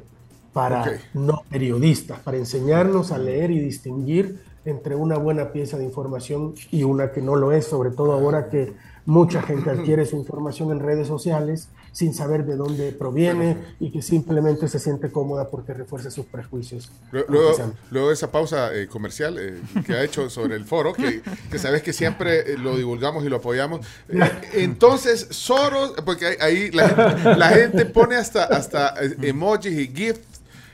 para 0.53 0.99
no 1.13 1.43
periodistas, 1.49 2.19
para 2.21 2.37
enseñarnos 2.37 3.11
a 3.11 3.19
leer 3.19 3.51
y 3.51 3.59
distinguir 3.59 4.41
entre 4.65 4.95
una 4.95 5.17
buena 5.17 5.51
pieza 5.51 5.77
de 5.77 5.83
información 5.83 6.55
y 6.71 6.83
una 6.83 7.11
que 7.11 7.21
no 7.21 7.35
lo 7.35 7.51
es, 7.51 7.65
sobre 7.67 7.91
todo 7.91 8.13
ahora 8.13 8.49
que 8.49 8.73
mucha 9.05 9.41
gente 9.41 9.69
adquiere 9.69 10.05
su 10.05 10.17
información 10.17 10.71
en 10.71 10.79
redes 10.79 11.07
sociales 11.07 11.69
sin 11.97 12.13
saber 12.13 12.45
de 12.45 12.55
dónde 12.55 12.91
proviene 12.91 13.57
y 13.79 13.89
que 13.91 14.03
simplemente 14.03 14.67
se 14.67 14.77
siente 14.77 15.11
cómoda 15.11 15.49
porque 15.49 15.73
refuerza 15.73 16.11
sus 16.11 16.27
prejuicios. 16.27 16.91
Luego, 17.11 17.55
luego, 17.89 18.09
de 18.09 18.13
esa 18.13 18.31
pausa 18.31 18.71
eh, 18.75 18.85
comercial 18.87 19.37
eh, 19.39 19.59
que 19.83 19.93
ha 19.93 20.03
hecho 20.03 20.29
sobre 20.29 20.57
el 20.57 20.65
foro, 20.65 20.93
que, 20.93 21.23
que 21.49 21.57
sabes 21.57 21.81
que 21.81 21.93
siempre 21.93 22.53
eh, 22.53 22.57
lo 22.59 22.77
divulgamos 22.77 23.25
y 23.25 23.29
lo 23.29 23.37
apoyamos. 23.37 23.83
Eh, 24.09 24.19
entonces, 24.53 25.25
Soros, 25.31 25.95
porque 26.05 26.37
ahí, 26.39 26.69
la, 26.69 26.87
gente, 26.87 27.35
la 27.35 27.49
gente 27.49 27.85
pone 27.87 28.15
hasta, 28.15 28.43
hasta 28.43 28.93
eh, 29.03 29.15
emojis 29.23 29.73
y 29.73 29.87
gifs. 29.87 30.19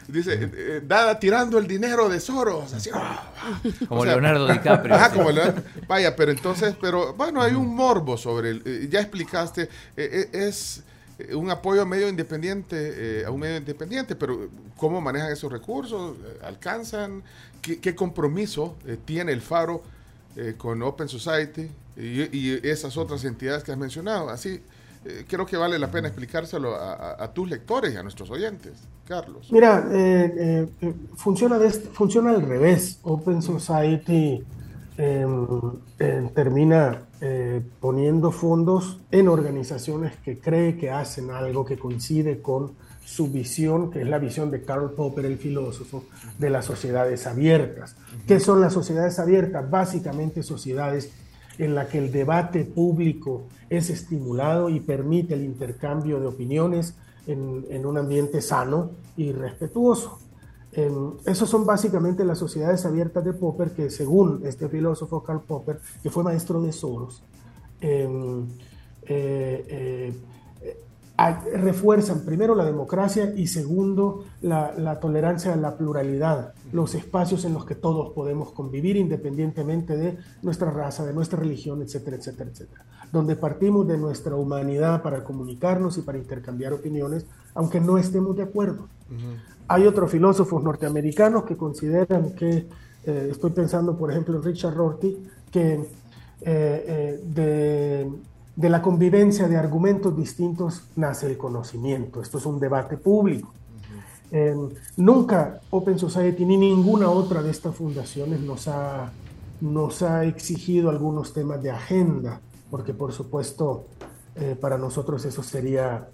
Dice, 0.09 0.33
eh, 0.33 0.51
eh, 0.53 0.81
Dada 0.85 1.17
tirando 1.17 1.57
el 1.57 1.67
dinero 1.67 2.09
de 2.09 2.19
Soros. 2.19 2.73
Así, 2.73 2.89
ah, 2.93 3.31
ah. 3.37 3.61
Como 3.87 4.01
O 4.01 4.03
sea, 4.03 4.11
Leonardo 4.11 4.45
DiCaprio. 4.51 4.93
Ajá, 4.93 5.09
como 5.13 5.31
Leonardo- 5.31 5.63
Vaya, 5.87 6.17
pero 6.17 6.31
entonces, 6.31 6.75
pero 6.81 7.13
bueno, 7.13 7.41
hay 7.41 7.53
un 7.53 7.73
morbo 7.73 8.17
sobre 8.17 8.49
el. 8.49 8.61
eh, 8.65 8.89
ya 8.91 8.99
explicaste, 8.99 9.61
eh, 9.63 9.69
eh, 9.95 10.29
es 10.33 10.83
un 11.33 11.49
apoyo 11.49 11.81
a 11.81 11.85
medio 11.85 12.09
independiente, 12.09 13.21
eh, 13.21 13.25
a 13.25 13.31
un 13.31 13.39
medio 13.39 13.57
independiente, 13.57 14.15
pero 14.15 14.49
¿cómo 14.77 14.99
manejan 15.01 15.31
esos 15.31 15.51
recursos? 15.51 16.15
Eh, 16.17 16.39
¿Alcanzan? 16.43 17.23
¿Qué, 17.61 17.79
qué 17.79 17.95
compromiso 17.95 18.75
eh, 18.85 18.97
tiene 19.03 19.31
el 19.31 19.41
Faro 19.41 19.83
eh, 20.35 20.55
con 20.57 20.81
Open 20.81 21.07
Society 21.07 21.69
y, 21.95 22.67
esas 22.67 22.97
otras 22.97 23.23
entidades 23.25 23.63
que 23.63 23.71
has 23.71 23.77
mencionado? 23.77 24.29
Así, 24.29 24.61
eh, 25.05 25.25
creo 25.27 25.45
que 25.45 25.57
vale 25.57 25.77
la 25.77 25.91
pena 25.91 26.07
explicárselo 26.07 26.75
a, 26.75 27.31
tus 27.33 27.49
lectores 27.49 27.93
y 27.93 27.97
a 27.97 28.03
nuestros 28.03 28.29
oyentes. 28.29 28.73
Carlos. 29.07 29.51
Mira, 29.51 29.85
eh, 29.91 30.33
eh, 30.37 30.69
eh, 30.81 30.93
funciona, 31.15 31.57
de 31.59 31.69
funciona 31.69 32.31
al 32.31 32.41
revés. 32.41 32.99
Open 33.03 33.41
Society 33.41 34.43
eh, 34.97 35.25
eh, 35.99 36.29
termina 36.35 37.07
eh, 37.19 37.61
poniendo 37.79 38.31
fondos 38.31 38.99
en 39.11 39.27
organizaciones 39.27 40.15
que 40.17 40.37
cree 40.39 40.77
que 40.77 40.91
hacen 40.91 41.31
algo 41.31 41.65
que 41.65 41.77
coincide 41.77 42.41
con 42.41 42.73
su 43.03 43.29
visión, 43.31 43.89
que 43.89 44.01
es 44.01 44.07
la 44.07 44.19
visión 44.19 44.51
de 44.51 44.61
Karl 44.61 44.91
Popper, 44.91 45.25
el 45.25 45.37
filósofo, 45.37 46.03
de 46.37 46.49
las 46.49 46.65
sociedades 46.65 47.25
abiertas. 47.25 47.95
¿Qué 48.27 48.39
son 48.39 48.61
las 48.61 48.73
sociedades 48.73 49.19
abiertas? 49.19 49.69
Básicamente 49.69 50.43
sociedades 50.43 51.11
en 51.57 51.75
las 51.75 51.87
que 51.87 51.97
el 51.97 52.11
debate 52.11 52.63
público 52.63 53.47
es 53.69 53.89
estimulado 53.89 54.69
y 54.69 54.79
permite 54.79 55.33
el 55.33 55.43
intercambio 55.43 56.19
de 56.19 56.27
opiniones 56.27 56.95
en, 57.27 57.65
en 57.69 57.85
un 57.85 57.97
ambiente 57.97 58.41
sano 58.41 58.91
y 59.17 59.31
respetuoso. 59.31 60.19
Em, 60.75 61.11
esos 61.25 61.49
son 61.49 61.65
básicamente 61.65 62.25
las 62.25 62.39
sociedades 62.39 62.85
abiertas 62.85 63.23
de 63.23 63.33
Popper, 63.33 63.71
que 63.71 63.91
según 63.91 64.41
este 64.43 64.67
filósofo 64.67 65.21
Karl 65.21 65.41
Popper, 65.41 65.79
que 66.01 66.09
fue 66.09 66.23
maestro 66.23 66.61
de 66.61 66.71
Soros, 66.71 67.23
em, 67.79 68.47
eh, 69.03 69.65
eh, 69.69 70.13
eh, 70.61 71.57
refuerzan 71.57 72.21
primero 72.21 72.55
la 72.55 72.65
democracia 72.65 73.33
y 73.35 73.47
segundo 73.47 74.25
la, 74.41 74.73
la 74.75 74.99
tolerancia 74.99 75.53
a 75.53 75.57
la 75.57 75.77
pluralidad, 75.77 76.53
los 76.71 76.95
espacios 76.95 77.45
en 77.45 77.53
los 77.53 77.65
que 77.65 77.75
todos 77.75 78.11
podemos 78.13 78.51
convivir 78.51 78.97
independientemente 78.97 79.95
de 79.95 80.17
nuestra 80.41 80.71
raza, 80.71 81.05
de 81.05 81.13
nuestra 81.13 81.37
religión, 81.39 81.83
etcétera, 81.83 82.17
etcétera, 82.17 82.49
etcétera. 82.49 82.85
Donde 83.11 83.35
partimos 83.35 83.87
de 83.87 83.99
nuestra 83.99 84.35
humanidad 84.35 85.03
para 85.03 85.23
comunicarnos 85.23 85.99
y 85.99 86.01
para 86.01 86.17
intercambiar 86.17 86.73
opiniones, 86.73 87.27
aunque 87.53 87.79
no 87.79 87.99
estemos 87.99 88.35
de 88.35 88.41
acuerdo. 88.41 88.87
Hay 89.67 89.87
otros 89.87 90.11
filósofos 90.11 90.61
norteamericanos 90.63 91.43
que 91.43 91.55
consideran 91.55 92.33
que, 92.35 92.67
eh, 93.05 93.27
estoy 93.31 93.51
pensando 93.51 93.97
por 93.97 94.11
ejemplo 94.11 94.35
en 94.35 94.43
Richard 94.43 94.75
Rorty, 94.75 95.17
que 95.51 95.73
eh, 96.45 96.85
eh, 96.87 97.21
de, 97.23 98.11
de 98.55 98.69
la 98.69 98.81
convivencia 98.81 99.47
de 99.47 99.55
argumentos 99.55 100.15
distintos 100.15 100.83
nace 100.97 101.27
el 101.27 101.37
conocimiento. 101.37 102.21
Esto 102.21 102.37
es 102.37 102.45
un 102.45 102.59
debate 102.59 102.97
público. 102.97 103.53
Eh, 104.29 104.53
nunca 104.97 105.61
Open 105.69 105.97
Society 105.97 106.43
ni 106.43 106.57
ninguna 106.57 107.09
otra 107.09 107.41
de 107.41 107.51
estas 107.51 107.75
fundaciones 107.75 108.41
nos 108.41 108.67
ha, 108.67 109.11
nos 109.61 110.01
ha 110.01 110.25
exigido 110.25 110.89
algunos 110.89 111.31
temas 111.31 111.63
de 111.63 111.71
agenda, 111.71 112.41
porque 112.69 112.93
por 112.93 113.13
supuesto 113.13 113.85
para 114.59 114.79
nosotros 114.79 115.23
eso 115.25 115.43
sería 115.43 116.09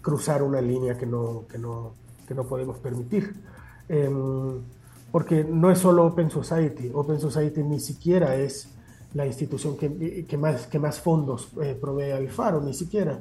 cruzar 0.00 0.42
una 0.42 0.62
línea 0.62 0.96
que 0.96 1.04
no, 1.04 1.44
que 1.46 1.58
no, 1.58 1.92
que 2.26 2.34
no 2.34 2.44
podemos 2.44 2.78
permitir. 2.78 3.34
Em, 3.88 4.60
porque 5.10 5.44
no 5.44 5.70
es 5.70 5.78
solo 5.78 6.06
Open 6.06 6.30
Society, 6.30 6.90
Open 6.94 7.20
Society 7.20 7.62
ni 7.62 7.78
siquiera 7.78 8.34
es 8.34 8.68
la 9.12 9.26
institución 9.26 9.76
que, 9.76 10.24
que 10.26 10.36
más, 10.38 10.66
que 10.66 10.78
más 10.78 11.00
fondos 11.00 11.48
eh, 11.60 11.76
provee 11.78 12.12
al 12.12 12.28
Faro, 12.28 12.62
ni 12.62 12.72
siquiera. 12.72 13.20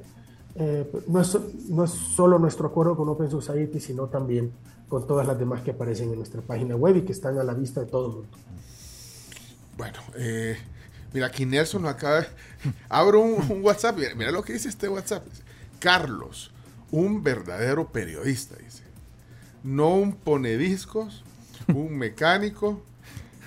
Eh, 0.55 0.89
no, 1.07 1.21
es, 1.21 1.37
no 1.69 1.83
es 1.83 1.91
solo 1.91 2.39
nuestro 2.39 2.67
acuerdo 2.67 2.95
con 2.95 3.09
Open 3.09 3.29
Society, 3.29 3.79
sino 3.79 4.07
también 4.07 4.51
con 4.87 5.05
todas 5.05 5.27
las 5.27 5.37
demás 5.37 5.61
que 5.61 5.71
aparecen 5.71 6.09
en 6.09 6.17
nuestra 6.17 6.41
página 6.41 6.75
web 6.75 6.97
y 6.97 7.01
que 7.01 7.11
están 7.11 7.37
a 7.37 7.43
la 7.43 7.53
vista 7.53 7.81
de 7.81 7.87
todo 7.87 8.07
el 8.07 8.13
mundo. 8.13 8.37
Bueno, 9.77 9.99
eh, 10.15 10.57
mira, 11.13 11.27
aquí 11.27 11.45
Nelson 11.45 11.85
acaba. 11.85 12.25
Abro 12.89 13.21
un, 13.21 13.51
un 13.51 13.63
WhatsApp, 13.63 13.97
mira, 13.97 14.15
mira 14.15 14.31
lo 14.31 14.43
que 14.43 14.53
dice 14.53 14.69
este 14.69 14.87
WhatsApp. 14.87 15.25
Carlos, 15.79 16.51
un 16.91 17.23
verdadero 17.23 17.91
periodista, 17.91 18.55
dice. 18.57 18.90
No 19.63 19.89
un 19.89 20.13
ponediscos, 20.15 21.23
un 21.67 21.97
mecánico, 21.97 22.81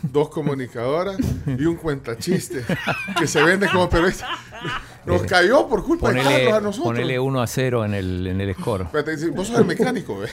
dos 0.02 0.28
comunicadoras 0.28 1.16
y 1.46 1.64
un 1.64 1.76
cuentachiste 1.76 2.64
que 3.18 3.26
se 3.26 3.42
vende 3.42 3.68
como 3.68 3.88
periodista. 3.88 4.28
Nos 5.06 5.22
cayó 5.22 5.68
por 5.68 5.84
culpa 5.84 6.12
de 6.12 6.22
Carlos 6.22 6.52
a 6.52 6.60
nosotros. 6.60 6.94
ponele 6.94 7.18
1 7.18 7.42
a 7.42 7.46
0 7.46 7.84
en 7.84 7.94
el, 7.94 8.26
en 8.26 8.40
el 8.40 8.54
score. 8.54 8.86
Vos 9.34 9.48
sos 9.48 9.58
el 9.58 9.64
mecánico, 9.64 10.18
¿ve? 10.18 10.28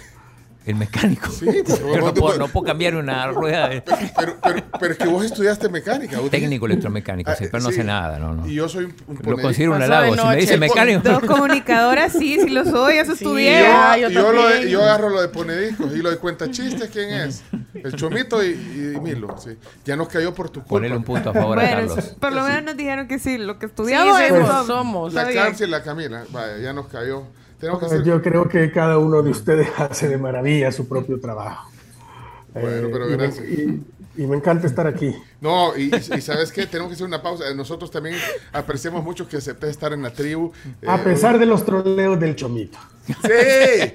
El 0.63 0.75
mecánico. 0.75 1.29
Sí, 1.31 1.47
pero 1.65 2.05
no, 2.05 2.13
puedo, 2.13 2.37
no 2.37 2.47
puedo 2.47 2.65
cambiar 2.67 2.95
una 2.95 3.25
rueda 3.27 3.67
de 3.69 3.81
Pero, 3.81 4.37
pero, 4.43 4.63
pero 4.79 4.91
es 4.93 4.97
que 4.99 5.07
vos 5.07 5.25
estudiaste 5.25 5.69
mecánica. 5.69 6.19
vos 6.19 6.29
técnico 6.29 6.67
electromecánico, 6.67 7.31
sí, 7.35 7.45
Ah, 7.45 7.49
pero 7.51 7.63
no 7.63 7.69
sí. 7.69 7.77
sé 7.77 7.83
nada. 7.83 8.19
No, 8.19 8.35
no. 8.35 8.47
Y 8.47 8.53
yo 8.53 8.69
soy 8.69 8.85
un, 8.85 8.95
un 9.07 9.19
Lo 9.31 9.37
considero 9.39 9.75
un 9.75 9.81
halago. 9.81 10.15
Si 10.15 10.23
me 10.27 10.35
dice 10.35 10.57
mecánico. 10.57 11.01
Dos 11.01 11.21
comunicadoras, 11.21 12.11
sí, 12.13 12.37
sí 12.39 12.49
lo 12.49 12.63
soy, 12.65 12.97
eso 12.97 13.15
Sí. 13.15 13.23
estudié. 13.23 13.65
Y 13.97 14.01
yo, 14.01 14.09
yo 14.09 14.31
lo 14.31 14.47
de- 14.49 14.69
yo 14.69 14.83
agarro 14.83 15.09
lo 15.09 15.19
de 15.21 15.29
ponediscos 15.29 15.95
y 15.95 15.97
lo 15.97 16.11
de 16.11 16.17
cuentachistes, 16.17 16.89
¿quién 16.91 17.09
es? 17.09 17.43
El 17.73 17.95
Chomito 17.95 18.43
y, 18.43 18.49
y 18.51 18.99
Milo, 19.01 19.35
sí. 19.39 19.57
Ya 19.83 19.95
nos 19.95 20.09
cayó 20.09 20.33
por 20.35 20.49
tu 20.51 20.59
culpa. 20.59 20.69
Ponele 20.69 20.95
un 20.95 21.03
punto 21.03 21.31
a 21.31 21.33
favor 21.33 21.57
a 21.59 21.61
Bueno, 21.63 21.87
Carlos. 21.87 22.15
por 22.19 22.33
lo 22.33 22.43
menos 22.43 22.63
nos 22.63 22.77
dijeron 22.77 23.07
que 23.07 23.17
sí, 23.17 23.39
lo 23.39 23.57
que 23.57 23.65
estudiamos 23.65 24.15
pues, 24.29 24.67
somos. 24.67 25.13
La. 25.13 25.23
Carmen 25.31 25.55
y 25.59 25.67
la 25.67 25.81
Camila, 25.81 26.23
vaya, 26.29 26.57
ya 26.59 26.71
nos 26.73 26.85
cayó. 26.87 27.23
Tenemos 27.61 27.79
que 27.81 27.87
ser... 27.89 28.03
Yo 28.03 28.21
creo 28.21 28.49
que 28.49 28.71
cada 28.71 28.97
uno 28.97 29.21
de 29.21 29.29
ustedes 29.31 29.69
hace 29.77 30.09
de 30.09 30.17
maravilla 30.17 30.71
su 30.71 30.87
propio 30.89 31.19
trabajo. 31.19 31.69
Bueno, 32.53 32.89
pero 32.91 33.07
y, 33.07 33.11
me, 33.11 33.17
gracias. 33.17 33.45
y- 33.47 33.81
y 34.17 34.27
me 34.27 34.35
encanta 34.35 34.67
estar 34.67 34.85
aquí. 34.87 35.15
No, 35.39 35.73
y, 35.77 35.89
¿sabes 36.21 36.51
qué? 36.51 36.67
Tenemos 36.67 36.89
que 36.89 36.95
hacer 36.95 37.07
una 37.07 37.21
pausa. 37.21 37.45
Nosotros 37.55 37.89
también 37.89 38.17
apreciamos 38.51 39.05
mucho 39.05 39.25
que 39.25 39.37
aceptes 39.37 39.69
estar 39.69 39.93
en 39.93 40.01
la 40.03 40.11
tribu. 40.11 40.51
A 40.85 40.97
Eh, 40.97 40.99
pesar 41.01 41.39
de 41.39 41.45
los 41.45 41.63
troleos 41.65 42.19
del 42.19 42.35
chomito. 42.35 42.77
¡Sí! 43.07 43.93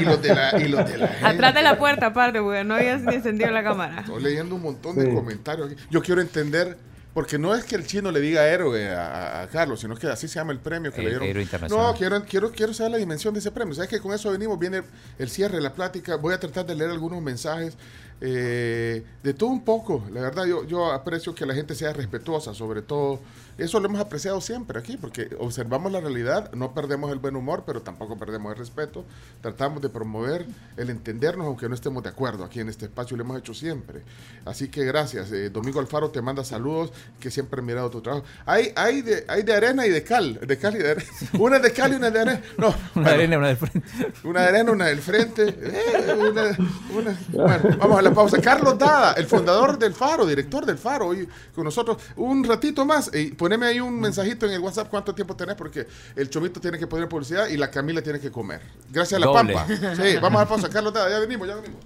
Y 0.00 0.04
los 0.06 0.22
de 0.22 0.34
la... 0.34 0.58
Y 0.58 0.68
los 0.68 0.88
de 0.90 0.96
la 0.96 1.08
gente. 1.08 1.26
Atrás 1.26 1.54
de 1.54 1.62
la 1.62 1.76
puerta, 1.78 2.06
aparte, 2.06 2.40
porque 2.40 2.64
no 2.64 2.74
habías 2.76 3.02
ni 3.02 3.14
encendido 3.16 3.50
la 3.50 3.62
cámara. 3.62 4.00
Estoy 4.00 4.22
leyendo 4.22 4.54
un 4.54 4.62
montón 4.62 4.96
de 4.96 5.04
Sí. 5.06 5.14
comentarios 5.14 5.70
aquí. 5.70 5.82
Yo 5.90 6.00
quiero 6.02 6.22
entender, 6.22 6.78
porque 7.14 7.38
no 7.38 7.54
es 7.54 7.64
que 7.64 7.76
el 7.76 7.86
chino 7.86 8.10
le 8.10 8.20
diga 8.20 8.48
héroe 8.48 8.90
a, 8.90 9.46
Carlos, 9.52 9.80
sino 9.80 9.94
que 9.96 10.06
así 10.06 10.28
se 10.28 10.36
llama 10.36 10.52
el 10.52 10.60
premio 10.60 10.92
que 10.92 10.98
El 10.98 11.04
le 11.04 11.10
dieron. 11.10 11.28
héroe 11.28 11.42
internacional. 11.42 11.86
No, 11.86 11.94
quiero, 11.94 12.24
quiero, 12.24 12.50
quiero 12.52 12.72
saber 12.72 12.92
la 12.92 12.98
dimensión 12.98 13.34
de 13.34 13.40
ese 13.40 13.50
premio. 13.50 13.74
¿Sabes 13.74 13.90
que 13.90 14.00
con 14.00 14.12
eso 14.14 14.30
venimos? 14.30 14.58
Viene 14.58 14.82
el 15.18 15.28
cierre 15.28 15.56
de 15.56 15.62
la 15.62 15.74
plática. 15.74 16.16
Voy 16.16 16.32
a 16.32 16.40
tratar 16.40 16.64
de 16.64 16.74
leer 16.74 16.90
algunos 16.90 17.20
mensajes 17.20 17.76
eh, 18.20 19.04
de 19.22 19.34
todo 19.34 19.50
un 19.50 19.64
poco. 19.64 20.04
La 20.12 20.22
verdad, 20.22 20.46
yo, 20.46 20.64
yo 20.64 20.90
aprecio 20.90 21.34
que 21.34 21.44
la 21.44 21.54
gente 21.54 21.74
sea 21.74 21.92
respetuosa, 21.92 22.54
sobre 22.54 22.80
todo. 22.80 23.20
Eso 23.58 23.78
lo 23.80 23.86
hemos 23.86 24.00
apreciado 24.00 24.40
siempre 24.40 24.78
aquí, 24.78 24.96
porque 24.96 25.28
observamos 25.38 25.92
la 25.92 26.00
realidad, 26.00 26.50
no 26.52 26.72
perdemos 26.74 27.12
el 27.12 27.18
buen 27.18 27.36
humor, 27.36 27.64
pero 27.66 27.82
tampoco 27.82 28.16
perdemos 28.16 28.52
el 28.52 28.58
respeto. 28.58 29.04
Tratamos 29.40 29.82
de 29.82 29.88
promover 29.88 30.46
el 30.76 30.90
entendernos, 30.90 31.46
aunque 31.46 31.68
no 31.68 31.74
estemos 31.74 32.02
de 32.02 32.08
acuerdo 32.08 32.44
aquí 32.44 32.60
en 32.60 32.68
este 32.68 32.86
espacio, 32.86 33.16
lo 33.16 33.22
hemos 33.24 33.38
hecho 33.38 33.54
siempre. 33.54 34.02
Así 34.44 34.68
que 34.68 34.84
gracias. 34.84 35.30
Eh, 35.32 35.50
Domingo 35.50 35.80
Alfaro 35.80 36.10
te 36.10 36.22
manda 36.22 36.44
saludos, 36.44 36.92
que 37.20 37.30
siempre 37.30 37.60
he 37.60 37.62
mirado 37.62 37.90
tu 37.90 38.00
trabajo. 38.00 38.24
Hay, 38.46 38.72
hay, 38.76 39.02
de, 39.02 39.24
hay 39.28 39.42
de 39.42 39.54
arena 39.54 39.86
y 39.86 39.90
de 39.90 40.02
cal, 40.02 40.40
de 40.46 40.58
cal 40.58 40.74
y 40.74 40.78
de 40.78 40.90
arena. 40.92 41.10
Una 41.38 41.58
de 41.58 41.72
cal 41.72 41.92
y 41.92 41.96
una 41.96 42.10
de 42.10 42.20
arena. 42.20 42.40
No, 42.58 42.68
Una 42.94 43.04
bueno, 43.04 43.08
arena, 43.10 43.38
una 43.38 43.46
del 43.48 43.56
frente. 43.58 43.82
una 44.24 44.40
de 44.42 44.48
arena, 44.48 44.72
una 44.72 44.86
del 44.86 45.00
frente. 45.00 45.48
eh, 45.48 46.14
una- 46.18 46.56
una- 46.94 47.18
Bueno, 47.32 47.76
vamos 47.78 47.98
a 47.98 48.02
la 48.02 48.12
pausa. 48.14 48.40
Carlos 48.40 48.78
Dada, 48.78 49.12
el 49.14 49.26
fundador 49.26 49.78
del 49.78 49.92
Faro, 49.94 50.26
director 50.26 50.64
del 50.66 50.78
Faro, 50.78 51.08
hoy 51.08 51.28
con 51.54 51.64
nosotros. 51.64 51.98
Un 52.16 52.44
ratito 52.44 52.84
más. 52.84 53.10
Y 53.14 53.32
poneme 53.42 53.66
ahí 53.66 53.80
un 53.80 53.98
mensajito 53.98 54.46
en 54.46 54.52
el 54.52 54.60
WhatsApp 54.60 54.88
cuánto 54.88 55.12
tiempo 55.16 55.34
tenés, 55.34 55.56
porque 55.56 55.84
el 56.14 56.30
Chomito 56.30 56.60
tiene 56.60 56.78
que 56.78 56.86
poner 56.86 57.08
publicidad 57.08 57.48
y 57.48 57.56
la 57.56 57.72
Camila 57.72 58.00
tiene 58.00 58.20
que 58.20 58.30
comer. 58.30 58.60
Gracias 58.88 59.16
a 59.16 59.18
la 59.18 59.26
Doble. 59.26 59.54
Pampa. 59.54 59.96
Sí, 59.96 60.16
vamos 60.22 60.42
a 60.42 60.46
pausa. 60.46 60.68
Carlos 60.68 60.94
ya 60.94 61.18
venimos, 61.18 61.48
ya 61.48 61.56
venimos. 61.56 61.80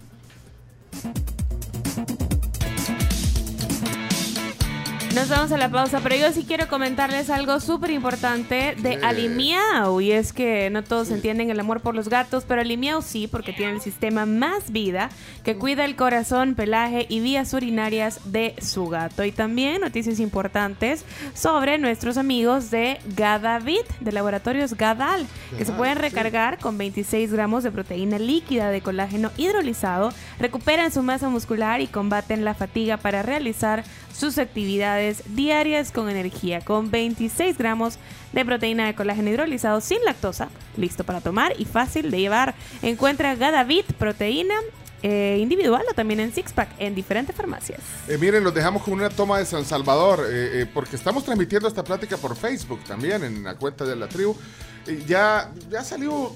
Nos 5.17 5.31
vamos 5.31 5.51
a 5.51 5.57
la 5.57 5.71
pausa, 5.71 6.01
pero 6.03 6.15
yo 6.15 6.31
sí 6.31 6.45
quiero 6.47 6.69
comentarles 6.69 7.31
algo 7.31 7.59
súper 7.59 7.91
importante 7.91 8.75
de. 8.77 8.97
Alimiao. 9.03 10.03
Y 10.03 10.13
es 10.13 10.35
que 10.35 10.69
no 10.69 10.85
todos 10.85 11.11
entienden 11.11 11.49
el 11.49 11.59
amor 11.59 11.81
por 11.81 11.95
los 11.95 12.11
gatos, 12.11 12.45
pero 12.47 12.61
Alimiao 12.61 13.01
sí, 13.01 13.27
porque 13.27 13.55
tiene 13.55 13.73
el 13.73 13.81
sistema 13.81 14.27
Más 14.27 14.71
Vida, 14.71 15.09
que 15.43 15.57
cuida 15.57 15.87
el 15.87 15.97
corazón, 15.97 16.55
pelaje 16.55 17.07
y 17.09 17.21
vías 17.21 17.55
urinarias 17.55 18.21
de 18.27 18.57
su 18.61 18.89
gato. 18.89 19.25
Y 19.25 19.33
también 19.33 19.81
noticias 19.81 20.21
importantes 20.21 21.03
sobre 21.33 21.79
nuestros 21.79 22.19
amigos 22.19 22.71
de 22.71 22.99
Gadavit, 23.17 23.89
de 24.01 24.13
Laboratorios 24.13 24.75
Gadal, 24.75 25.27
que 25.57 25.65
se 25.65 25.73
pueden 25.73 25.97
recargar 25.97 26.59
con 26.59 26.77
26 26.77 27.33
gramos 27.33 27.65
de 27.65 27.73
proteína 27.73 28.19
líquida 28.19 28.69
de 28.69 28.83
colágeno 28.83 29.31
hidrolizado, 29.39 30.13
recuperan 30.39 30.93
su 30.93 31.03
masa 31.03 31.31
muscular 31.31 31.81
y 31.81 31.87
combaten 31.87 32.45
la 32.45 32.53
fatiga 32.53 32.99
para 32.99 33.23
realizar 33.23 33.83
sus 34.17 34.39
actividades 34.39 35.23
diarias 35.35 35.93
con 35.93 36.09
energía, 36.09 36.61
con 36.61 36.91
26 36.91 37.59
gramos 37.59 37.99
de 38.33 38.45
proteína 38.45 38.87
de 38.87 38.95
colágeno 38.95 39.31
hidrolizado 39.31 39.81
sin 39.81 40.03
lactosa, 40.05 40.49
listo 40.77 41.05
para 41.05 41.21
tomar 41.21 41.53
y 41.59 41.67
fácil 41.67 42.11
de 42.11 42.21
llevar. 42.21 42.55
Encuentra 42.83 43.35
Gadavit 43.35 43.93
proteína 43.93 44.55
eh, 45.03 45.39
individual 45.41 45.85
o 45.91 45.95
también 45.95 46.21
en 46.21 46.33
six 46.33 46.53
pack 46.53 46.71
en 46.79 46.95
diferentes 46.95 47.37
farmacias. 47.37 47.81
Eh, 48.09 48.17
miren, 48.19 48.43
los 48.43 48.55
dejamos 48.55 48.83
con 48.83 48.95
una 48.95 49.11
toma 49.11 49.39
de 49.39 49.45
San 49.45 49.65
Salvador, 49.65 50.25
eh, 50.29 50.67
porque 50.73 50.97
estamos 50.97 51.25
transmitiendo 51.25 51.69
esta 51.69 51.85
plática 51.85 52.17
por 52.17 52.37
Facebook 52.37 52.81
también, 52.85 53.23
en 53.23 53.45
la 53.45 53.55
cuenta 53.57 53.85
de 53.85 53.97
la 53.97 54.09
tribu. 54.09 54.35
Ya, 55.07 55.53
ya 55.69 55.85
salió 55.85 56.33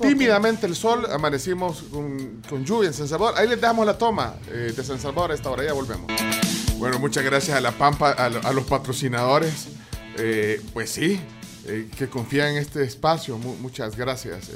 tímidamente 0.00 0.66
el 0.66 0.74
sol, 0.76 1.06
amanecimos 1.10 1.82
con, 1.90 2.42
con 2.48 2.64
lluvia 2.64 2.88
en 2.88 2.94
San 2.94 3.08
Salvador. 3.08 3.34
Ahí 3.38 3.48
les 3.48 3.60
damos 3.60 3.84
la 3.86 3.96
toma 3.98 4.34
eh, 4.50 4.72
de 4.76 4.84
San 4.84 4.98
Salvador 5.00 5.32
a 5.32 5.34
esta 5.34 5.50
hora, 5.50 5.64
ya 5.64 5.72
volvemos. 5.72 6.10
Bueno, 6.78 6.98
muchas 6.98 7.24
gracias 7.24 7.56
a 7.56 7.60
La 7.60 7.72
Pampa, 7.72 8.10
a, 8.12 8.26
a 8.26 8.52
los 8.52 8.64
patrocinadores. 8.64 9.68
Eh, 10.18 10.60
pues 10.72 10.90
sí, 10.90 11.20
eh, 11.66 11.88
que 11.96 12.08
confían 12.08 12.50
en 12.52 12.56
este 12.58 12.82
espacio. 12.84 13.36
Mu- 13.38 13.56
muchas 13.56 13.96
gracias. 13.96 14.50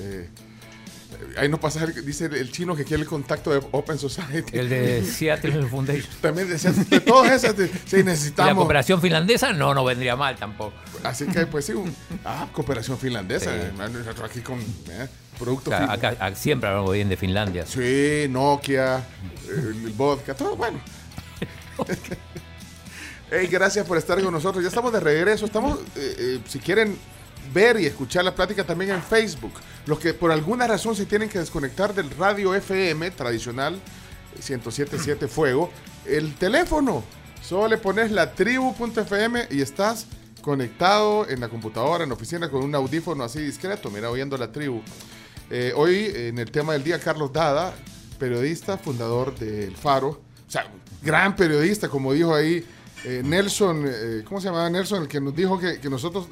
Ahí 1.37 1.49
nos 1.49 1.61
pasa, 1.61 1.87
dice 1.87 2.27
el 2.27 2.51
chino 2.53 2.75
que 2.77 2.85
quiere 2.85 3.03
el 3.03 3.09
contacto 3.09 3.51
de 3.53 3.61
Open 3.73 3.99
Society. 3.99 4.59
El 4.59 4.69
de 4.69 5.05
Seattle 5.17 5.67
Foundation. 5.67 6.11
También 6.21 6.49
decía, 6.49 6.73
de 6.73 7.01
todas 7.01 7.33
esas, 7.33 7.57
de- 7.57 7.69
sí, 7.69 7.97
¿Y 7.97 7.97
la 7.99 8.05
necesitamos. 8.05 8.55
cooperación 8.55 9.01
finlandesa? 9.01 9.53
No, 9.53 9.75
no 9.75 9.85
vendría 9.85 10.17
mal 10.17 10.37
tampoco. 10.37 10.75
Así 11.05 11.27
que, 11.27 11.47
pues 11.47 11.67
sí, 11.67 11.73
un- 11.73 11.95
ah, 12.25 12.49
cooperación 12.53 12.99
finlandesa. 12.99 13.51
Sí. 13.53 14.23
aquí 14.25 14.41
con 14.41 14.59
eh, 14.61 15.09
productos. 15.39 15.73
Acá, 15.75 16.09
acá 16.09 16.35
siempre 16.35 16.69
hablamos 16.69 16.93
bien 16.93 17.09
de 17.09 17.17
Finlandia. 17.17 17.67
Sí, 17.67 18.27
Nokia, 18.31 19.03
el 19.49 19.93
vodka, 19.97 20.35
todo 20.35 20.57
bueno. 20.57 20.81
Hey, 23.31 23.47
gracias 23.51 23.87
por 23.87 23.99
estar 23.99 24.19
con 24.23 24.33
nosotros. 24.33 24.63
Ya 24.65 24.69
estamos 24.69 24.91
de 24.93 25.01
regreso. 25.01 25.45
Estamos, 25.45 25.79
eh, 25.97 26.15
eh, 26.19 26.41
si 26.49 26.59
quieren 26.61 26.97
ver 27.53 27.81
y 27.81 27.87
escuchar 27.87 28.25
la 28.25 28.35
plática 28.35 28.65
también 28.65 28.93
en 28.93 29.03
Facebook. 29.03 29.53
Los 29.87 29.99
que 29.99 30.15
por 30.15 30.31
alguna 30.31 30.67
razón 30.67 30.95
se 30.95 31.07
tienen 31.07 31.29
que 31.29 31.39
desconectar 31.39 31.95
del 31.95 32.11
radio 32.11 32.55
FM 32.55 33.11
tradicional 33.13 33.81
1077 34.35 35.29
Fuego, 35.29 35.71
el 36.07 36.35
teléfono. 36.35 37.03
Solo 37.43 37.69
le 37.69 37.79
pones 37.79 38.11
la 38.11 38.33
tribu.fm 38.33 39.49
y 39.51 39.63
estás 39.63 40.07
conectado 40.43 41.29
en 41.29 41.41
la 41.41 41.49
computadora, 41.49 42.05
en 42.05 42.11
la 42.11 42.15
oficina, 42.15 42.51
con 42.51 42.63
un 42.63 42.75
audífono 42.75 43.25
así 43.25 43.41
discreto, 43.41 43.91
mira, 43.91 44.11
oyendo 44.11 44.37
la 44.37 44.51
tribu. 44.53 44.83
Eh, 45.51 45.73
hoy, 45.75 46.11
en 46.15 46.39
el 46.39 46.51
tema 46.51 46.75
del 46.75 46.85
día, 46.85 46.99
Carlos 46.99 47.33
Dada, 47.33 47.75
periodista, 48.19 48.77
fundador 48.77 49.35
del 49.39 49.75
Faro. 49.77 50.09
O 50.09 50.51
sea, 50.51 50.71
gran 51.03 51.37
periodista, 51.37 51.89
como 51.89 52.13
dijo 52.13 52.35
ahí 52.35 52.65
eh, 53.05 53.23
Nelson, 53.25 53.85
eh, 53.87 54.25
¿cómo 54.27 54.41
se 54.41 54.49
llamaba 54.49 54.69
Nelson? 54.69 55.03
El 55.03 55.09
que 55.09 55.21
nos 55.21 55.35
dijo 55.35 55.59
que, 55.59 55.81
que 55.81 55.89
nosotros 55.89 56.27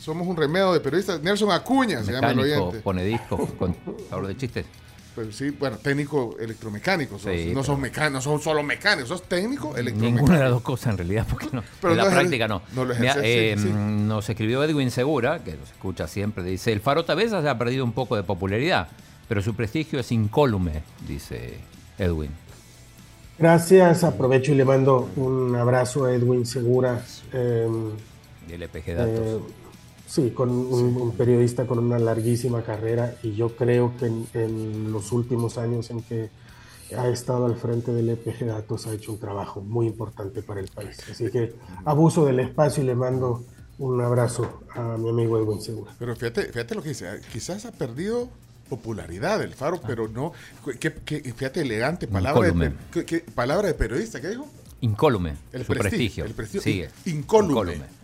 somos 0.00 0.26
un 0.26 0.36
remedio 0.36 0.72
de 0.72 0.80
periodistas. 0.80 1.20
Nelson 1.22 1.50
Acuña 1.52 2.02
se 2.02 2.12
llama 2.12 2.30
el 2.30 2.40
oyente. 2.40 2.80
pone 2.80 3.04
discos, 3.04 3.50
con 3.58 3.76
hablo 4.10 4.28
de 4.28 4.36
chistes. 4.36 4.66
Pero 5.14 5.32
sí, 5.32 5.50
bueno, 5.50 5.76
técnico 5.76 6.36
electromecánico. 6.38 7.18
sos. 7.18 7.32
Sí, 7.32 7.46
no 7.48 7.54
pero- 7.54 7.64
son 7.64 7.80
mecánicos, 7.80 8.12
no 8.12 8.20
son 8.32 8.40
solo 8.40 8.62
mecánicos, 8.62 9.08
sos 9.08 9.22
técnico 9.24 9.76
electromecánico. 9.76 10.16
Ninguna 10.22 10.36
de 10.38 10.42
las 10.44 10.50
dos 10.52 10.62
cosas 10.62 10.92
en 10.92 10.98
realidad, 10.98 11.26
porque 11.28 11.48
no. 11.52 11.62
Pero 11.80 11.92
en 11.92 11.96
la 11.98 12.04
no 12.04 12.10
práctica 12.10 12.48
no. 12.48 12.62
no 12.74 12.84
lo 12.84 12.94
Mira, 12.94 13.16
eh, 13.22 13.54
sí, 13.58 13.64
sí. 13.64 13.72
Nos 13.72 14.28
escribió 14.30 14.62
Edwin 14.62 14.90
Segura, 14.92 15.42
que 15.42 15.56
nos 15.56 15.68
escucha 15.70 16.06
siempre, 16.06 16.44
dice, 16.44 16.72
el 16.72 16.80
Faro 16.80 17.04
Tabesa 17.04 17.42
se 17.42 17.48
ha 17.48 17.58
perdido 17.58 17.84
un 17.84 17.92
poco 17.92 18.14
de 18.16 18.22
popularidad, 18.22 18.88
pero 19.28 19.42
su 19.42 19.54
prestigio 19.54 19.98
es 19.98 20.12
incólume, 20.12 20.84
dice 21.08 21.58
Edwin. 21.98 22.30
Gracias, 23.38 24.04
aprovecho 24.04 24.52
y 24.52 24.54
le 24.54 24.64
mando 24.64 25.08
un 25.16 25.56
abrazo 25.56 26.04
a 26.04 26.12
Edwin 26.14 26.44
Segura. 26.46 27.04
eh, 27.32 27.66
Y 28.48 28.52
el 28.52 28.62
EPG 28.62 28.94
Datos. 28.94 29.18
Eh, 29.18 29.38
sí, 30.10 30.30
con 30.30 30.50
un, 30.50 30.96
un 30.96 31.12
periodista 31.12 31.66
con 31.66 31.78
una 31.78 31.98
larguísima 31.98 32.62
carrera 32.62 33.14
y 33.22 33.34
yo 33.34 33.54
creo 33.56 33.94
que 33.98 34.06
en, 34.06 34.26
en 34.34 34.92
los 34.92 35.12
últimos 35.12 35.56
años 35.58 35.90
en 35.90 36.02
que 36.02 36.30
ha 36.96 37.06
estado 37.08 37.46
al 37.46 37.54
frente 37.54 37.92
del 37.92 38.08
EPG 38.10 38.46
Datos 38.46 38.86
ha 38.88 38.92
hecho 38.92 39.12
un 39.12 39.18
trabajo 39.20 39.60
muy 39.60 39.86
importante 39.86 40.42
para 40.42 40.58
el 40.60 40.68
país. 40.68 40.98
Así 41.08 41.30
que 41.30 41.54
abuso 41.84 42.26
del 42.26 42.40
espacio 42.40 42.82
y 42.82 42.86
le 42.86 42.96
mando 42.96 43.44
un 43.78 44.00
abrazo 44.00 44.60
a 44.74 44.96
mi 44.98 45.08
amigo 45.10 45.38
Edwin 45.38 45.60
Segura. 45.62 45.92
Pero 45.98 46.16
fíjate, 46.16 46.46
fíjate 46.46 46.74
lo 46.74 46.82
que 46.82 46.88
dice, 46.90 47.06
quizás 47.32 47.64
ha 47.64 47.70
perdido 47.72 48.28
popularidad 48.68 49.40
el 49.42 49.54
faro, 49.54 49.80
pero 49.86 50.08
no, 50.08 50.32
que, 50.78 50.92
que- 50.92 51.20
fíjate, 51.32 51.60
elegante, 51.62 52.06
palabra 52.08 52.50
de, 52.50 52.72
que- 53.06 53.20
palabra 53.20 53.68
de 53.68 53.74
periodista, 53.74 54.20
¿qué 54.20 54.28
dijo? 54.30 54.46
Incólume, 54.80 55.34
El 55.52 55.64
su 55.64 55.72
prestigio, 55.72 56.24
prestigio. 56.24 56.24
el 56.24 56.34
prestigio. 56.34 56.62
Sigue. 56.62 56.88
Incólume. 57.16 57.99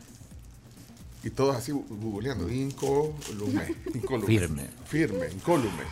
Y 1.27 1.31
todos 1.31 1.57
así 1.57 1.73
googleando, 1.73 2.49
incólume, 2.49 3.75
incólume. 3.95 4.27
Firme. 4.27 4.67
Firme, 4.85 5.27
incólume. 5.35 5.83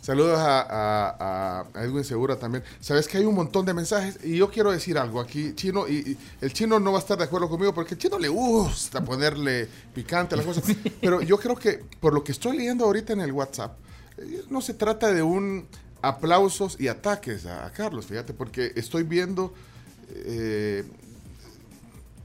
Saludos 0.00 0.38
a, 0.38 0.60
a- 0.60 1.66
a 1.74 1.82
Edwin 1.82 2.04
Segura 2.04 2.38
también. 2.38 2.62
Sabes 2.78 3.08
que 3.08 3.18
hay 3.18 3.24
un 3.24 3.34
montón 3.34 3.66
de 3.66 3.74
mensajes 3.74 4.20
y 4.22 4.36
yo 4.36 4.48
quiero 4.50 4.70
decir 4.70 4.96
algo 4.96 5.18
aquí, 5.20 5.54
chino, 5.56 5.88
y, 5.88 5.94
y 6.10 6.18
el 6.40 6.52
chino 6.52 6.78
no 6.78 6.92
va 6.92 6.98
a 6.98 7.00
estar 7.00 7.18
de 7.18 7.24
acuerdo 7.24 7.48
conmigo 7.48 7.74
porque 7.74 7.94
el 7.94 7.98
chino 8.00 8.16
le 8.16 8.28
gusta 8.28 9.04
ponerle 9.04 9.66
picante 9.92 10.34
a 10.34 10.36
las 10.36 10.46
cosas. 10.46 10.62
Pero 11.00 11.20
yo 11.20 11.36
creo 11.38 11.56
que 11.56 11.82
por 11.98 12.14
lo 12.14 12.22
que 12.22 12.30
estoy 12.30 12.56
leyendo 12.56 12.84
ahorita 12.84 13.12
en 13.14 13.22
el 13.22 13.32
WhatsApp, 13.32 13.76
eh, 14.18 14.44
no 14.50 14.60
se 14.60 14.74
trata 14.74 15.12
de 15.12 15.22
un 15.24 15.66
aplausos 16.00 16.76
y 16.78 16.86
ataques 16.86 17.46
a, 17.46 17.66
a 17.66 17.72
Carlos, 17.72 18.06
fíjate, 18.06 18.34
porque 18.34 18.70
estoy 18.76 19.02
viendo 19.02 19.52
eh, 20.10 20.84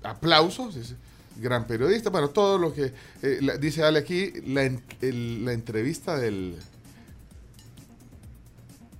aplausos, 0.04 0.76
gran 1.40 1.66
periodista, 1.68 2.10
bueno, 2.10 2.30
todo 2.30 2.58
lo 2.58 2.74
que 2.74 2.92
eh, 3.22 3.40
la- 3.42 3.58
dice 3.58 3.84
Ale 3.84 4.00
aquí, 4.00 4.32
la, 4.46 4.64
en- 4.64 4.82
el- 5.02 5.46
la 5.46 5.54
entrevista 5.54 6.18
del... 6.18 6.56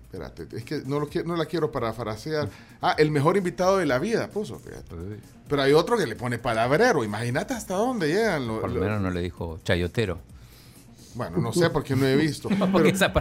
Espérate, 0.06 0.48
es 0.58 0.64
que 0.64 0.82
no, 0.86 1.00
lo, 1.00 1.08
qui- 1.10 1.24
no 1.24 1.36
la 1.36 1.46
quiero 1.46 1.72
parafrasear. 1.72 2.50
Ah, 2.82 2.96
el 2.98 3.12
mejor 3.12 3.38
invitado 3.38 3.78
de 3.78 3.86
la 3.86 4.00
vida, 4.00 4.28
puso, 4.30 4.58
fíjate. 4.58 4.96
Pero 5.48 5.62
hay 5.62 5.74
otro 5.74 5.98
que 5.98 6.08
le 6.08 6.16
pone 6.16 6.40
palabrero, 6.40 7.04
imagínate 7.04 7.54
hasta 7.54 7.76
dónde 7.76 8.08
llegan 8.08 8.48
los... 8.48 8.60
Por 8.62 8.72
lo 8.72 8.82
menos 8.82 9.02
no 9.02 9.12
le 9.12 9.22
dijo 9.22 9.60
chayotero. 9.64 10.20
Bueno, 11.16 11.38
no 11.38 11.52
sé 11.54 11.70
porque 11.70 11.96
no 11.96 12.06
he 12.06 12.16
visto. 12.16 12.50
Pero, 12.60 12.68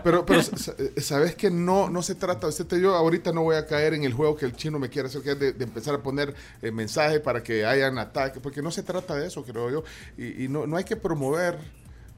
pero, 0.03 0.27
pero, 0.27 0.43
sa- 0.43 0.75
sabes 1.01 1.35
que 1.35 1.51
no, 1.51 1.89
no 1.91 2.03
se 2.03 2.15
trata, 2.15 2.49
yo 2.81 2.95
ahorita 2.95 3.33
no 3.33 3.43
voy 3.43 3.57
a 3.57 3.67
caer 3.67 3.95
en 3.95 4.05
el 4.05 4.13
juego 4.13 4.37
que 4.37 4.45
el 4.47 4.55
chino 4.55 4.79
me 4.79 4.89
quiere 4.89 5.09
hacer, 5.09 5.23
que 5.23 5.33
es 5.33 5.39
de, 5.39 5.53
de 5.53 5.65
empezar 5.65 5.95
a 5.95 6.03
poner 6.03 6.35
eh, 6.63 6.71
mensajes 6.71 7.21
para 7.21 7.43
que 7.43 7.65
hayan 7.65 7.99
ataques, 7.99 8.41
porque 8.43 8.61
no 8.63 8.71
se 8.71 8.83
trata 8.83 9.15
de 9.17 9.27
eso, 9.27 9.43
creo 9.45 9.71
yo. 9.71 9.85
Y, 10.17 10.45
y 10.45 10.49
no, 10.49 10.67
no 10.67 10.77
hay 10.77 10.85
que 10.85 10.97
promover, 10.97 11.57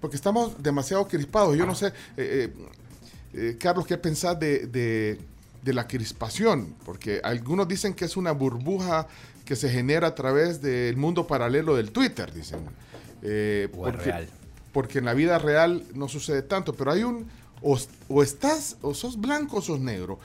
porque 0.00 0.16
estamos 0.16 0.62
demasiado 0.62 1.06
crispados. 1.06 1.56
Yo 1.56 1.66
no 1.66 1.74
sé, 1.74 1.86
eh, 1.88 1.92
eh, 2.16 2.52
eh, 3.32 3.56
Carlos, 3.58 3.86
¿qué 3.86 3.96
pensás 3.96 4.38
de, 4.40 4.66
de- 4.66 5.18
de 5.62 5.72
la 5.74 5.86
crispación? 5.86 6.74
Porque 6.84 7.20
algunos 7.22 7.68
dicen 7.68 7.94
que 7.94 8.04
es 8.06 8.16
una 8.16 8.32
burbuja 8.32 9.06
que 9.44 9.54
se 9.56 9.68
genera 9.68 10.08
a 10.08 10.14
través 10.14 10.60
del 10.62 10.96
mundo 10.96 11.26
paralelo 11.26 11.76
del 11.76 11.90
Twitter, 11.92 12.32
dicen. 12.32 12.60
Eh, 13.22 13.68
O 13.76 13.84
real. 13.90 14.28
Porque 14.72 14.98
en 14.98 15.04
la 15.06 15.14
vida 15.14 15.38
real 15.38 15.84
no 15.94 16.08
sucede 16.08 16.42
tanto, 16.42 16.72
pero 16.74 16.92
hay 16.92 17.02
un, 17.04 17.26
o, 17.62 18.22
estás, 18.22 18.76
o 18.82 18.94
sos 18.94 19.20
blanco 19.20 19.58
o 19.58 19.62
sos 19.62 19.80
negro. 19.80 20.18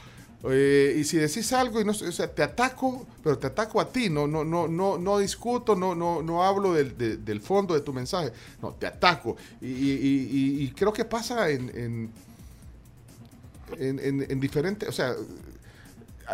Eh, 0.48 0.98
y 1.00 1.04
si 1.06 1.18
decís 1.18 1.52
algo 1.54 1.82
y 1.82 1.86
no, 1.86 1.92
o 1.92 1.96
sea, 1.96 2.32
te 2.32 2.44
ataco, 2.44 3.08
pero 3.24 3.38
te 3.40 3.48
ataco 3.48 3.82
a 3.82 3.90
ti, 3.92 4.10
no, 4.12 4.28
no, 4.28 4.44
no, 4.46 4.68
no, 4.68 4.98
no 5.00 5.18
discuto, 5.18 5.76
no, 5.76 5.96
no, 5.96 6.22
no 6.22 6.44
hablo 6.44 6.74
del, 6.74 6.96
de- 6.96 7.18
del 7.18 7.42
fondo 7.42 7.74
de 7.74 7.82
tu 7.82 7.92
mensaje, 7.94 8.32
no, 8.62 8.72
te 8.74 8.86
ataco. 8.86 9.36
Y, 9.60 9.66
y- 9.68 10.30
y- 10.32 10.64
y- 10.66 10.72
creo 10.72 10.94
que 10.94 11.04
pasa 11.04 11.50
en, 11.50 11.70
en, 13.80 14.00
en- 14.00 14.26
en 14.30 14.40
diferentes, 14.40 14.88
o 14.88 14.92
sea, 14.92 15.16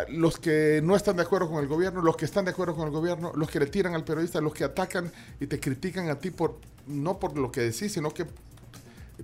los 0.10 0.39
que 0.39 0.82
no 0.84 0.96
están 0.96 1.18
de 1.18 1.24
acuerdo 1.24 1.50
con 1.50 1.60
el 1.60 1.68
gobierno, 1.68 2.02
los 2.02 2.16
que 2.16 2.26
están 2.26 2.46
de 2.46 2.52
acuerdo 2.52 2.76
con 2.76 2.86
el 2.88 2.92
gobierno, 2.92 3.32
los 3.36 3.50
que 3.50 3.60
le 3.60 3.68
tiran 3.68 3.94
al 3.94 4.04
periodista, 4.04 4.39
los 4.39 4.54
que 4.54 4.64
atacan 4.64 5.12
y 5.39 5.48
te 5.48 5.60
critican 5.60 6.10
a 6.10 6.16
ti 6.16 6.32
por 6.32 6.60
no 6.88 7.20
por 7.20 7.38
lo 7.38 7.52
que 7.52 7.62
decís, 7.62 7.94
sino 7.94 8.12
que 8.12 8.26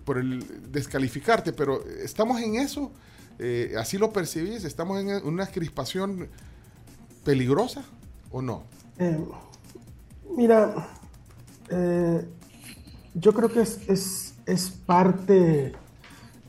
por 0.04 0.18
el 0.18 0.72
descalificarte, 0.72 1.54
pero 1.54 1.84
estamos 1.86 2.42
en 2.42 2.56
eso, 2.56 2.92
eh, 3.40 3.74
así 3.78 3.98
lo 3.98 4.12
percibís, 4.12 4.64
estamos 4.64 5.00
en 5.00 5.10
una 5.26 5.48
crispación 5.48 6.28
peligrosa 7.24 7.84
o 8.32 8.42
no? 8.42 8.64
Eh, 9.00 9.20
mira, 10.36 10.90
eh, 11.70 12.26
yo 13.14 13.34
creo 13.34 13.52
que 13.52 13.62
es, 13.62 14.34
parte 14.86 15.74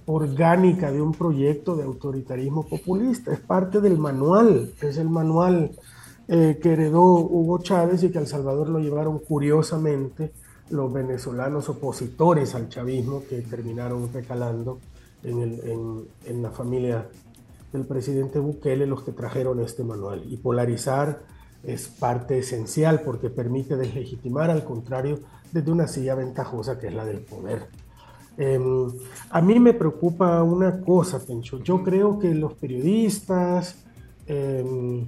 orgánica 0.08 0.90
de 0.90 1.00
un 1.02 1.12
proyecto 1.12 1.76
de 1.76 1.84
autoritarismo 1.84 2.66
populista, 2.66 3.32
es 3.32 3.40
parte 3.40 3.80
del 3.80 3.98
manual, 3.98 4.72
es 4.80 4.96
el 4.96 5.08
manual 5.10 5.70
eh, 6.26 6.58
que 6.62 6.72
heredó 6.72 7.04
Hugo 7.04 7.58
Chávez 7.58 8.02
y 8.02 8.10
que 8.10 8.18
a 8.18 8.20
El 8.22 8.26
Salvador 8.26 8.68
lo 8.70 8.78
llevaron 8.80 9.18
curiosamente 9.18 10.32
los 10.70 10.92
venezolanos 10.92 11.68
opositores 11.68 12.54
al 12.54 12.68
chavismo 12.68 13.22
que 13.28 13.40
terminaron 13.42 14.10
recalando 14.12 14.78
en, 15.24 15.40
el- 15.42 15.60
en- 15.68 16.04
en 16.26 16.42
la 16.42 16.50
familia 16.50 17.06
del 17.72 17.84
presidente 17.84 18.38
Bukele 18.38 18.86
los 18.86 19.02
que 19.02 19.12
trajeron 19.12 19.60
este 19.60 19.84
manual. 19.84 20.22
Y 20.26 20.36
polarizar 20.38 21.20
es 21.62 21.88
parte 21.88 22.38
esencial 22.38 23.02
porque 23.02 23.28
permite 23.30 23.76
deslegitimar 23.76 24.50
al 24.50 24.64
contrario 24.64 25.18
desde 25.52 25.70
una 25.70 25.86
silla 25.88 26.14
ventajosa 26.14 26.78
que 26.78 26.86
es 26.88 26.94
la 26.94 27.04
del 27.04 27.20
poder. 27.20 27.66
Em, 28.38 28.88
a 29.30 29.40
mí 29.42 29.58
me 29.58 29.74
preocupa 29.74 30.42
una 30.44 30.80
cosa, 30.80 31.18
Pencho. 31.18 31.58
Yo 31.58 31.82
creo 31.82 32.20
que 32.20 32.32
los 32.34 32.54
periodistas, 32.54 33.74
em, 34.28 35.06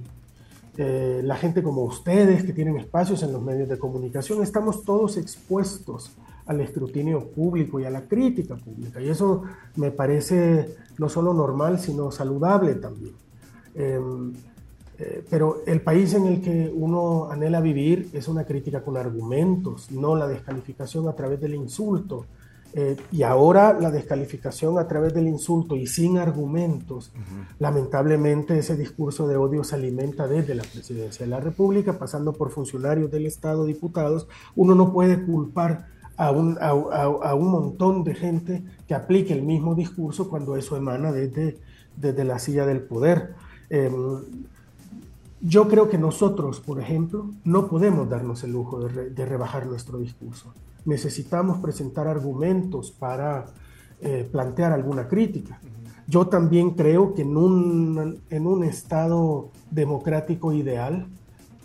eh, 0.77 1.21
la 1.23 1.37
gente 1.37 1.63
como 1.63 1.83
ustedes 1.83 2.43
que 2.43 2.51
tienen 2.51 2.75
espacios 2.75 3.23
en 3.23 3.31
los 3.31 3.41
medios 3.41 3.69
de 3.69 3.79
comunicación, 3.79 4.43
estamos 4.43 4.83
todos 4.83 5.15
expuestos 5.15 6.11
al 6.45 6.59
escrutinio 6.59 7.27
público 7.27 7.79
y 7.79 7.85
a 7.85 7.89
la 7.89 8.01
crítica 8.01 8.57
pública. 8.57 8.99
Y 9.01 9.07
eso 9.07 9.43
me 9.77 9.91
parece 9.91 10.75
no 10.97 11.07
solo 11.07 11.33
normal, 11.33 11.79
sino 11.79 12.11
saludable 12.11 12.75
también. 12.75 13.13
Em, 13.75 14.33
eh, 14.99 15.23
pero 15.29 15.63
el 15.65 15.81
país 15.81 16.13
en 16.15 16.27
el 16.27 16.41
que 16.41 16.69
uno 16.73 17.31
anhela 17.31 17.61
vivir 17.61 18.09
es 18.11 18.27
una 18.27 18.43
crítica 18.43 18.81
con 18.83 18.97
argumentos, 18.97 19.89
no 19.89 20.15
la 20.17 20.27
descalificación 20.27 21.07
a 21.07 21.13
través 21.13 21.39
del 21.39 21.55
insulto. 21.55 22.25
Eh, 22.73 22.95
y 23.11 23.23
ahora 23.23 23.77
la 23.77 23.91
descalificación 23.91 24.79
a 24.79 24.87
través 24.87 25.13
del 25.13 25.27
insulto 25.27 25.75
y 25.75 25.87
sin 25.87 26.17
argumentos, 26.17 27.11
lamentablemente 27.59 28.57
ese 28.57 28.77
discurso 28.77 29.27
de 29.27 29.35
odio 29.35 29.63
se 29.65 29.75
alimenta 29.75 30.25
desde 30.25 30.55
la 30.55 30.63
presidencia 30.63 31.25
de 31.25 31.29
la 31.29 31.41
República, 31.41 31.99
pasando 31.99 32.31
por 32.31 32.51
funcionarios 32.51 33.11
del 33.11 33.25
Estado, 33.25 33.65
diputados. 33.65 34.27
Uno 34.55 34.73
no 34.73 34.93
puede 34.93 35.21
culpar 35.25 35.87
a 36.15 36.31
un, 36.31 36.57
a, 36.61 37.35
un 37.35 37.51
montón 37.51 38.05
de 38.05 38.15
gente 38.15 38.63
que 38.87 38.93
aplique 38.93 39.33
el 39.33 39.41
mismo 39.41 39.75
discurso 39.75 40.29
cuando 40.29 40.55
eso 40.55 40.77
emana 40.77 41.11
desde, 41.11 41.59
desde 41.97 42.23
la 42.23 42.39
silla 42.39 42.65
del 42.65 42.81
poder. 42.81 43.33
Em, 43.69 44.19
yo 45.41 45.67
creo 45.67 45.89
que 45.89 45.97
nosotros, 45.97 46.61
por 46.61 46.79
ejemplo, 46.79 47.31
no 47.43 47.67
podemos 47.67 48.07
darnos 48.07 48.43
el 48.43 48.51
lujo 48.51 48.79
de 48.79 49.25
rebajar 49.25 49.65
nuestro 49.65 49.97
discurso 49.97 50.53
necesitamos 50.85 51.59
presentar 51.59 52.07
argumentos 52.07 52.91
para 52.91 53.45
eh, 54.01 54.27
plantear 54.31 54.71
alguna 54.71 55.07
crítica. 55.07 55.59
Yo 56.07 56.27
también 56.27 56.71
creo 56.71 57.13
que 57.13 57.21
en 57.21 57.37
un, 57.37 58.21
en 58.29 58.47
un 58.47 58.63
Estado 58.63 59.51
democrático 59.69 60.51
ideal, 60.51 61.07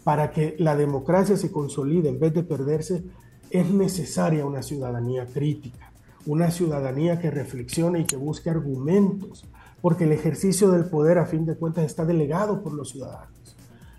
para 0.05 0.31
que 0.31 0.55
la 0.59 0.77
democracia 0.77 1.37
se 1.37 1.51
consolide 1.51 2.09
en 2.09 2.21
vez 2.21 2.33
de 2.33 2.45
perderse, 2.45 3.05
es 3.51 3.71
necesaria 3.71 4.47
una 4.47 4.63
ciudadanía 4.63 5.27
crítica, 5.27 5.91
una 6.27 6.51
ciudadanía 6.51 7.19
que 7.19 7.31
reflexione 7.31 8.01
y 8.01 8.05
que 8.05 8.17
busque 8.17 8.51
argumentos, 8.51 9.45
porque 9.81 10.05
el 10.05 10.13
ejercicio 10.13 10.71
del 10.71 10.85
poder 10.85 11.19
a 11.19 11.27
fin 11.27 11.45
de 11.45 11.57
cuentas 11.57 11.85
está 11.85 12.05
delegado 12.05 12.63
por 12.63 12.73
los 12.73 12.91
ciudadanos. 12.91 13.57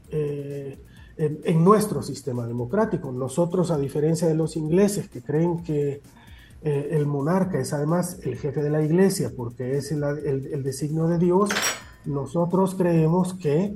Eh, 0.10 0.80
en, 1.18 1.64
nuestro 1.64 2.02
sistema 2.02 2.46
democrático. 2.46 3.12
Nosotros, 3.12 3.72
a 3.72 3.78
diferencia 3.78 4.28
de 4.28 4.36
los 4.36 4.56
ingleses 4.56 5.10
que 5.10 5.22
creen 5.22 5.64
que 5.64 6.02
eh, 6.62 6.90
el 6.92 7.06
monarca 7.06 7.60
es 7.60 7.74
además 7.74 8.20
el 8.24 8.38
jefe 8.38 8.62
de 8.62 8.70
la 8.70 8.84
iglesia 8.84 9.32
porque 9.36 9.78
es 9.78 9.92
el, 9.92 10.04
el, 10.04 10.64
designio 10.64 11.08
de 11.08 11.18
Dios, 11.18 11.50
nosotros 12.06 12.76
creemos 12.76 13.34
que 13.36 13.76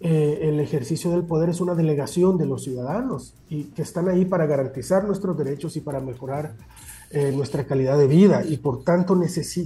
eh, 0.00 0.38
el 0.42 0.60
ejercicio 0.60 1.10
del 1.10 1.24
poder 1.24 1.50
es 1.50 1.60
una 1.60 1.74
delegación 1.74 2.36
de 2.36 2.46
los 2.46 2.64
ciudadanos 2.64 3.34
y 3.48 3.64
que 3.64 3.82
están 3.82 4.08
ahí 4.08 4.24
para 4.24 4.46
garantizar 4.46 5.04
nuestros 5.04 5.38
derechos 5.38 5.76
y 5.76 5.80
para 5.80 6.00
mejorar 6.00 6.54
eh, 7.10 7.32
nuestra 7.34 7.64
calidad 7.64 7.96
de 7.98 8.08
vida 8.08 8.44
y 8.44 8.56
por 8.56 8.82
tanto 8.84 9.18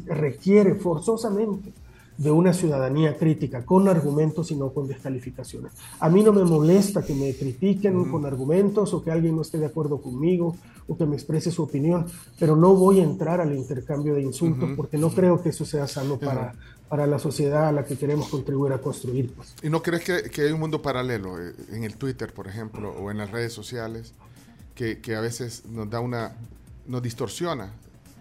requiere 0.07 0.75
forzosamente 0.75 1.73
de 2.19 2.31
una 2.31 2.53
ciudadanía 2.53 3.17
crítica, 3.17 3.65
con 3.65 3.89
argumentos 3.89 4.51
y 4.51 4.57
no 4.57 4.73
con 4.73 4.87
descalificaciones. 4.87 5.73
A 6.01 6.09
mí 6.09 6.23
no 6.23 6.33
me 6.33 6.45
molesta 6.45 7.05
que 7.05 7.15
me 7.15 7.35
critiquen 7.35 8.11
con 8.11 8.25
argumentos 8.25 8.95
o 8.95 9.03
que 9.03 9.11
alguien 9.11 9.37
no 9.37 9.43
esté 9.43 9.59
de 9.59 9.67
acuerdo 9.67 10.01
conmigo 10.01 10.57
o 10.89 10.97
que 10.97 11.05
me 11.05 11.15
exprese 11.15 11.51
su 11.51 11.63
opinión, 11.63 12.07
pero 12.39 12.57
no 12.57 12.75
voy 12.75 13.01
a 13.01 13.05
entrar 13.05 13.41
al 13.41 13.55
intercambio 13.55 14.15
de 14.15 14.23
insultos 14.23 14.71
porque 14.77 14.97
no 14.97 15.11
creo 15.11 15.43
que 15.43 15.51
eso 15.51 15.65
sea 15.65 15.87
sano 15.87 16.19
para, 16.19 16.55
para 16.89 17.07
la 17.07 17.19
sociedad 17.19 17.69
a 17.69 17.73
la 17.73 17.85
que 17.85 17.97
queremos 17.97 18.29
contribuir 18.29 18.73
a 18.73 18.79
construir. 18.79 19.33
Pues. 19.33 19.55
¿Y 19.63 19.69
no 19.69 19.83
crees 19.83 20.05
que, 20.05 20.31
que 20.31 20.43
hay 20.43 20.53
un 20.53 20.61
mundo 20.61 20.81
paralelo 20.81 21.41
eh, 21.41 21.55
en 21.73 21.85
el 21.85 21.97
Twitter, 21.97 22.33
por 22.33 22.47
ejemplo, 22.47 22.93
o 22.93 23.11
en 23.11 23.19
las 23.19 23.31
redes 23.31 23.53
sociales, 23.53 24.15
que, 24.75 25.01
que 25.01 25.17
a 25.17 25.21
veces 25.21 25.65
nos 25.67 25.91
da 25.91 26.01
una, 26.01 26.37
nos 26.87 27.03
distorsiona 27.03 27.73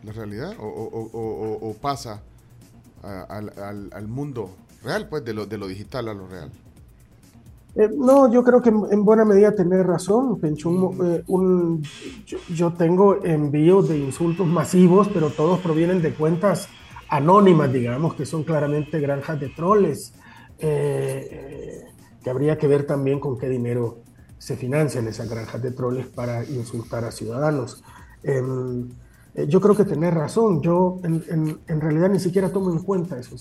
la 0.04 0.12
realidad 0.12 0.56
o, 0.60 0.66
o, 0.66 1.70
o 1.70 1.74
pasa? 1.76 2.22
Al, 3.06 4.08
mundo 4.08 4.49
real, 4.84 5.08
pues 5.10 5.24
de 5.24 5.34
lo, 5.34 5.45
de 5.45 5.58
lo 5.58 5.68
digital 5.68 6.08
a 6.10 6.14
lo 6.14 6.28
real. 6.28 6.51
Eh, 7.76 7.89
no, 7.93 8.32
yo 8.32 8.43
creo 8.43 8.62
que 8.62 8.70
en 8.70 9.03
buena 9.03 9.26
medida 9.26 9.53
tenés 9.53 9.86
razón, 9.86 10.39
Pencho. 10.39 10.72
Eh, 11.03 11.24
yo, 12.49 12.74
tengo 12.74 13.24
envíos 13.26 13.89
de 13.89 13.97
insultos 13.97 14.47
masivos, 14.47 15.10
pero 15.14 15.30
todos 15.30 15.60
provienen 15.60 16.01
de 16.01 16.14
cuentas 16.14 16.70
anónimas, 17.10 17.72
digamos, 17.74 18.16
que 18.16 18.26
son 18.26 18.43
claramente 18.43 18.99
granjas 18.99 19.39
de 19.41 19.49
troles, 19.49 20.14
eh, 20.60 21.86
que 22.24 22.30
habría 22.30 22.58
que 22.58 22.68
ver 22.68 22.88
también 22.88 23.20
con 23.20 23.38
qué 23.38 23.49
dinero 23.49 23.99
se 24.38 24.56
financian 24.56 25.08
esas 25.08 25.30
granjas 25.30 25.62
de 25.62 25.72
troles 25.72 26.08
para 26.08 26.45
insultar 26.45 27.03
a 27.03 27.12
ciudadanos. 27.12 27.84
Eh, 29.36 29.47
yo 29.47 29.59
creo 29.59 29.75
que 29.75 29.83
tenés 29.83 30.13
razón. 30.13 30.61
Yo 30.61 30.99
en, 31.03 31.59
en, 31.67 31.81
realidad 31.81 32.09
ni 32.09 32.19
siquiera 32.19 32.49
tomo 32.49 32.71
en 32.71 32.79
cuenta 32.79 33.19
eso. 33.19 33.36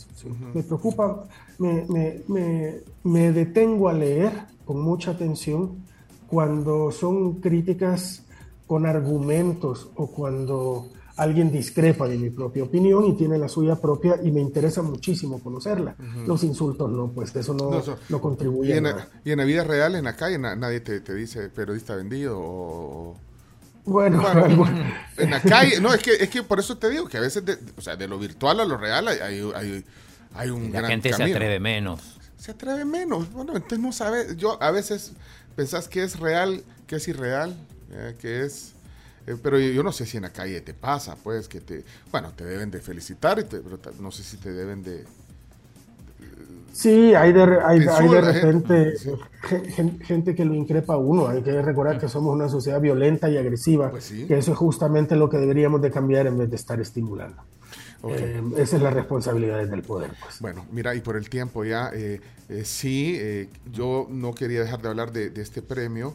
Me 0.52 0.62
preocupa, 0.62 1.24
me, 1.58 1.86
me, 2.28 2.80
me, 3.04 3.32
detengo 3.32 3.88
a 3.88 3.92
leer 3.92 4.32
con 4.64 4.80
mucha 4.80 5.12
atención 5.12 5.84
cuando 6.26 6.90
son 6.90 7.34
críticas 7.34 8.24
con 8.66 8.86
argumentos 8.86 9.90
o 9.94 10.08
cuando 10.08 10.88
alguien 11.16 11.52
discrepa 11.52 12.08
de 12.08 12.18
mi 12.18 12.30
propia 12.30 12.64
opinión 12.64 13.04
y 13.04 13.14
tiene 13.14 13.38
la 13.38 13.48
suya 13.48 13.76
propia 13.76 14.18
y 14.20 14.32
me 14.32 14.40
interesa 14.40 14.82
muchísimo 14.82 15.38
conocerla. 15.38 15.94
Los 16.26 16.42
insultos 16.42 16.90
no, 16.90 17.08
pues 17.08 17.36
eso 17.36 17.54
no, 17.54 17.70
no, 18.08 18.20
contribuye. 18.20 18.74
Y 18.74 18.78
en, 18.78 18.86
a 18.86 19.08
y 19.24 19.30
en 19.30 19.38
la 19.38 19.44
vida 19.44 19.62
real, 19.62 19.94
en 19.94 20.04
la 20.04 20.16
calle, 20.16 20.38
nadie 20.38 20.80
te, 20.80 21.00
te 21.00 21.14
dice 21.14 21.50
periodista 21.50 21.94
vendido 21.94 22.36
o 22.40 23.16
bueno, 23.86 24.24
en 25.18 25.30
la 25.30 25.40
calle, 25.40 25.78
no, 25.80 25.92
es 25.92 26.02
que, 26.02 26.12
es 26.12 26.30
que 26.30 26.42
por 26.42 26.58
eso 26.58 26.78
te 26.78 26.88
digo 26.88 27.06
que 27.06 27.18
a 27.18 27.20
veces, 27.20 27.44
de, 27.44 27.58
o 27.76 27.82
sea, 27.82 27.96
de 27.96 28.08
lo 28.08 28.18
virtual 28.18 28.60
a 28.60 28.64
lo 28.64 28.78
real 28.78 29.08
hay, 29.08 29.18
hay, 29.18 29.84
hay 30.34 30.50
un 30.50 30.72
la 30.72 30.86
gente 30.88 31.12
se 31.12 31.22
atreve 31.22 31.60
menos. 31.60 32.00
Se 32.38 32.50
atreve 32.50 32.84
menos. 32.84 33.30
Bueno, 33.32 33.54
entonces 33.54 33.78
no 33.78 33.92
sabes. 33.92 34.36
Yo 34.36 34.62
a 34.62 34.70
veces 34.70 35.12
pensás 35.54 35.88
que 35.88 36.02
es 36.02 36.18
real, 36.18 36.62
que 36.86 36.96
es 36.96 37.08
irreal, 37.08 37.56
eh, 37.90 38.16
que 38.20 38.44
es. 38.44 38.72
Eh, 39.26 39.36
pero 39.42 39.58
yo, 39.58 39.82
no 39.82 39.92
sé 39.92 40.04
si 40.04 40.16
en 40.16 40.24
la 40.24 40.30
calle 40.30 40.60
te 40.60 40.74
pasa, 40.74 41.16
pues, 41.16 41.48
que 41.48 41.60
te. 41.60 41.84
Bueno, 42.10 42.32
te 42.36 42.44
deben 42.44 42.70
de 42.70 42.80
felicitar, 42.80 43.44
pero 43.48 43.78
no 44.00 44.10
sé 44.10 44.22
si 44.22 44.36
te 44.36 44.52
deben 44.52 44.82
de 44.82 45.04
Sí, 46.74 47.14
hay 47.14 47.32
de, 47.32 47.60
hay, 47.64 47.78
de 47.78 48.20
repente 48.20 48.94
gente, 50.02 50.34
que 50.34 50.44
lo 50.44 50.54
increpa 50.54 50.94
a 50.94 50.96
uno. 50.96 51.28
Hay 51.28 51.40
que 51.40 51.62
recordar 51.62 52.00
que 52.00 52.08
somos 52.08 52.34
una 52.34 52.48
sociedad 52.48 52.80
violenta 52.80 53.30
y 53.30 53.36
agresiva, 53.36 53.90
pues 53.90 54.10
que 54.10 54.36
eso 54.36 54.52
es 54.52 54.58
justamente 54.58 55.14
lo 55.14 55.30
que 55.30 55.36
deberíamos 55.36 55.80
de 55.80 55.92
cambiar 55.92 56.26
en 56.26 56.36
vez 56.36 56.50
de 56.50 56.56
estar 56.56 56.80
estimulando. 56.80 57.40
Eh, 58.08 58.42
esa 58.56 58.76
es 58.76 58.82
la 58.82 58.90
responsabilidad 58.90 59.64
del 59.64 59.82
poder. 59.82 60.10
Pues. 60.20 60.40
Bueno, 60.40 60.66
mira, 60.72 60.96
y 60.96 61.00
por 61.00 61.16
el 61.16 61.30
tiempo 61.30 61.64
ya, 61.64 61.90
eh, 61.94 62.20
eh, 62.48 62.64
sí, 62.64 63.20
yo 63.72 64.08
no 64.10 64.34
quería 64.34 64.60
dejar 64.60 64.82
de 64.82 64.88
hablar 64.88 65.12
de, 65.12 65.32
este 65.40 65.62
premio, 65.62 66.14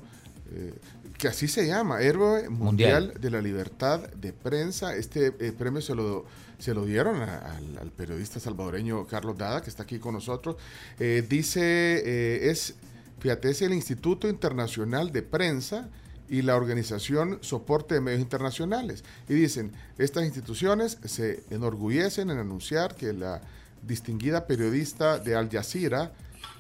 que 1.18 1.30
así 1.30 1.48
se 1.48 1.68
llama, 1.68 2.02
Héroe 2.02 2.50
Mundial, 2.50 3.14
de 3.20 3.32
la 3.32 3.42
Libertad 3.42 4.10
de 4.10 4.34
Prensa. 4.34 4.94
Este 4.94 5.32
premio 5.32 5.82
se 5.82 5.96
lo 5.96 6.26
se 6.60 6.74
lo 6.74 6.86
dieron 6.86 7.22
al, 7.22 7.92
periodista 7.96 8.40
salvadoreño 8.40 9.08
Carlos 9.08 9.38
Dada, 9.38 9.62
que 9.62 9.70
está 9.70 9.84
aquí 9.84 9.98
con 9.98 10.14
nosotros. 10.14 10.58
Eh, 11.00 11.26
dice, 11.28 11.62
eh, 11.62 12.50
es, 12.52 12.76
fíjate, 13.20 13.52
el 13.66 13.74
Instituto 13.74 14.28
Internacional 14.30 15.12
de 15.12 15.24
Prensa 15.24 15.90
y 16.30 16.42
la 16.44 16.56
organización 16.56 17.40
Soporte 17.42 17.96
de 17.96 18.02
Medios 18.02 18.22
Internacionales. 18.22 19.04
Y 19.28 19.34
dicen, 19.34 19.72
estas 19.98 20.26
instituciones 20.26 21.00
se 21.06 21.44
enorgullecen 21.50 22.30
en 22.30 22.38
anunciar 22.38 22.96
que 22.96 23.14
la 23.14 23.42
distinguida 23.82 24.46
periodista 24.46 25.18
de 25.18 25.36
Al 25.36 25.50
Jazeera, 25.50 26.12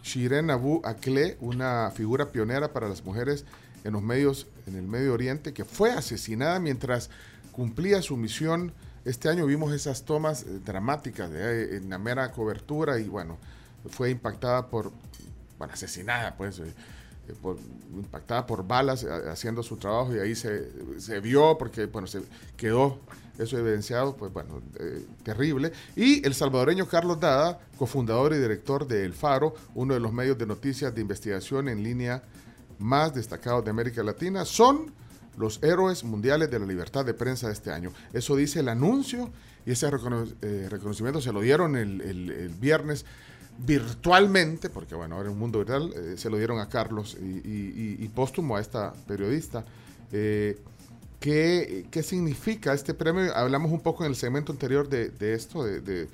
Shiren 0.01 0.49
Abu 0.49 0.81
Akleh, 0.85 1.37
una 1.41 1.91
figura 1.91 2.31
pionera 2.31 2.71
para 2.71 2.87
las 2.87 3.03
mujeres 3.03 3.45
en 3.83 3.93
los 3.93 4.01
medios 4.01 4.47
en 4.65 4.75
el 4.75 4.87
Medio 4.87 5.13
Oriente, 5.13 5.53
que 5.53 5.65
fue 5.65 5.91
asesinada 5.91 6.59
mientras 6.59 7.09
cumplía 7.51 8.01
su 8.01 8.15
misión 8.17 8.73
este 9.09 9.27
año 9.27 9.45
vimos 9.47 9.73
esas 9.73 10.03
tomas 10.03 10.43
eh, 10.43 10.59
dramáticas 10.63 11.31
de, 11.31 11.77
en 11.77 11.89
la 11.89 11.97
mera 11.97 12.31
cobertura 12.31 12.99
y 12.99 13.07
bueno, 13.07 13.37
fue 13.89 14.11
impactada 14.11 14.67
por, 14.67 14.91
bueno, 15.57 15.73
asesinada 15.73 16.35
pues, 16.37 16.59
eh, 16.59 16.63
eh, 17.27 17.33
por, 17.41 17.57
impactada 17.95 18.45
por 18.45 18.65
balas 18.67 19.03
haciendo 19.03 19.63
su 19.63 19.77
trabajo 19.77 20.15
y 20.15 20.19
ahí 20.19 20.35
se, 20.35 20.69
se, 20.99 21.19
vio 21.19 21.57
porque 21.57 21.87
bueno, 21.87 22.07
se 22.07 22.21
quedó 22.55 22.99
eso 23.39 23.57
evidenciado, 23.57 24.17
pues 24.17 24.33
bueno, 24.33 24.61
terrible. 25.23 25.71
Y 25.95 26.25
el 26.27 26.35
salvadoreño 26.35 26.85
Carlos 26.89 27.21
Dada, 27.21 27.57
cofundador 27.77 28.33
y 28.33 28.37
director 28.37 28.85
de 28.85 29.05
El 29.05 29.13
Faro, 29.13 29.55
uno 29.75 29.93
de 29.93 30.01
los 30.01 30.11
medios 30.11 30.37
de 30.37 30.45
noticias 30.45 30.93
de 30.93 30.99
investigación 30.99 31.69
en 31.69 31.81
línea 31.81 32.21
más 32.79 33.15
destacados 33.15 33.63
de 33.63 33.69
América 33.69 34.03
Latina, 34.03 34.43
son 34.43 34.91
los 35.39 35.63
héroes 35.63 36.03
mundiales 36.03 36.51
de 36.51 36.59
la 36.59 36.65
libertad 36.65 37.05
de 37.05 37.13
prensa 37.13 37.47
de 37.47 37.53
este 37.53 37.71
año. 37.71 37.93
Eso 38.11 38.35
dice 38.35 38.59
el 38.59 38.67
anuncio 38.67 39.31
y 39.65 39.71
ese 39.71 39.87
eh, 39.87 40.67
reconocimiento 40.69 41.21
se 41.21 41.31
lo 41.31 41.39
dieron 41.39 41.77
el, 41.77 42.53
viernes 42.59 43.05
virtualmente, 43.57 44.69
porque 44.69 44.95
bueno, 44.95 45.15
ahora 45.15 45.27
en 45.27 45.33
un 45.33 45.39
mundo 45.39 45.59
virtual, 45.59 45.93
eh, 45.95 46.15
se 46.17 46.29
lo 46.29 46.37
dieron 46.37 46.59
a 46.59 46.67
Carlos 46.67 47.17
y, 47.19 48.05
póstumo 48.09 48.57
a 48.57 48.59
esta 48.59 48.93
periodista. 49.07 49.63
Eh, 50.11 50.59
¿qué, 51.21 52.03
significa 52.03 52.73
este 52.73 52.93
premio? 52.93 53.33
Hablamos 53.33 53.71
un 53.71 53.79
poco 53.79 54.03
en 54.03 54.11
el 54.11 54.17
segmento 54.17 54.51
anterior 54.51 54.89
de, 54.89 55.33
esto, 55.33 55.63
de, 55.63 56.09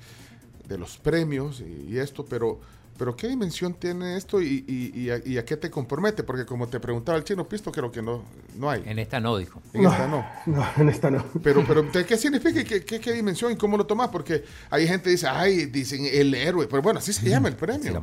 los 0.68 0.98
premios 0.98 1.60
y, 1.60 1.98
esto, 1.98 2.24
pero 2.24 2.60
pero 2.98 3.16
¿qué 3.16 3.28
dimensión 3.28 3.74
tiene 3.74 4.16
esto 4.16 4.40
y, 4.40 5.10
a, 5.10 5.44
qué 5.44 5.56
te 5.56 5.70
compromete? 5.70 6.22
Porque 6.22 6.44
como 6.44 6.66
te 6.68 6.80
preguntaba 6.80 7.18
el 7.18 7.24
chino 7.24 7.46
Pisto, 7.48 7.70
creo 7.70 7.90
que 7.90 8.02
no, 8.02 8.22
no 8.58 8.70
hay. 8.70 8.82
En 8.86 8.98
esta 8.98 9.20
no, 9.20 9.36
dijo. 9.36 9.60
En 9.72 9.86
esta 9.86 10.08
no. 10.08 10.24
No, 10.46 10.64
en 10.76 10.88
esta 10.88 11.10
no. 11.10 11.24
Pero, 11.42 11.64
pero 11.66 11.90
¿qué 11.90 12.16
significa? 12.16 12.62
¿Qué, 12.64 12.84
qué, 12.84 13.12
dimensión 13.12 13.52
y 13.52 13.56
cómo 13.56 13.76
lo 13.76 13.86
tomas? 13.86 14.08
Porque 14.08 14.44
hay 14.70 14.86
gente 14.86 15.04
que 15.04 15.10
dice, 15.10 15.28
ay, 15.28 15.66
dicen 15.66 16.06
el 16.10 16.34
héroe. 16.34 16.66
Pero 16.66 16.82
bueno, 16.82 16.98
así 16.98 17.12
se 17.12 17.28
llama 17.28 17.48
el 17.48 17.56
premio. 17.56 18.02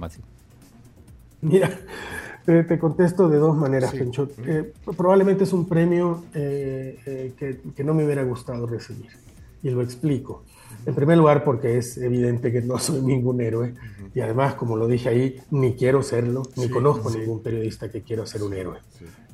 Mira, 1.42 1.78
te, 2.46 2.80
contesto 2.80 3.28
de 3.30 3.38
dos 3.38 3.56
maneras, 3.56 3.94
eh, 3.94 4.74
probablemente 4.98 5.44
es 5.44 5.54
un 5.54 5.68
premio 5.68 6.24
eh, 6.34 7.00
eh, 7.06 7.34
que, 7.38 7.60
que 7.76 7.84
no 7.84 7.94
me 7.94 8.06
hubiera 8.06 8.24
gustado 8.24 8.66
recibir. 8.68 9.12
Y 9.62 9.70
lo 9.70 9.82
explico. 9.82 10.44
En 10.86 10.96
primer 10.96 11.18
lugar, 11.18 11.44
porque 11.44 11.78
es 11.78 11.98
evidente 11.98 12.52
que 12.52 12.62
no 12.62 12.78
soy 12.80 13.02
ningún 13.02 13.42
héroe. 13.42 13.74
Y 14.14 14.20
además, 14.20 14.56
como 14.56 14.78
lo 14.78 14.88
dije 14.88 15.10
ahí, 15.10 15.36
ni 15.52 15.76
quiero 15.76 16.04
serlo, 16.04 16.44
ni 16.56 16.70
conozco 16.70 17.10
ningún 17.10 17.42
periodista 17.42 17.90
que 17.90 18.02
quiera 18.02 18.26
ser 18.26 18.44
un 18.44 18.54
héroe. 18.54 18.80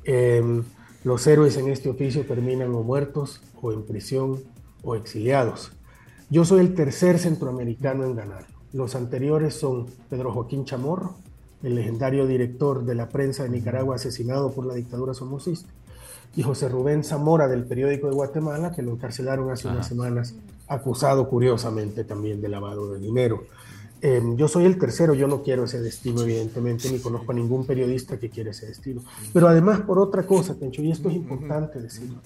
Em, 0.04 0.62
los 1.04 1.26
héroes 1.26 1.56
en 1.56 1.68
este 1.68 1.88
oficio 1.88 2.24
terminan 2.24 2.74
o 2.74 2.82
muertos, 2.82 3.42
o 3.60 3.72
en 3.72 3.84
prisión, 3.84 4.40
o 4.82 4.94
exiliados. 4.94 5.72
Yo 6.30 6.44
soy 6.44 6.60
el 6.60 6.74
tercer 6.74 7.18
centroamericano 7.18 8.04
en 8.04 8.14
ganar. 8.14 8.46
Los 8.72 8.94
anteriores 8.94 9.54
son 9.54 9.86
Pedro 10.08 10.32
Joaquín 10.32 10.64
Chamorro, 10.64 11.16
el 11.62 11.74
legendario 11.74 12.26
director 12.26 12.84
de 12.84 12.94
la 12.94 13.08
prensa 13.08 13.42
de 13.42 13.50
Nicaragua 13.50 13.96
asesinado 13.96 14.52
por 14.52 14.64
la 14.64 14.74
dictadura 14.74 15.12
somocista, 15.12 15.68
y 16.36 16.42
José 16.42 16.68
Rubén 16.68 17.02
Zamora 17.02 17.48
del 17.48 17.64
periódico 17.64 18.08
de 18.08 18.14
Guatemala, 18.14 18.72
que 18.72 18.82
lo 18.82 18.92
encarcelaron 18.92 19.50
hace 19.50 19.68
unas 19.68 19.88
semanas, 19.88 20.34
acusado 20.70 21.28
curiosamente 21.28 22.04
también 22.04 22.40
de 22.40 22.48
lavado 22.48 22.92
de 22.92 23.00
dinero. 23.00 23.44
Em, 24.00 24.36
yo 24.36 24.48
soy 24.48 24.64
el 24.64 24.78
tercero, 24.78 25.14
yo 25.14 25.26
no 25.26 25.42
quiero 25.42 25.64
ese 25.64 25.82
destino, 25.82 26.22
evidentemente, 26.22 26.90
ni 26.90 27.00
conozco 27.00 27.32
a 27.32 27.34
ningún 27.34 27.66
periodista 27.66 28.18
que 28.18 28.30
quiera 28.30 28.52
ese 28.52 28.66
destino. 28.66 29.02
Pero 29.32 29.48
además, 29.48 29.80
por 29.80 29.98
otra 29.98 30.22
cosa, 30.22 30.54
Tencho, 30.54 30.80
y 30.80 30.92
esto 30.92 31.10
es 31.10 31.16
importante 31.16 31.80
decirlo, 31.80 32.20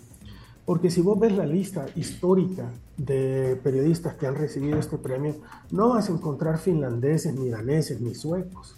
porque 0.67 0.91
si 0.91 1.01
vos 1.01 1.19
ves 1.19 1.33
la 1.33 1.47
lista 1.47 1.87
histórica 1.97 2.71
de 2.99 3.59
periodistas 3.65 4.15
que 4.15 4.27
han 4.27 4.35
recibido 4.35 4.79
este 4.79 4.99
premio, 4.99 5.37
no 5.71 5.89
vas 5.89 6.11
a 6.11 6.13
encontrar 6.13 6.59
finlandeses, 6.59 7.35
ni 7.35 7.49
daneses, 7.49 8.01
ni 8.01 8.15
suecos. 8.15 8.77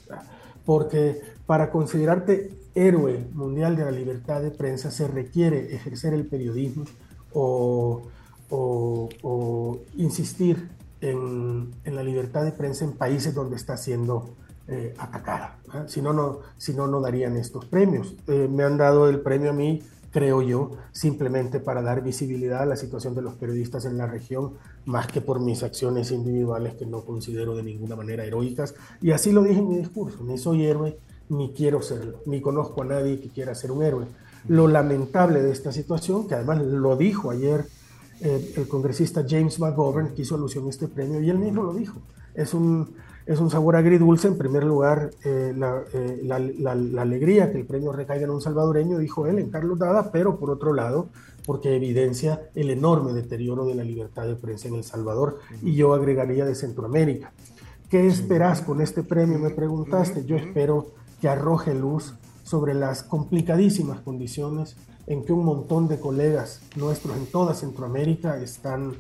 Porque 0.65 1.21
para 1.45 1.71
considerarte 1.71 2.51
héroe 2.75 3.27
mundial 3.35 3.77
de 3.77 3.85
la 3.85 3.91
libertad 3.91 4.43
de 4.43 4.51
prensa 4.51 4.91
se 4.91 5.07
requiere 5.07 5.75
ejercer 5.75 6.15
el 6.15 6.27
periodismo 6.27 6.85
o, 7.33 8.03
insistir 9.97 10.69
en, 11.01 11.71
la 11.85 12.03
libertad 12.03 12.45
de 12.45 12.53
prensa 12.53 12.85
en 12.85 12.93
países 12.93 13.35
donde 13.35 13.57
está 13.57 13.77
siendo 13.77 14.35
eh, 14.69 14.95
atacada. 14.99 15.59
Si 15.87 16.01
no, 16.03 16.13
no, 16.13 16.41
si 16.57 16.75
no, 16.75 16.87
no 16.87 17.01
darían 17.01 17.37
estos 17.37 17.65
premios. 17.67 18.15
Eh, 18.27 18.49
me 18.51 18.65
han 18.65 18.77
dado 18.77 19.09
el 19.09 19.21
premio 19.21 19.51
a 19.51 19.53
mí, 19.53 19.83
creo 20.11 20.43
yo, 20.43 20.73
simplemente 20.93 21.61
para 21.61 21.83
dar 21.83 22.03
visibilidad 22.03 22.63
a 22.63 22.67
la 22.67 22.77
situación 22.77 23.15
de 23.15 23.23
los 23.23 23.35
periodistas 23.35 23.85
en 23.85 23.99
la 23.99 24.07
región, 24.07 24.55
más 24.85 25.07
que 25.07 25.21
por 25.21 25.41
mis 25.41 25.63
acciones 25.63 26.11
individuales 26.11 26.75
que 26.75 26.87
no 26.87 27.05
considero 27.05 27.55
de 27.57 27.63
ninguna 27.63 27.97
manera 27.97 28.25
heroicas. 28.25 28.75
Y 29.01 29.11
así 29.13 29.33
lo 29.33 29.43
dije 29.43 29.61
en 29.61 29.69
mi 29.69 29.79
discurso, 29.79 30.25
ni 30.25 30.39
soy 30.39 30.65
héroe, 30.65 30.99
ni 31.29 31.53
quiero 31.53 31.83
serlo, 31.83 32.21
ni 32.27 32.41
conozco 32.41 32.83
a 32.83 32.87
nadie 32.87 33.21
que 33.21 33.29
quiera 33.29 33.55
ser 33.55 33.73
un 33.73 33.83
héroe. 33.83 34.07
Lo 34.49 34.69
lamentable 34.69 35.43
de 35.43 35.51
esta 35.51 35.73
situación, 35.73 36.29
que 36.29 36.37
además 36.37 36.63
lo 36.63 36.97
dijo 36.97 37.31
ayer 37.31 37.67
eh, 38.21 38.55
el 38.57 38.69
congresista 38.69 39.25
James 39.29 39.59
McGovern, 39.59 40.15
que 40.15 40.23
hizo 40.23 40.35
alusión 40.35 40.67
a 40.67 40.71
este 40.71 40.89
premio, 40.89 41.21
y 41.21 41.31
él 41.31 41.39
mismo 41.39 41.63
lo 41.63 41.75
dijo, 41.75 41.99
es 42.35 42.55
un, 42.55 42.95
es 43.27 43.41
un 43.41 43.51
sabor 43.51 43.77
agridulce, 43.77 44.29
en 44.29 44.39
primer 44.39 44.65
lugar, 44.65 45.11
eh, 45.25 45.55
eh, 45.93 46.21
la, 46.25 46.39
la, 46.39 47.03
alegría 47.03 47.51
que 47.51 47.59
el 47.59 47.67
premio 47.67 47.93
recaiga 47.93 48.25
en 48.25 48.31
un 48.31 48.41
salvadoreño, 48.41 48.99
dijo 48.99 49.27
él, 49.27 49.39
en 49.39 49.51
Carlos 49.51 49.79
Dada, 49.79 50.11
pero 50.13 50.39
por 50.39 50.51
otro 50.51 50.73
lado, 50.73 51.09
porque 51.45 51.77
evidencia 51.77 52.49
el 52.55 52.71
enorme 52.71 53.13
deterioro 53.13 53.67
de 53.67 53.75
la 53.75 53.85
libertad 53.85 54.27
de 54.27 54.37
prensa 54.37 54.69
en 54.69 54.75
El 54.77 54.85
Salvador, 54.85 55.39
y 55.63 55.75
yo 55.75 55.95
agregaría 55.95 56.45
de 56.45 56.55
Centroamérica. 56.55 57.33
¿Qué 57.89 58.07
esperas 58.07 58.63
con 58.63 58.81
este 58.81 59.05
premio? 59.05 59.39
Me 59.39 59.51
preguntaste. 59.51 60.25
Yo 60.25 60.37
espero 60.37 60.89
que 61.21 61.29
arroje 61.29 61.73
luz 61.73 62.15
sobre 62.43 62.75
las 62.75 63.05
complicadísimas 63.05 64.01
condiciones 64.01 64.77
en 65.07 65.25
que 65.25 65.33
un 65.33 65.45
montón 65.45 65.89
de 65.89 66.01
colegas 66.01 66.61
nuestros 66.77 67.17
en 67.17 67.27
toda 67.27 67.55
Centroamérica 67.55 68.39
están 68.39 68.95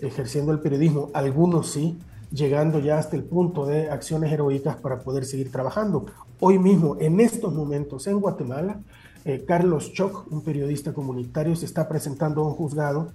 ejerciendo 0.00 0.52
el 0.52 0.60
periodismo, 0.60 1.10
algunos 1.14 1.70
sí, 1.70 1.98
llegando 2.32 2.78
ya 2.78 2.98
hasta 2.98 3.16
el 3.16 3.24
punto 3.24 3.66
de 3.66 3.90
acciones 3.90 4.32
heroicas 4.32 4.76
para 4.76 5.00
poder 5.00 5.24
seguir 5.24 5.52
trabajando. 5.52 6.06
Hoy 6.40 6.58
mismo, 6.58 6.96
en 6.98 7.20
estos 7.20 7.54
momentos, 7.54 8.06
en 8.06 8.20
Guatemala, 8.20 8.80
eh, 9.24 9.44
Carlos 9.46 9.92
Choc, 9.92 10.26
un 10.32 10.42
periodista 10.42 10.92
comunitario, 10.92 11.54
se 11.54 11.66
está 11.66 11.88
presentando 11.88 12.42
a 12.42 12.48
un 12.48 12.54
juzgado, 12.54 13.12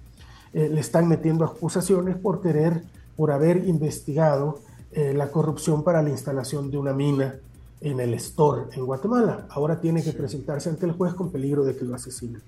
eh, 0.54 0.70
le 0.72 0.80
están 0.80 1.08
metiendo 1.08 1.44
acusaciones 1.44 2.16
por 2.16 2.40
querer, 2.40 2.82
por 3.16 3.30
haber 3.30 3.68
investigado 3.68 4.60
eh, 4.92 5.12
la 5.12 5.30
corrupción 5.30 5.84
para 5.84 6.02
la 6.02 6.08
instalación 6.08 6.70
de 6.70 6.78
una 6.78 6.94
mina 6.94 7.34
en 7.80 8.00
el 8.00 8.14
store 8.14 8.66
en 8.72 8.84
Guatemala. 8.84 9.46
Ahora 9.50 9.80
tiene 9.80 10.02
que 10.02 10.12
presentarse 10.12 10.68
ante 10.68 10.86
el 10.86 10.92
juez 10.92 11.14
con 11.14 11.30
peligro 11.30 11.64
de 11.64 11.76
que 11.76 11.84
lo 11.84 11.94
asesinen. 11.94 12.42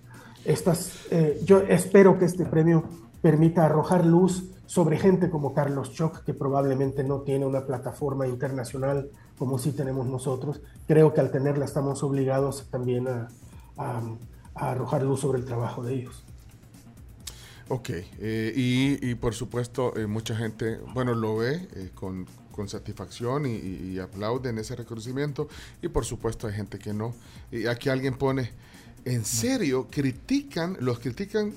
Estas, 0.44 1.06
eh, 1.10 1.40
yo 1.44 1.60
espero 1.60 2.18
que 2.18 2.24
este 2.24 2.46
premio 2.46 2.84
permita 3.20 3.66
arrojar 3.66 4.06
luz 4.06 4.44
sobre 4.66 4.98
gente 4.98 5.30
como 5.30 5.52
Carlos 5.52 5.92
Choc, 5.92 6.24
que 6.24 6.32
probablemente 6.32 7.04
no 7.04 7.20
tiene 7.20 7.44
una 7.44 7.66
plataforma 7.66 8.26
internacional 8.26 9.10
como 9.38 9.58
sí 9.58 9.72
tenemos 9.72 10.06
nosotros. 10.06 10.60
Creo 10.86 11.12
que 11.12 11.20
al 11.20 11.30
tenerla 11.30 11.64
estamos 11.64 12.02
obligados 12.02 12.66
también 12.70 13.08
a, 13.08 13.28
arrojar 14.54 15.02
luz 15.02 15.20
sobre 15.20 15.38
el 15.38 15.44
trabajo 15.46 15.82
de 15.82 15.94
ellos. 15.94 16.22
Ok, 17.68 17.90
eh, 17.90 18.52
y, 18.54 19.14
por 19.14 19.32
supuesto 19.32 19.96
eh, 19.96 20.06
mucha 20.06 20.36
gente, 20.36 20.78
bueno, 20.92 21.14
lo 21.14 21.36
ve 21.36 21.90
con, 21.94 22.26
con 22.60 22.68
satisfacción 22.68 23.46
y, 23.46 23.98
aplauden 24.00 24.58
ese 24.58 24.76
reconocimiento 24.76 25.48
y 25.80 25.88
por 25.88 26.04
supuesto 26.04 26.46
hay 26.46 26.52
gente 26.52 26.78
que 26.78 26.92
no. 26.92 27.14
Y 27.50 27.64
aquí 27.64 27.88
alguien 27.88 28.18
pone, 28.18 28.50
en 29.06 29.24
serio, 29.24 29.86
critican, 29.90 30.76
los 30.78 30.98
critican 30.98 31.54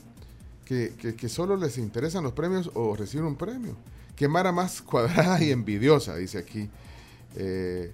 que, 0.64 0.94
que, 0.96 1.28
solo 1.28 1.58
les 1.58 1.78
interesan 1.78 2.24
los 2.24 2.32
premios 2.32 2.72
o 2.74 2.96
reciben 2.96 3.26
un 3.26 3.36
premio. 3.36 3.76
Qué 4.16 4.30
mara 4.30 4.54
más 4.54 4.82
cuadrada 4.90 5.44
y 5.44 5.52
envidiosa, 5.52 6.16
dice 6.16 6.38
aquí. 6.38 6.70
Eh, 7.36 7.94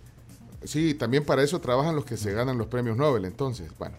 sí, 0.64 0.94
también 0.94 1.26
para 1.26 1.42
eso 1.42 1.60
trabajan 1.60 1.96
los 1.96 2.06
que 2.06 2.16
se 2.16 2.32
ganan 2.32 2.60
los 2.60 2.68
premios 2.68 2.96
Nobel, 2.96 3.26
entonces, 3.26 3.72
bueno, 3.80 3.96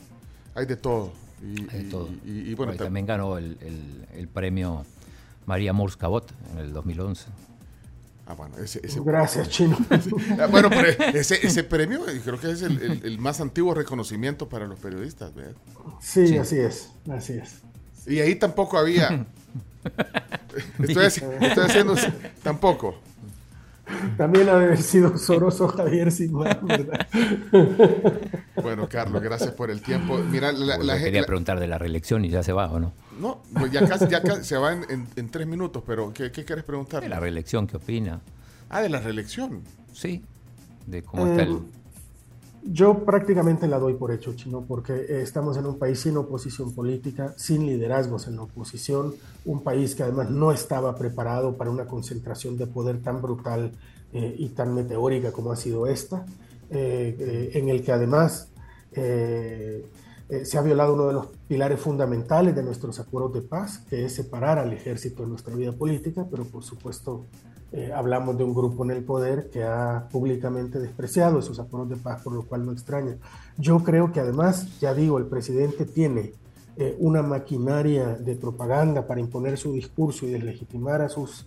hay 0.54 0.66
de 0.66 0.76
todo. 0.76 1.12
Y, 1.42 2.50
Y, 2.50 2.54
bueno, 2.54 2.74
también 2.74 3.06
ganó 3.06 3.38
el, 3.38 3.58
el, 4.14 4.28
premio 4.28 4.84
María 5.46 5.72
Murs 5.72 5.96
Cabot 5.96 6.30
en 6.52 6.58
el 6.58 6.72
2011. 6.72 7.49
Ah, 8.30 8.34
bueno, 8.34 8.56
ese, 8.58 8.80
Gracias, 9.04 9.48
Chino. 9.48 9.76
Ah, 10.38 10.46
bueno, 10.46 10.70
ese, 11.14 11.44
ese, 11.44 11.64
premio 11.64 12.02
creo 12.24 12.38
que 12.38 12.52
es 12.52 12.62
el, 12.62 13.00
el, 13.02 13.18
más 13.18 13.40
antiguo 13.40 13.74
reconocimiento 13.74 14.48
para 14.48 14.68
los 14.68 14.78
periodistas, 14.78 15.34
¿verdad? 15.34 15.54
Sí, 16.00 16.38
así 16.38 16.58
es, 16.58 16.92
así 17.10 17.32
es. 17.32 17.58
Y 18.06 18.20
ahí 18.20 18.36
tampoco 18.36 18.78
había... 18.78 19.26
estoy, 20.78 21.06
estoy 21.06 21.64
haciendo... 21.64 21.96
Tampoco. 22.44 23.00
También 24.16 24.48
ha 24.48 24.58
de 24.58 24.64
haber 24.66 24.80
sido 24.80 25.18
Soroso 25.18 25.66
Javier 25.66 26.12
sin 26.12 26.38
¿verdad? 26.38 27.08
Bueno, 28.62 28.88
Carlos, 28.88 29.20
gracias 29.20 29.50
por 29.50 29.72
el 29.72 29.82
tiempo. 29.82 30.18
Mira, 30.18 30.52
la, 30.52 30.78
la, 30.78 31.02
quería 31.02 31.24
preguntar 31.24 31.58
de 31.58 31.66
la 31.66 31.78
reelección 31.78 32.24
y 32.24 32.28
ya 32.28 32.44
se 32.44 32.52
va, 32.52 32.70
¿o 32.70 32.78
no? 32.78 32.92
No, 33.20 33.42
pues 33.52 33.70
ya 33.70 33.86
casi, 33.86 34.08
ya 34.08 34.22
casi 34.22 34.44
se 34.44 34.56
va 34.56 34.72
en, 34.72 35.06
en, 35.14 35.28
tres 35.28 35.46
minutos, 35.46 35.82
pero 35.86 36.12
¿qué, 36.12 36.32
qué 36.32 36.44
quieres 36.44 36.64
preguntar? 36.64 37.02
De 37.02 37.08
la 37.08 37.20
reelección, 37.20 37.66
¿qué 37.66 37.76
opina? 37.76 38.20
Ah, 38.68 38.80
de 38.80 38.88
la 38.88 39.00
reelección. 39.00 39.62
Sí, 39.92 40.24
de 40.86 41.02
cómo 41.02 41.26
está 41.26 41.42
el... 41.42 41.52
Eh, 41.52 41.60
yo 42.62 43.04
prácticamente 43.04 43.66
la 43.66 43.78
doy 43.78 43.94
por 43.94 44.12
hecho, 44.12 44.34
Chino, 44.34 44.64
porque 44.66 44.92
eh, 44.92 45.22
estamos 45.22 45.56
en 45.56 45.66
un 45.66 45.78
país 45.78 46.00
sin 46.00 46.16
oposición 46.16 46.74
política, 46.74 47.34
sin 47.36 47.66
liderazgos 47.66 48.26
en 48.26 48.36
la 48.36 48.42
oposición, 48.42 49.14
un 49.44 49.62
país 49.62 49.94
que 49.94 50.02
además 50.02 50.30
no 50.30 50.52
estaba 50.52 50.94
preparado 50.96 51.56
para 51.56 51.70
una 51.70 51.86
concentración 51.86 52.58
de 52.58 52.66
poder 52.66 53.02
tan 53.02 53.22
brutal 53.22 53.72
eh, 54.12 54.34
y 54.38 54.50
tan 54.50 54.74
meteórica 54.74 55.32
como 55.32 55.52
ha 55.52 55.56
sido 55.56 55.86
esta, 55.86 56.26
en 56.72 57.68
el 57.68 57.82
que 57.82 57.90
además 57.90 58.50
eh, 58.92 59.86
se 60.44 60.58
ha 60.58 60.62
violado 60.62 60.94
uno 60.94 61.06
de 61.08 61.12
los 61.12 61.26
pilares 61.48 61.80
fundamentales 61.80 62.54
de 62.54 62.62
nuestros 62.62 63.00
acuerdos 63.00 63.32
de 63.32 63.42
paz, 63.42 63.78
que 63.90 64.04
es 64.04 64.14
separar 64.14 64.58
al 64.58 64.72
ejército 64.72 65.22
de 65.24 65.28
nuestra 65.28 65.54
vida 65.54 65.72
política, 65.72 66.26
pero 66.30 66.44
por 66.44 66.62
supuesto 66.62 67.26
eh, 67.72 67.92
hablamos 67.94 68.36
de 68.36 68.42
un 68.42 68.52
grupo 68.52 68.84
en 68.84 68.90
el 68.90 69.04
poder 69.04 69.48
que 69.48 69.62
ha 69.62 70.08
públicamente 70.10 70.80
despreciado 70.80 71.38
esos 71.38 71.60
acuerdos 71.60 71.90
de 71.90 71.96
paz, 71.96 72.22
por 72.22 72.32
lo 72.32 72.42
cual 72.42 72.66
no 72.66 72.72
extraña. 72.72 73.16
Yo 73.58 73.82
creo 73.84 74.12
que 74.12 74.20
además, 74.20 74.80
ya 74.80 74.92
digo, 74.92 75.18
el 75.18 75.26
presidente 75.26 75.84
tiene 75.84 76.32
eh, 76.76 76.96
una 76.98 77.22
maquinaria 77.22 78.14
de 78.14 78.34
propaganda 78.34 79.06
para 79.06 79.20
imponer 79.20 79.56
su 79.56 79.72
discurso 79.72 80.26
y 80.26 80.30
deslegitimar 80.30 81.00
a 81.00 81.08
sus, 81.08 81.46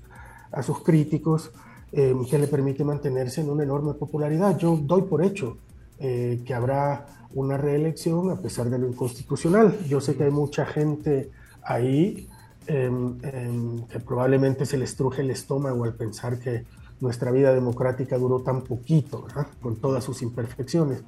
a 0.52 0.64
sus 0.64 0.82
críticos 0.82 1.52
que 1.94 2.40
le 2.40 2.48
permite 2.48 2.84
mantenerse 2.84 3.42
en 3.42 3.52
una 3.52 3.62
enorme 3.62 3.94
popularidad. 3.94 4.58
Yo 4.58 4.76
doy 4.82 5.04
por 5.04 5.24
hecho 5.24 5.58
que 6.00 6.54
habrá 6.54 7.06
una 7.34 7.58
reelección 7.58 8.30
a 8.30 8.36
pesar 8.36 8.70
de 8.70 8.78
lo 8.78 8.88
inconstitucional. 8.88 9.78
Yo 9.88 10.02
sé 10.02 10.16
que 10.16 10.26
hay 10.26 10.32
mucha 10.32 10.66
gente 10.66 11.32
ahí 11.64 12.28
em, 12.68 13.18
em, 13.24 13.88
que 13.88 14.00
probablemente 14.00 14.66
se 14.66 14.78
les 14.78 14.96
truje 14.96 15.22
el 15.22 15.32
estómago 15.32 15.84
al 15.84 15.96
pensar 15.96 16.40
que 16.40 16.66
nuestra 17.02 17.32
vida 17.32 17.54
democrática 17.54 18.18
duró 18.18 18.42
tan 18.42 18.62
poquito, 18.62 19.28
con 19.62 19.76
todas 19.76 20.04
sus 20.04 20.22
imperfecciones. 20.22 21.04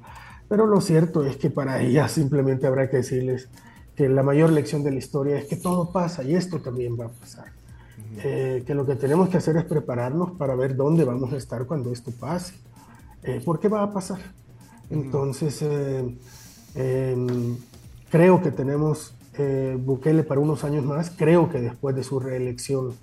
Pero 0.48 0.66
lo 0.66 0.80
cierto 0.80 1.24
es 1.24 1.36
que 1.36 1.50
para 1.50 1.80
ellas 1.80 2.12
simplemente 2.12 2.66
habrá 2.66 2.90
que 2.90 2.98
decirles 2.98 3.48
que 3.94 4.08
la 4.08 4.22
mayor 4.22 4.50
lección 4.50 4.84
de 4.84 4.90
la 4.90 4.98
historia 4.98 5.38
es 5.38 5.46
que 5.46 5.56
todo 5.56 5.90
pasa 5.90 6.22
y 6.22 6.34
esto 6.34 6.60
también 6.60 6.98
va 7.00 7.06
a 7.06 7.08
pasar. 7.08 7.46
Eh, 8.22 8.62
que 8.66 8.74
lo 8.74 8.84
que 8.84 8.96
tenemos 8.96 9.28
que 9.30 9.38
hacer 9.38 9.56
es 9.56 9.64
prepararnos 9.64 10.32
para 10.32 10.54
ver 10.54 10.76
dónde 10.76 11.04
vamos 11.04 11.32
a 11.32 11.36
estar 11.36 11.66
cuando 11.66 11.90
esto 11.92 12.10
pase. 12.10 12.54
Eh, 13.22 13.40
¿Por 13.44 13.58
qué 13.58 13.68
va 13.68 13.82
a 13.82 13.90
pasar? 13.90 14.18
Entonces, 14.90 15.60
eh, 15.62 16.16
em, 16.74 17.56
creo 18.10 18.42
que 18.42 18.50
tenemos 18.50 19.14
eh, 19.38 19.76
Bukele 19.78 20.22
para 20.22 20.40
unos 20.40 20.64
años 20.64 20.84
más. 20.84 21.10
Creo 21.10 21.50
que 21.50 21.60
después 21.60 21.94
de 21.96 22.04
su 22.04 22.20
reelección 22.20 22.94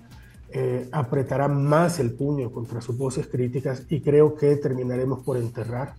eh, 0.50 0.88
apretará 0.92 1.48
más 1.48 1.98
el 1.98 2.12
puño 2.12 2.50
contra 2.50 2.80
sus 2.80 2.96
voces 2.96 3.26
críticas 3.26 3.82
y 3.88 4.00
creo 4.00 4.34
que 4.34 4.56
terminaremos 4.56 5.20
por 5.20 5.36
enterrar 5.36 5.94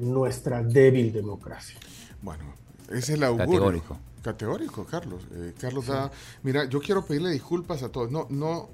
nuestra 0.00 0.60
débil 0.60 1.12
democracia. 1.12 1.78
Bueno, 2.20 2.42
ese 2.88 2.98
es 2.98 3.10
el 3.10 3.22
augurio. 3.22 3.46
Categórico. 3.46 3.96
Categórico, 4.22 4.84
Carlos. 4.84 5.22
Carlos 5.60 5.86
da, 5.86 6.10
mira, 6.42 6.64
yo 6.64 6.80
quiero 6.80 7.04
pedirle 7.04 7.30
disculpas 7.30 7.84
a 7.84 7.90
todos. 7.90 8.10
No, 8.10 8.26
no, 8.28 8.70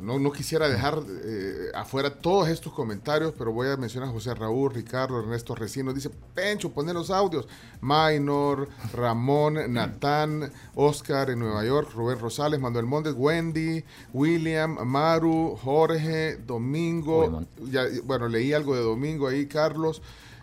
no, 0.00 0.18
no 0.18 0.30
quisiera 0.30 0.68
dejar 0.68 1.02
eh, 1.24 1.70
afuera 1.74 2.10
todos 2.10 2.48
estos 2.48 2.72
comentarios, 2.72 3.32
pero 3.36 3.52
voy 3.52 3.68
a 3.68 3.76
mencionar 3.76 4.10
a 4.10 4.12
José 4.12 4.34
Raúl, 4.34 4.74
Ricardo, 4.74 5.20
Ernesto 5.20 5.54
Recino. 5.54 5.92
Dice, 5.92 6.10
Pencho, 6.34 6.70
poner 6.70 6.94
los 6.94 7.10
audios. 7.10 7.48
Maynor, 7.80 8.68
Ramón, 8.92 9.58
Natán, 9.72 10.52
Oscar 10.74 11.30
en 11.30 11.38
Nueva 11.38 11.64
York, 11.64 11.90
Rubén 11.94 12.18
Rosales, 12.18 12.60
Manuel 12.60 12.86
Montes, 12.86 13.14
Wendy, 13.16 13.84
William, 14.12 14.78
Maru, 14.86 15.56
Jorge, 15.62 16.36
Domingo. 16.36 17.46
Ya, 17.70 17.84
bueno, 18.04 18.28
leí 18.28 18.52
algo 18.52 18.74
de 18.74 18.82
Domingo 18.82 19.28
ahí, 19.28 19.46
Carlos, 19.46 20.02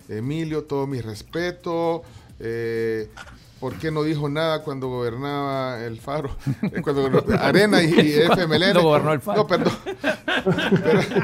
Emilio, 0.09 0.63
todo 0.63 0.87
mi 0.87 0.99
respeto. 1.01 2.01
Eh, 2.39 3.09
¿Por 3.63 3.75
qué 3.75 3.91
no 3.91 4.03
dijo 4.03 4.27
nada 4.27 4.61
cuando 4.61 4.89
gobernaba 4.89 5.81
el 5.85 5.97
Faro? 6.01 6.35
Eh, 6.63 6.81
cuando 6.81 7.23
Arena 7.39 7.81
y, 7.81 7.93
FMLN. 7.93 8.73
No 8.73 8.83
gobernó 8.83 9.13
el 9.13 9.21
Faro. 9.21 9.37
No, 9.37 9.47
perdón. 9.47 9.73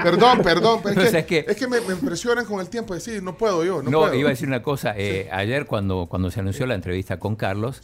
perdón, 0.02 0.42
perdón. 0.42 0.80
es, 0.86 1.26
que, 1.26 1.44
es, 1.46 1.58
que, 1.58 1.68
me, 1.68 1.80
impresionan 1.80 2.46
con 2.46 2.62
el 2.62 2.70
tiempo 2.70 2.94
de 2.94 3.02
decir, 3.02 3.22
no 3.22 3.36
puedo 3.36 3.66
yo. 3.66 3.84
No, 3.84 4.14
iba 4.14 4.30
a 4.30 4.32
decir 4.32 4.48
una 4.48 4.64
cosa. 4.64 4.94
Eh, 4.96 5.28
ayer, 5.34 5.66
cuando, 5.66 6.08
cuando 6.10 6.32
se 6.32 6.40
anunció 6.40 6.66
la 6.66 6.76
entrevista 6.76 7.20
con 7.20 7.36
Carlos, 7.36 7.82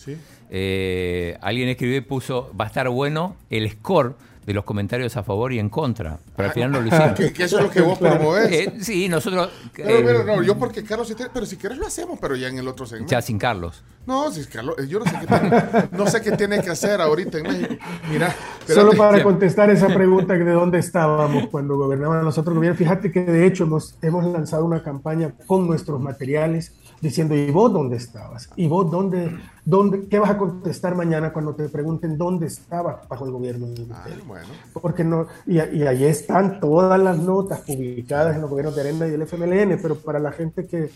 eh, 0.49 1.37
alguien 1.41 1.67
escribió 1.67 1.97
y 1.97 2.01
puso: 2.01 2.49
va 2.57 2.63
a 2.63 2.67
estar 2.69 2.87
bueno 2.87 3.35
el 3.49 3.69
score 3.69 4.15
de 4.45 4.53
los 4.53 4.63
comentarios 4.63 5.17
a 5.17 5.23
favor 5.23 5.51
y 5.53 5.59
en 5.59 5.69
contra. 5.69 6.19
Pero 6.35 6.47
al 6.47 6.53
final 6.53 6.71
no 6.71 6.81
lo 6.81 6.87
hicimos. 6.87 7.13
que, 7.13 7.43
eso 7.43 7.57
es 7.57 7.63
lo 7.63 7.69
que 7.71 7.81
vos 7.81 7.97
promovés. 7.99 8.51
Eh, 8.51 8.73
sí, 8.79 9.09
nosotros. 9.09 9.49
Pero, 9.73 10.23
no, 10.23 10.43
yo 10.43 10.57
porque 10.57 10.83
Carlos, 10.83 11.13
pero 11.33 11.45
si 11.45 11.57
quieres 11.57 11.77
lo 11.77 11.87
hacemos, 11.87 12.19
pero 12.19 12.35
ya 12.35 12.47
en 12.47 12.59
el 12.59 12.67
otro 12.67 12.85
segmento. 12.85 13.11
Ya 13.11 13.21
sin 13.21 13.39
Carlos. 13.39 13.83
No, 14.05 14.31
si 14.31 14.45
Carlos, 14.45 14.75
yo 14.87 14.99
no 14.99 15.05
sé 15.05 15.17
qué 15.19 15.25
tiene, 15.25 15.63
no 15.91 16.07
sé 16.07 16.21
qué 16.21 16.31
tiene 16.33 16.61
que 16.61 16.69
hacer 16.69 17.01
ahorita 17.01 17.39
en 17.39 17.43
México. 17.43 17.85
Mira, 18.11 18.35
solo 18.67 18.91
para 18.93 19.23
contestar 19.23 19.71
esa 19.71 19.87
pregunta 19.87 20.35
de 20.35 20.51
dónde 20.51 20.77
estábamos 20.77 21.47
cuando 21.47 21.75
gobernaban 21.75 22.23
los 22.23 22.37
otros 22.37 22.55
gobiernos. 22.55 22.77
Fíjate 22.77 23.11
que 23.11 23.21
de 23.21 23.47
hecho 23.47 23.63
hemos, 23.63 23.97
hemos 24.03 24.23
lanzado 24.25 24.63
una 24.63 24.83
campaña 24.83 25.33
con 25.47 25.65
nuestros 25.65 25.99
materiales 25.99 26.71
diciendo, 27.01 27.35
¿y 27.35 27.51
vos 27.51 27.71
dónde 27.71 27.97
estabas? 27.97 28.49
¿Y 28.55 28.67
vos 28.67 28.89
dónde, 28.89 29.37
dónde, 29.63 30.07
qué 30.07 30.19
vas 30.19 30.31
a 30.31 30.37
contestar 30.37 30.95
mañana 30.95 31.33
cuando 31.33 31.53
te 31.53 31.69
pregunten 31.69 32.17
dónde 32.17 32.47
estabas 32.47 33.07
bajo 33.07 33.25
el 33.25 33.31
gobierno 33.31 33.67
de 33.67 33.85
ah, 33.91 34.05
bueno. 34.25 34.47
Porque 34.81 35.03
no, 35.03 35.27
y, 35.45 35.55
y, 35.55 35.83
ahí 35.83 36.05
están 36.05 36.59
todas 36.59 36.99
las 36.99 37.17
notas 37.19 37.61
publicadas 37.61 38.35
en 38.35 38.41
los 38.41 38.49
gobiernos 38.49 38.75
de 38.75 38.81
Arena 38.81 39.07
y 39.07 39.11
del 39.11 39.21
FMLN, 39.23 39.79
pero 39.81 39.95
para 39.95 40.19
la 40.19 40.31
gente 40.31 40.65
que, 40.65 40.89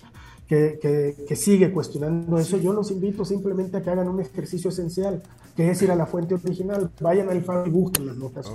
que, 0.50 1.16
que, 1.28 1.36
sigue 1.36 1.72
cuestionando 1.72 2.40
eso, 2.40 2.58
yo 2.58 2.74
los 2.74 2.90
invito 2.90 3.24
simplemente 3.24 3.78
a 3.78 3.84
que 3.84 3.92
hagan 3.92 4.08
un 4.08 4.20
ejercicio 4.20 4.72
esencial, 4.72 5.22
que 5.56 5.70
es 5.70 5.80
ir 5.84 5.92
a 5.92 5.96
la 5.96 6.08
fuente 6.08 6.34
original, 6.34 6.90
vayan 7.00 7.30
al 7.30 7.44
FAO 7.44 7.68
y 7.68 7.70
busquen 7.70 8.08
las 8.08 8.16
notas 8.16 8.52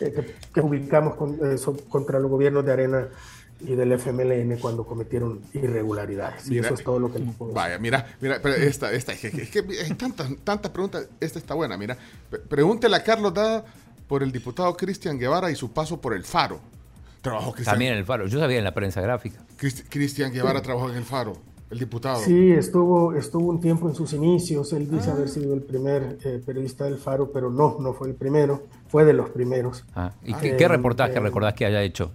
eh, 0.00 0.24
que, 0.54 0.62
publicamos 0.62 1.16
con, 1.16 1.34
eh, 1.34 1.56
contra 1.88 2.20
los 2.20 2.30
gobiernos 2.30 2.64
de 2.64 2.72
Arena 2.72 3.08
y 3.60 3.74
del 3.74 3.92
FMLN 3.92 4.58
cuando 4.58 4.84
cometieron 4.84 5.40
irregularidades. 5.54 6.50
y 6.50 6.58
eso 6.58 6.74
es 6.74 6.84
todo 6.84 6.98
lo 6.98 7.12
que 7.12 7.18
les 7.18 7.34
puedo 7.34 7.52
Vaya, 7.52 7.78
mira, 7.78 8.06
mira, 8.20 8.38
pero 8.42 8.54
esta, 8.54 8.92
esta, 8.92 9.12
es 9.12 9.20
que, 9.20 9.28
es 9.28 9.50
que 9.50 9.60
hay 9.60 9.94
tantas, 9.94 10.28
tantas 10.44 10.70
preguntas, 10.70 11.08
esta 11.20 11.38
está 11.38 11.54
buena, 11.54 11.76
mira. 11.76 11.96
Pregúntele 12.48 12.96
a 12.96 13.02
Carlos 13.02 13.32
Dada 13.32 13.64
por 14.06 14.22
el 14.22 14.30
diputado 14.30 14.76
Cristian 14.76 15.18
Guevara 15.18 15.50
y 15.50 15.56
su 15.56 15.72
paso 15.72 16.00
por 16.00 16.14
el 16.14 16.24
Faro. 16.24 16.60
Trabajó 17.22 17.54
También 17.64 17.92
en 17.92 17.98
el 17.98 18.04
Faro, 18.04 18.26
yo 18.26 18.38
sabía 18.38 18.58
en 18.58 18.64
la 18.64 18.74
prensa 18.74 19.00
gráfica. 19.00 19.40
Cristian 19.88 20.32
Guevara 20.32 20.62
trabajó 20.62 20.90
en 20.90 20.96
el 20.96 21.04
Faro. 21.04 21.36
El 21.68 21.80
diputado. 21.80 22.20
Sí, 22.20 22.52
estuvo, 22.52 23.12
estuvo 23.14 23.48
un 23.50 23.60
tiempo 23.60 23.88
en 23.88 23.96
sus 23.96 24.12
inicios. 24.12 24.72
Él 24.72 24.88
dice 24.88 25.10
haber 25.10 25.28
sido 25.28 25.52
el 25.52 25.62
primer 25.62 26.16
eh, 26.22 26.40
periodista 26.46 26.84
del 26.84 26.96
Faro, 26.96 27.32
pero 27.32 27.50
no, 27.50 27.78
no 27.80 27.92
fue 27.92 28.06
el 28.06 28.14
primero. 28.14 28.62
Fue 28.86 29.04
de 29.04 29.12
los 29.12 29.30
primeros. 29.30 29.84
Ah, 29.96 30.12
¿Y 30.24 30.32
qué, 30.34 30.56
qué 30.56 30.68
reportaje 30.68 31.18
recordás 31.18 31.54
que 31.54 31.66
haya 31.66 31.82
hecho? 31.82 32.12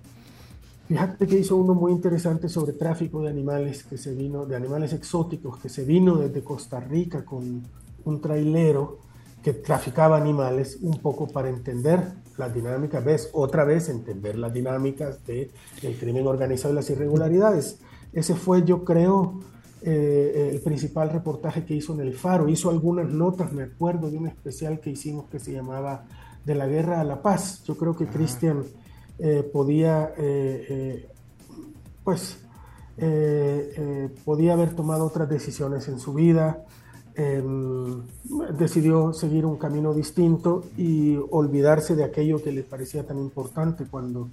Fíjate 0.91 1.25
que 1.25 1.39
hizo 1.39 1.55
uno 1.55 1.73
muy 1.73 1.93
interesante 1.93 2.49
sobre 2.49 2.73
tráfico 2.73 3.21
de 3.21 3.29
animales 3.29 3.85
que 3.85 3.97
se 3.97 4.13
vino, 4.13 4.45
de 4.45 4.57
animales 4.57 4.91
exóticos, 4.91 5.57
que 5.57 5.69
se 5.69 5.85
vino 5.85 6.17
desde 6.17 6.43
Costa 6.43 6.81
Rica 6.81 7.23
con 7.23 7.63
un 8.03 8.19
trailero 8.19 8.99
que 9.41 9.53
traficaba 9.53 10.17
animales 10.17 10.79
un 10.81 10.99
poco 10.99 11.29
para 11.29 11.47
entender 11.47 12.11
las 12.37 12.53
dinámicas, 12.53 13.05
ves, 13.05 13.29
otra 13.31 13.63
vez 13.63 13.87
entender 13.87 14.37
las 14.37 14.53
dinámicas 14.53 15.25
del 15.25 15.97
crimen 15.97 16.27
organizado 16.27 16.73
y 16.73 16.75
las 16.75 16.89
irregularidades. 16.89 17.79
Ese 18.11 18.35
fue, 18.35 18.65
yo 18.65 18.83
creo, 18.83 19.39
eh, 19.83 20.49
el 20.51 20.59
principal 20.59 21.09
reportaje 21.09 21.63
que 21.63 21.73
hizo 21.73 21.93
en 21.93 22.01
El 22.01 22.15
Faro. 22.15 22.49
Hizo 22.49 22.69
algunas 22.69 23.09
notas, 23.09 23.53
me 23.53 23.63
acuerdo 23.63 24.11
de 24.11 24.17
un 24.17 24.27
especial 24.27 24.81
que 24.81 24.89
hicimos 24.89 25.29
que 25.29 25.39
se 25.39 25.53
llamaba 25.53 26.03
De 26.43 26.53
la 26.53 26.67
Guerra 26.67 26.99
a 26.99 27.05
la 27.05 27.21
Paz. 27.21 27.63
Yo 27.63 27.77
creo 27.77 27.95
que 27.95 28.07
Cristian 28.07 28.65
eh, 29.24 29.43
podía, 29.43 30.15
eh, 30.17 30.65
eh, 30.69 31.09
pues, 32.03 32.39
podía 34.26 34.53
haber 34.53 34.76
tomado 34.76 35.06
otras 35.06 35.30
decisiones 35.30 35.88
en 35.88 35.99
su 35.99 36.14
vida. 36.14 36.65
Em, 37.15 38.02
decidió 38.57 39.14
seguir 39.14 39.45
un 39.45 39.57
camino 39.57 39.93
distinto 39.93 40.64
y 40.77 41.18
olvidarse 41.30 41.95
de 41.95 42.03
aquello 42.03 42.41
que 42.41 42.52
le 42.52 42.64
parecía 42.64 43.06
tan 43.06 43.19
importante 43.19 43.85
cuando, 43.85 44.30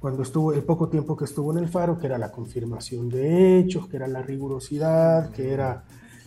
cuando 0.00 0.22
estuvo, 0.22 0.52
el 0.52 0.62
poco 0.62 0.88
tiempo 0.88 1.16
que 1.16 1.26
estuvo 1.26 1.52
en 1.52 1.58
el 1.58 1.68
faro, 1.68 1.98
que 1.98 2.06
era 2.06 2.18
la 2.18 2.32
confirmación 2.32 3.08
de 3.08 3.58
hechos, 3.58 3.88
que 3.88 3.96
era 3.96 4.08
la 4.08 4.22
rigurosidad, 4.22 5.30
que 5.30 5.52
era 5.52 5.84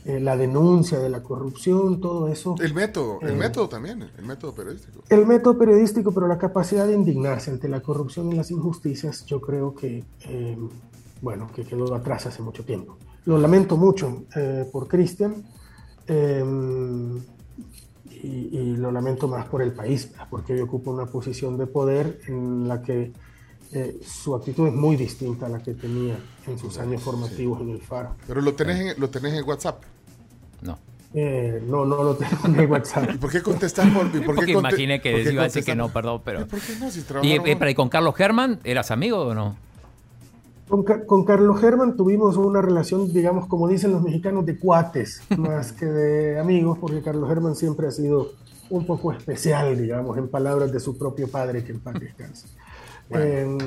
eh, 0.07 0.21
la 0.21 0.38
denuncia 0.38 0.99
de 0.99 1.09
la 1.09 1.21
corrupción, 1.21 1.99
todo 1.99 2.29
eso. 2.29 2.55
El 2.61 2.73
método, 2.73 3.19
el 3.23 3.31
eh, 3.31 3.35
método 3.35 3.67
también, 3.67 4.09
el 4.17 4.25
método 4.25 4.55
periodístico. 4.55 5.03
El 5.09 5.25
método 5.25 5.57
periodístico, 5.57 6.13
pero 6.13 6.29
la 6.29 6.38
capacidad 6.38 6.88
de 6.88 6.93
indignarse 6.93 7.51
ante 7.51 7.67
la 7.67 7.81
corrupción 7.81 8.31
y 8.31 8.35
las 8.38 8.49
injusticias, 8.49 9.25
yo 9.25 9.41
creo 9.41 9.75
que, 9.75 10.05
eh, 10.21 10.57
bueno, 11.21 11.49
que 11.53 11.65
quedó 11.65 11.93
atrás 11.93 12.25
hace 12.25 12.41
mucho 12.41 12.63
tiempo. 12.63 12.97
Lo 13.25 13.38
lamento 13.38 13.75
mucho 13.75 14.23
por 14.71 14.88
Cristian 14.88 15.43
y, 18.23 18.27
y, 18.27 18.77
lo 18.77 18.93
lamento 18.93 19.27
más 19.27 19.45
por 19.47 19.61
el 19.61 19.73
país, 19.73 20.13
porque 20.29 20.53
hoy 20.53 20.61
ocupa 20.61 20.89
una 20.89 21.07
posición 21.07 21.57
de 21.57 21.67
poder 21.67 22.21
en 22.27 22.65
la 22.65 22.81
que 22.81 23.11
su 24.01 24.34
actitud 24.34 24.67
es 24.67 24.73
muy 24.73 24.95
distinta 24.95 25.47
a 25.47 25.49
la 25.49 25.61
que 25.61 25.73
tenía 25.73 26.17
en 26.47 26.57
sus 26.57 26.77
años 26.77 27.03
formativos 27.03 27.59
en 27.59 27.71
el 27.71 27.81
Faro. 27.81 28.15
Pero 28.25 28.39
lo 28.39 28.53
tenés 28.53 28.95
en, 28.95 29.01
lo 29.01 29.09
tenés 29.09 29.34
en 29.34 29.43
WhatsApp. 29.43 29.84
No. 31.13 31.19
Eh, 31.19 31.63
no, 31.67 31.85
no 31.85 32.03
lo 32.03 32.15
tengo 32.15 32.38
en 32.45 32.59
el 32.59 32.67
WhatsApp. 32.67 33.09
¿Y 33.13 33.17
por 33.17 33.31
qué 33.31 33.41
contestas? 33.41 33.88
Por, 33.89 34.11
por 34.11 34.35
Porque 34.35 34.51
imaginé 34.51 35.01
que 35.01 35.21
iba 35.21 35.43
a 35.43 35.45
decir 35.45 35.63
que 35.63 35.75
no, 35.75 35.89
perdón, 35.89 36.21
pero... 36.23 36.45
¿Por 36.47 36.59
qué 36.59 36.75
no? 36.79 36.91
Si 36.91 37.03
¿Y, 37.23 37.67
¿Y 37.69 37.75
con 37.75 37.89
Carlos 37.89 38.15
Germán 38.15 38.59
eras 38.63 38.91
amigo 38.91 39.19
o 39.19 39.34
no? 39.34 39.55
Con, 40.67 40.84
con 40.84 41.23
Carlos 41.23 41.61
Germán 41.61 41.95
tuvimos 41.95 42.35
una 42.35 42.61
relación, 42.61 43.11
digamos, 43.13 43.47
como 43.47 43.69
dicen 43.69 43.93
los 43.93 44.01
mexicanos, 44.01 44.45
de 44.45 44.59
cuates, 44.59 45.21
más 45.38 45.71
que 45.71 45.85
de 45.85 46.39
amigos, 46.39 46.77
porque 46.77 47.01
Carlos 47.01 47.29
Germán 47.29 47.55
siempre 47.55 47.88
ha 47.88 47.91
sido 47.91 48.34
un 48.69 48.85
poco 48.85 49.13
especial, 49.13 49.77
digamos, 49.77 50.17
en 50.17 50.27
palabras 50.27 50.73
de 50.73 50.81
su 50.81 50.97
propio 50.97 51.29
padre, 51.29 51.63
que 51.63 51.71
en 51.71 51.79
paz 51.79 51.95
descanse. 51.99 52.47
Eh, 53.09 53.57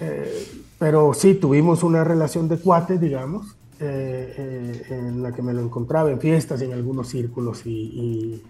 eh, 0.00 0.48
pero 0.78 1.14
sí, 1.14 1.32
tuvimos 1.32 1.82
una 1.82 2.04
relación 2.04 2.46
de 2.46 2.58
cuates, 2.58 3.00
digamos, 3.00 3.56
eh, 3.80 4.34
eh, 4.38 4.82
en 4.90 5.22
la 5.22 5.32
que 5.32 5.42
me 5.42 5.52
lo 5.52 5.60
encontraba 5.62 6.10
en 6.10 6.20
fiestas 6.20 6.60
en 6.62 6.72
algunos 6.72 7.08
círculos 7.08 7.66
y, 7.66 7.70
y- 7.70 8.42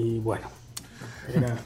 y 0.00 0.18
bueno, 0.18 0.46
era, 1.34 1.56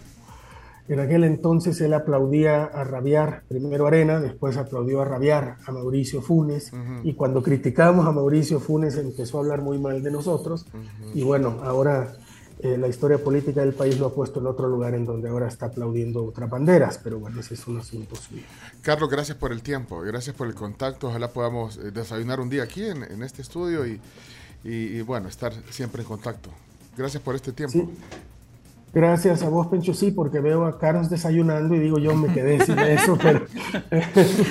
en 0.89 1.01
aquel 1.01 1.25
entonces 1.25 1.81
él 1.81 1.95
aplaudía 1.95 2.65
a 2.65 2.85
rabiar, 2.85 3.43
primero 3.49 3.87
Arena, 3.87 4.21
después 4.21 4.57
aplaudió 4.57 5.01
a 5.01 5.05
rabiar 5.05 5.57
a 5.67 5.73
Mauricio 5.73 6.21
Funes, 6.23 6.73
y 7.05 7.15
cuando 7.15 7.43
criticamos 7.43 8.07
a 8.07 8.13
Mauricio 8.13 8.61
Funes 8.61 8.97
empezó 8.97 9.39
a 9.39 9.41
hablar 9.41 9.63
muy 9.63 9.79
mal 9.79 10.03
de 10.03 10.11
nosotros, 10.11 10.67
y 11.15 11.23
bueno, 11.25 11.59
ahora 11.63 12.15
eh, 12.61 12.77
la 12.79 12.89
historia 12.89 13.19
política 13.19 13.61
del 13.61 13.73
país 13.73 13.99
lo 13.99 14.07
ha 14.07 14.15
puesto 14.15 14.41
en 14.41 14.47
otro 14.47 14.69
lugar 14.69 14.95
en 14.95 15.05
donde 15.05 15.29
ahora 15.29 15.49
está 15.49 15.67
aplaudiendo 15.67 16.25
otras 16.25 16.49
banderas, 16.51 16.99
pero 17.03 17.19
bueno, 17.19 17.41
ese 17.41 17.55
es 17.55 17.67
un 17.67 17.79
asunto 17.79 18.17
suyo. 18.17 18.43
Carlos, 18.83 19.09
gracias 19.11 19.37
por 19.37 19.53
el 19.53 19.63
tiempo, 19.63 20.01
gracias 20.01 20.35
por 20.35 20.47
el 20.49 20.55
contacto. 20.55 21.09
Ojalá 21.09 21.29
podamos 21.29 21.77
eh, 21.79 21.91
desayunar 21.93 22.41
un 22.41 22.49
día 22.51 22.65
aquí 22.65 22.85
en, 22.85 23.03
en 23.05 23.23
este 23.23 23.43
estudio 23.43 23.87
y, 23.87 24.01
y- 24.65 24.99
y, 24.99 25.01
bueno, 25.03 25.29
estar 25.29 25.53
siempre 25.71 26.03
en 26.03 26.09
contacto. 26.09 26.51
Gracias 26.97 27.23
por 27.23 27.35
este 27.37 27.53
tiempo. 27.53 27.73
Sí. 27.79 27.89
Gracias 28.93 29.43
a 29.43 29.51
vos, 29.51 29.67
Pencho, 29.67 29.93
sí, 29.93 30.11
porque 30.11 30.41
veo 30.41 30.65
a 30.65 30.79
Carlos 30.79 31.11
desayunando 31.11 31.75
y 31.75 31.79
digo, 31.79 31.99
yo 31.99 32.15
me 32.15 32.33
quedé 32.33 32.65
sin 32.65 32.79
eso, 32.79 33.19
pero... 33.23 33.45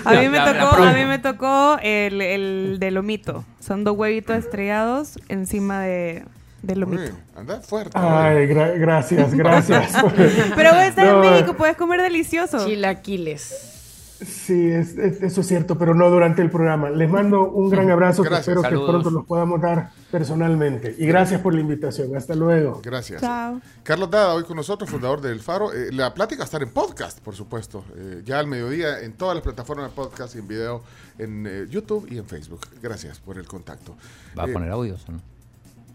A 0.05 0.13
mí 0.13 0.29
me 0.29 0.37
tocó, 0.39 0.75
a 0.83 0.93
mí 0.93 1.05
me 1.05 1.17
tocó 1.19 1.77
el, 1.81 2.21
el 2.21 2.77
de 2.79 2.91
lomito. 2.91 3.43
Son 3.59 3.83
dos 3.83 3.97
huevitos 3.97 4.37
estrellados 4.37 5.19
encima 5.27 5.81
de, 5.81 6.23
de 6.61 6.75
lomito. 6.75 7.03
Uy, 7.03 7.09
anda 7.35 7.61
fuerte. 7.61 7.91
Ay, 7.95 8.47
gra- 8.47 8.77
gracias, 8.79 9.33
gracias. 9.33 9.91
Pero 10.55 10.73
vos 10.73 10.83
estás 10.83 11.05
No, 11.05 11.23
en 11.23 11.31
México, 11.31 11.53
puedes 11.55 11.77
comer 11.77 12.01
delicioso. 12.01 12.65
Chilaquiles. 12.65 13.73
Sí, 14.19 14.71
es- 14.71 14.97
es- 14.97 15.21
eso 15.21 15.41
es 15.41 15.47
cierto, 15.47 15.77
pero 15.77 15.93
no 15.93 16.09
durante 16.09 16.41
el 16.41 16.49
programa. 16.49 16.89
Les 16.89 17.07
mando 17.07 17.51
un 17.51 17.69
gran 17.69 17.91
abrazo 17.91 18.23
que 18.23 18.33
espero 18.33 18.63
Saludos. 18.63 18.85
que 18.85 18.91
pronto 18.91 19.09
los 19.11 19.25
podamos 19.27 19.61
dar 19.61 19.91
personalmente. 20.09 20.95
Y 20.97 21.05
gracias 21.05 21.39
por 21.39 21.53
la 21.53 21.61
invitación. 21.61 22.15
Hasta 22.17 22.33
luego. 22.33 22.81
Gracias. 22.83 23.21
Chao. 23.21 23.61
Carlos 23.83 24.09
Dada, 24.09 24.33
hoy 24.33 24.43
con 24.43 24.57
nosotros, 24.57 24.89
fundador 24.89 25.21
del 25.21 25.39
Faro. 25.39 25.71
Eh, 25.71 25.91
la 25.91 26.15
plática 26.15 26.39
va 26.39 26.45
a 26.45 26.45
estar 26.45 26.63
en 26.63 26.69
podcast, 26.71 27.19
por 27.19 27.35
supuesto. 27.35 27.85
Eh, 27.95 28.23
ya 28.25 28.39
al 28.39 28.47
mediodía 28.47 29.01
en 29.01 29.13
todas 29.13 29.35
las 29.35 29.43
plataformas 29.43 29.91
de 29.91 29.95
podcast 29.95 30.33
y 30.35 30.39
en 30.39 30.47
video 30.47 30.81
en 31.19 31.45
eh, 31.47 31.65
YouTube 31.69 32.07
y 32.09 32.17
en 32.17 32.25
Facebook. 32.25 32.61
Gracias 32.81 33.19
por 33.19 33.37
el 33.37 33.45
contacto. 33.45 33.95
¿Va 34.35 34.45
a 34.45 34.47
poner 34.47 34.71
audios 34.71 35.05
o 35.07 35.11
no? 35.11 35.21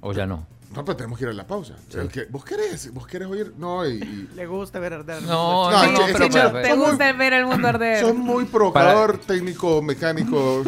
¿O 0.00 0.12
ya 0.12 0.26
no? 0.28 0.46
No, 0.74 0.84
pero 0.84 0.96
tenemos 0.96 1.18
que 1.18 1.24
ir 1.24 1.30
a 1.30 1.34
la 1.34 1.46
pausa. 1.46 1.74
El 1.94 2.08
que- 2.08 2.24
¿Vos 2.30 2.44
querés? 2.44 2.92
¿Vos 2.94 3.06
querés 3.06 3.28
oír? 3.28 3.52
No, 3.58 3.86
y... 3.86 3.96
y- 3.98 4.28
Le 4.34 4.46
gusta 4.46 4.78
ver 4.78 4.94
arder. 4.94 5.22
No, 5.22 5.70
No, 5.70 5.84
no, 5.84 5.92
no, 5.92 6.06
que- 6.06 6.12
pero, 6.14 6.24
es 6.24 6.30
que- 6.34 6.40
pero- 6.40 6.62
Te 6.62 6.74
muy- 6.74 6.86
gusta 6.88 7.12
ver 7.12 7.32
el 7.34 7.46
mundo 7.46 7.68
arder. 7.68 8.00
Son 8.00 8.18
muy 8.18 8.44
provocador, 8.46 9.18
técnico, 9.18 9.82
mecánico. 9.82 10.62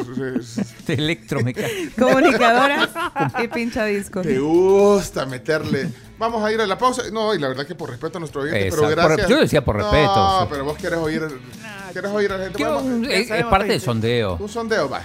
electromecánico. 0.86 2.06
Comunicadoras 2.06 2.90
y 3.42 3.48
pincha 3.48 3.84
discos. 3.84 4.22
Te 4.26 4.38
gusta 4.38 5.26
meterle. 5.26 5.88
Vamos 6.18 6.44
a 6.44 6.52
ir 6.52 6.60
a 6.60 6.66
la 6.66 6.78
pausa. 6.78 7.02
No, 7.12 7.34
y 7.34 7.38
la 7.38 7.48
verdad 7.48 7.66
que 7.66 7.74
por 7.74 7.90
respeto 7.90 8.18
a 8.18 8.20
nuestro 8.20 8.42
oyente, 8.42 8.68
pero 8.70 8.88
gracias. 8.88 9.20
Por- 9.22 9.30
yo 9.30 9.40
decía 9.40 9.64
por 9.64 9.76
respeto, 9.76 10.14
No, 10.14 10.40
sí. 10.42 10.46
pero 10.50 10.64
vos 10.64 10.76
querés 10.78 10.98
oír, 10.98 11.22
querés 11.92 12.10
oír 12.10 12.30
a 12.32 12.36
la 12.38 12.44
gente. 12.44 12.56
Quiero 12.56 12.74
Vamos, 12.76 12.92
un- 12.92 13.04
es, 13.10 13.30
es 13.30 13.44
parte 13.46 13.68
del 13.68 13.80
sondeo. 13.80 14.36
un 14.38 14.48
sondeo, 14.48 14.88
va. 14.88 15.00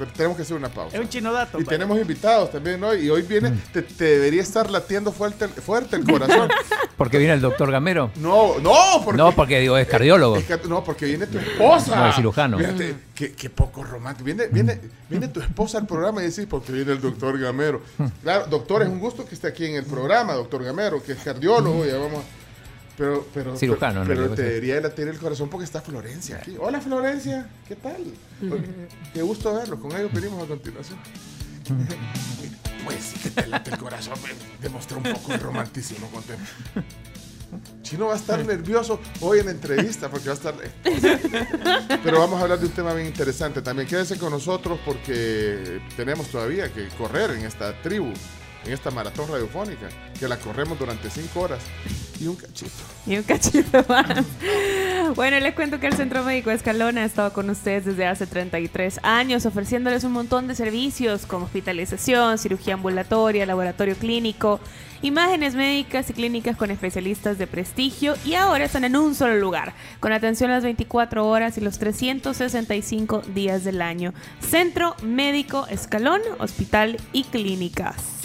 Pero 0.00 0.12
tenemos 0.12 0.36
que 0.36 0.42
hacer 0.44 0.56
una 0.56 0.70
pausa. 0.70 0.96
Es 0.96 1.02
un 1.02 1.08
chino 1.10 1.30
dato. 1.30 1.60
Y 1.60 1.64
tenemos 1.64 1.98
invitados 2.00 2.50
también 2.50 2.82
hoy. 2.82 3.00
Y 3.06 3.10
hoy 3.10 3.20
viene, 3.22 3.50
Mm. 3.50 3.60
te, 3.72 3.82
te 3.82 4.04
debería 4.04 4.40
estar 4.42 4.70
latiendo 4.70 5.12
fuerte, 5.12 5.44
el- 5.44 5.50
fuerte 5.50 5.96
el 5.96 6.04
corazón. 6.04 6.48
Porque 6.96 7.18
viene 7.18 7.34
el 7.34 7.40
doctor 7.40 7.70
Gamero. 7.70 8.10
No, 8.16 8.58
no, 8.58 8.74
porque. 9.04 9.16
No, 9.16 9.32
porque 9.32 9.58
digo, 9.60 9.76
es 9.78 9.86
cardiólogo. 9.88 10.36
es 10.36 10.68
no, 10.68 10.84
porque 10.84 11.06
viene 11.06 11.26
tu 11.26 11.38
esposa. 11.38 11.96
No, 11.96 12.08
es 12.10 12.14
cirujano. 12.16 12.58
Fíjate, 12.58 12.94
qué, 13.14 13.32
qué 13.32 13.48
poco 13.48 13.82
romántico. 13.82 14.24
Viene, 14.26 14.48
viene, 14.48 14.78
viene 15.08 15.28
tu 15.28 15.40
esposa 15.40 15.78
al 15.78 15.86
programa 15.86 16.22
y 16.22 16.26
decís, 16.26 16.46
porque 16.48 16.72
viene 16.72 16.92
el 16.92 17.00
doctor 17.00 17.38
Gamero. 17.38 17.80
Claro, 18.22 18.46
doctor, 18.50 18.82
es 18.82 18.88
un 18.88 18.98
gusto 19.00 19.24
que 19.26 19.34
esté 19.34 19.48
aquí 19.48 19.64
en 19.64 19.76
el 19.76 19.84
programa, 19.86 20.34
doctor 20.34 20.62
Gamero, 20.62 21.02
que 21.02 21.12
es 21.12 21.18
cardiólogo, 21.20 21.86
ya 21.86 21.96
vamos. 21.96 22.22
Pero, 23.00 23.26
pero, 23.32 23.56
Cirujano, 23.56 24.02
pero, 24.02 24.02
en 24.02 24.08
pero 24.08 24.20
realidad, 24.20 24.36
te 24.36 24.42
debería 24.42 24.78
latir 24.82 25.08
el 25.08 25.18
corazón 25.18 25.48
porque 25.48 25.64
está 25.64 25.80
Florencia 25.80 26.36
aquí. 26.36 26.54
Hola 26.58 26.82
Florencia, 26.82 27.48
¿qué 27.66 27.74
tal? 27.74 28.04
Qué 29.14 29.22
gusto 29.22 29.54
verlo, 29.54 29.80
con 29.80 29.90
ellos 29.92 30.12
venimos 30.12 30.44
a 30.44 30.46
continuación. 30.46 30.98
Pues 32.84 33.02
sí 33.02 33.18
que 33.18 33.30
te 33.30 33.46
late 33.46 33.70
el 33.70 33.78
corazón, 33.78 34.18
me 34.22 34.28
demostró 34.62 34.98
un 34.98 35.04
poco 35.04 35.32
de 35.32 35.38
romanticismo 35.38 36.10
contento. 36.10 36.44
Chino 37.80 38.08
va 38.08 38.12
a 38.12 38.16
estar 38.16 38.44
nervioso 38.44 39.00
hoy 39.20 39.38
en 39.38 39.46
la 39.46 39.52
entrevista 39.52 40.10
porque 40.10 40.26
va 40.26 40.32
a 40.32 40.36
estar... 40.36 40.54
Pero 42.04 42.20
vamos 42.20 42.38
a 42.38 42.42
hablar 42.42 42.58
de 42.58 42.66
un 42.66 42.72
tema 42.72 42.92
bien 42.92 43.06
interesante 43.06 43.62
también. 43.62 43.88
Quédense 43.88 44.18
con 44.18 44.30
nosotros 44.30 44.78
porque 44.84 45.80
tenemos 45.96 46.28
todavía 46.28 46.70
que 46.70 46.88
correr 46.98 47.30
en 47.30 47.46
esta 47.46 47.80
tribu, 47.80 48.12
en 48.64 48.72
esta 48.72 48.90
maratón 48.90 49.30
radiofónica, 49.30 49.88
que 50.18 50.28
la 50.28 50.36
corremos 50.36 50.78
durante 50.78 51.10
cinco 51.10 51.40
horas 51.40 51.60
y 52.20 52.26
un 52.26 52.36
cachito. 52.36 52.70
Y 53.06 53.16
un 53.16 53.22
cachito 53.22 53.84
más. 53.88 54.24
Bueno, 55.16 55.40
les 55.40 55.54
cuento 55.54 55.80
que 55.80 55.86
el 55.86 55.94
Centro 55.94 56.22
Médico 56.22 56.50
Escalona 56.50 57.02
ha 57.02 57.04
estado 57.04 57.32
con 57.32 57.48
ustedes 57.50 57.84
desde 57.84 58.06
hace 58.06 58.26
33 58.26 59.00
años, 59.02 59.46
ofreciéndoles 59.46 60.04
un 60.04 60.12
montón 60.12 60.46
de 60.46 60.54
servicios 60.54 61.26
como 61.26 61.46
hospitalización, 61.46 62.38
cirugía 62.38 62.74
ambulatoria, 62.74 63.46
laboratorio 63.46 63.96
clínico, 63.96 64.60
imágenes 65.02 65.54
médicas 65.54 66.10
y 66.10 66.12
clínicas 66.12 66.56
con 66.56 66.70
especialistas 66.70 67.38
de 67.38 67.46
prestigio 67.46 68.14
y 68.24 68.34
ahora 68.34 68.64
están 68.64 68.84
en 68.84 68.96
un 68.96 69.14
solo 69.14 69.36
lugar, 69.36 69.72
con 69.98 70.12
atención 70.12 70.50
las 70.50 70.62
24 70.62 71.26
horas 71.26 71.56
y 71.56 71.62
los 71.62 71.78
365 71.78 73.22
días 73.34 73.64
del 73.64 73.80
año. 73.80 74.12
Centro 74.40 74.94
Médico 75.02 75.66
Escalón, 75.68 76.20
Hospital 76.38 76.98
y 77.12 77.24
Clínicas. 77.24 78.19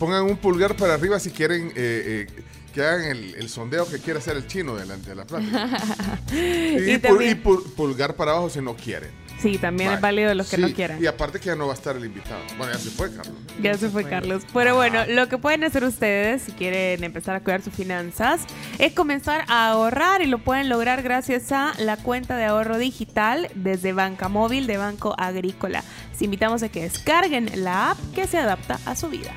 Pongan 0.00 0.24
un 0.24 0.36
pulgar 0.38 0.74
para 0.76 0.94
arriba 0.94 1.20
si 1.20 1.30
quieren 1.30 1.68
eh, 1.76 2.26
eh, 2.36 2.42
que 2.74 2.82
hagan 2.82 3.04
el, 3.04 3.34
el 3.36 3.48
sondeo 3.48 3.88
que 3.88 3.98
quiere 3.98 4.18
hacer 4.18 4.36
el 4.36 4.46
chino 4.48 4.74
delante 4.74 5.10
de 5.10 5.14
la 5.14 5.24
plática. 5.26 5.68
y, 6.32 6.36
Y 6.36 6.96
pul- 6.96 7.00
también- 7.02 7.30
y 7.30 7.34
pul- 7.46 7.62
pulgar 7.74 8.16
para 8.16 8.32
abajo 8.32 8.50
si 8.50 8.60
no 8.60 8.74
quieren. 8.74 9.10
Sí, 9.42 9.56
también 9.56 9.92
es 9.92 10.00
válido 10.02 10.34
los 10.34 10.50
que 10.50 10.56
Sí, 10.56 10.62
no 10.62 10.68
quieran. 10.72 11.02
Y 11.02 11.06
aparte 11.06 11.38
que 11.40 11.46
ya 11.46 11.54
no 11.56 11.66
va 11.66 11.72
a 11.72 11.76
estar 11.76 11.96
el 11.96 12.04
invitado. 12.04 12.40
Bueno, 12.58 12.74
ya 12.74 12.78
se 12.78 12.90
fue, 12.90 13.10
Carlos. 13.10 13.34
Ya 13.62 13.74
se 13.78 13.88
fue 13.88 14.04
Carlos. 14.04 14.42
Pero 14.52 14.74
bueno, 14.76 15.06
lo 15.06 15.28
que 15.30 15.38
pueden 15.38 15.64
hacer 15.64 15.82
ustedes 15.82 16.42
si 16.42 16.52
quieren 16.52 17.02
empezar 17.04 17.36
a 17.36 17.40
cuidar 17.40 17.62
sus 17.62 17.72
finanzas 17.72 18.42
es 18.78 18.92
comenzar 18.92 19.44
a 19.48 19.68
ahorrar 19.70 20.20
y 20.20 20.26
lo 20.26 20.38
pueden 20.44 20.68
lograr 20.68 21.00
gracias 21.02 21.52
a 21.52 21.72
la 21.78 21.96
cuenta 21.96 22.36
de 22.36 22.44
ahorro 22.44 22.76
digital 22.76 23.48
desde 23.54 23.94
Banca 23.94 24.28
Móvil 24.28 24.66
de 24.66 24.76
Banco 24.76 25.14
Agrícola. 25.16 25.84
Les 26.12 26.20
invitamos 26.20 26.62
a 26.62 26.68
que 26.68 26.82
descarguen 26.82 27.50
la 27.64 27.92
app 27.92 27.98
que 28.14 28.26
se 28.26 28.36
adapta 28.36 28.78
a 28.84 28.94
su 28.94 29.08
vida. 29.08 29.32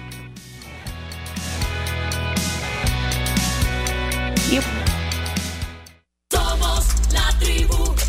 Somos 6.29 6.85
la 7.11 7.27
tribu. 7.39 8.02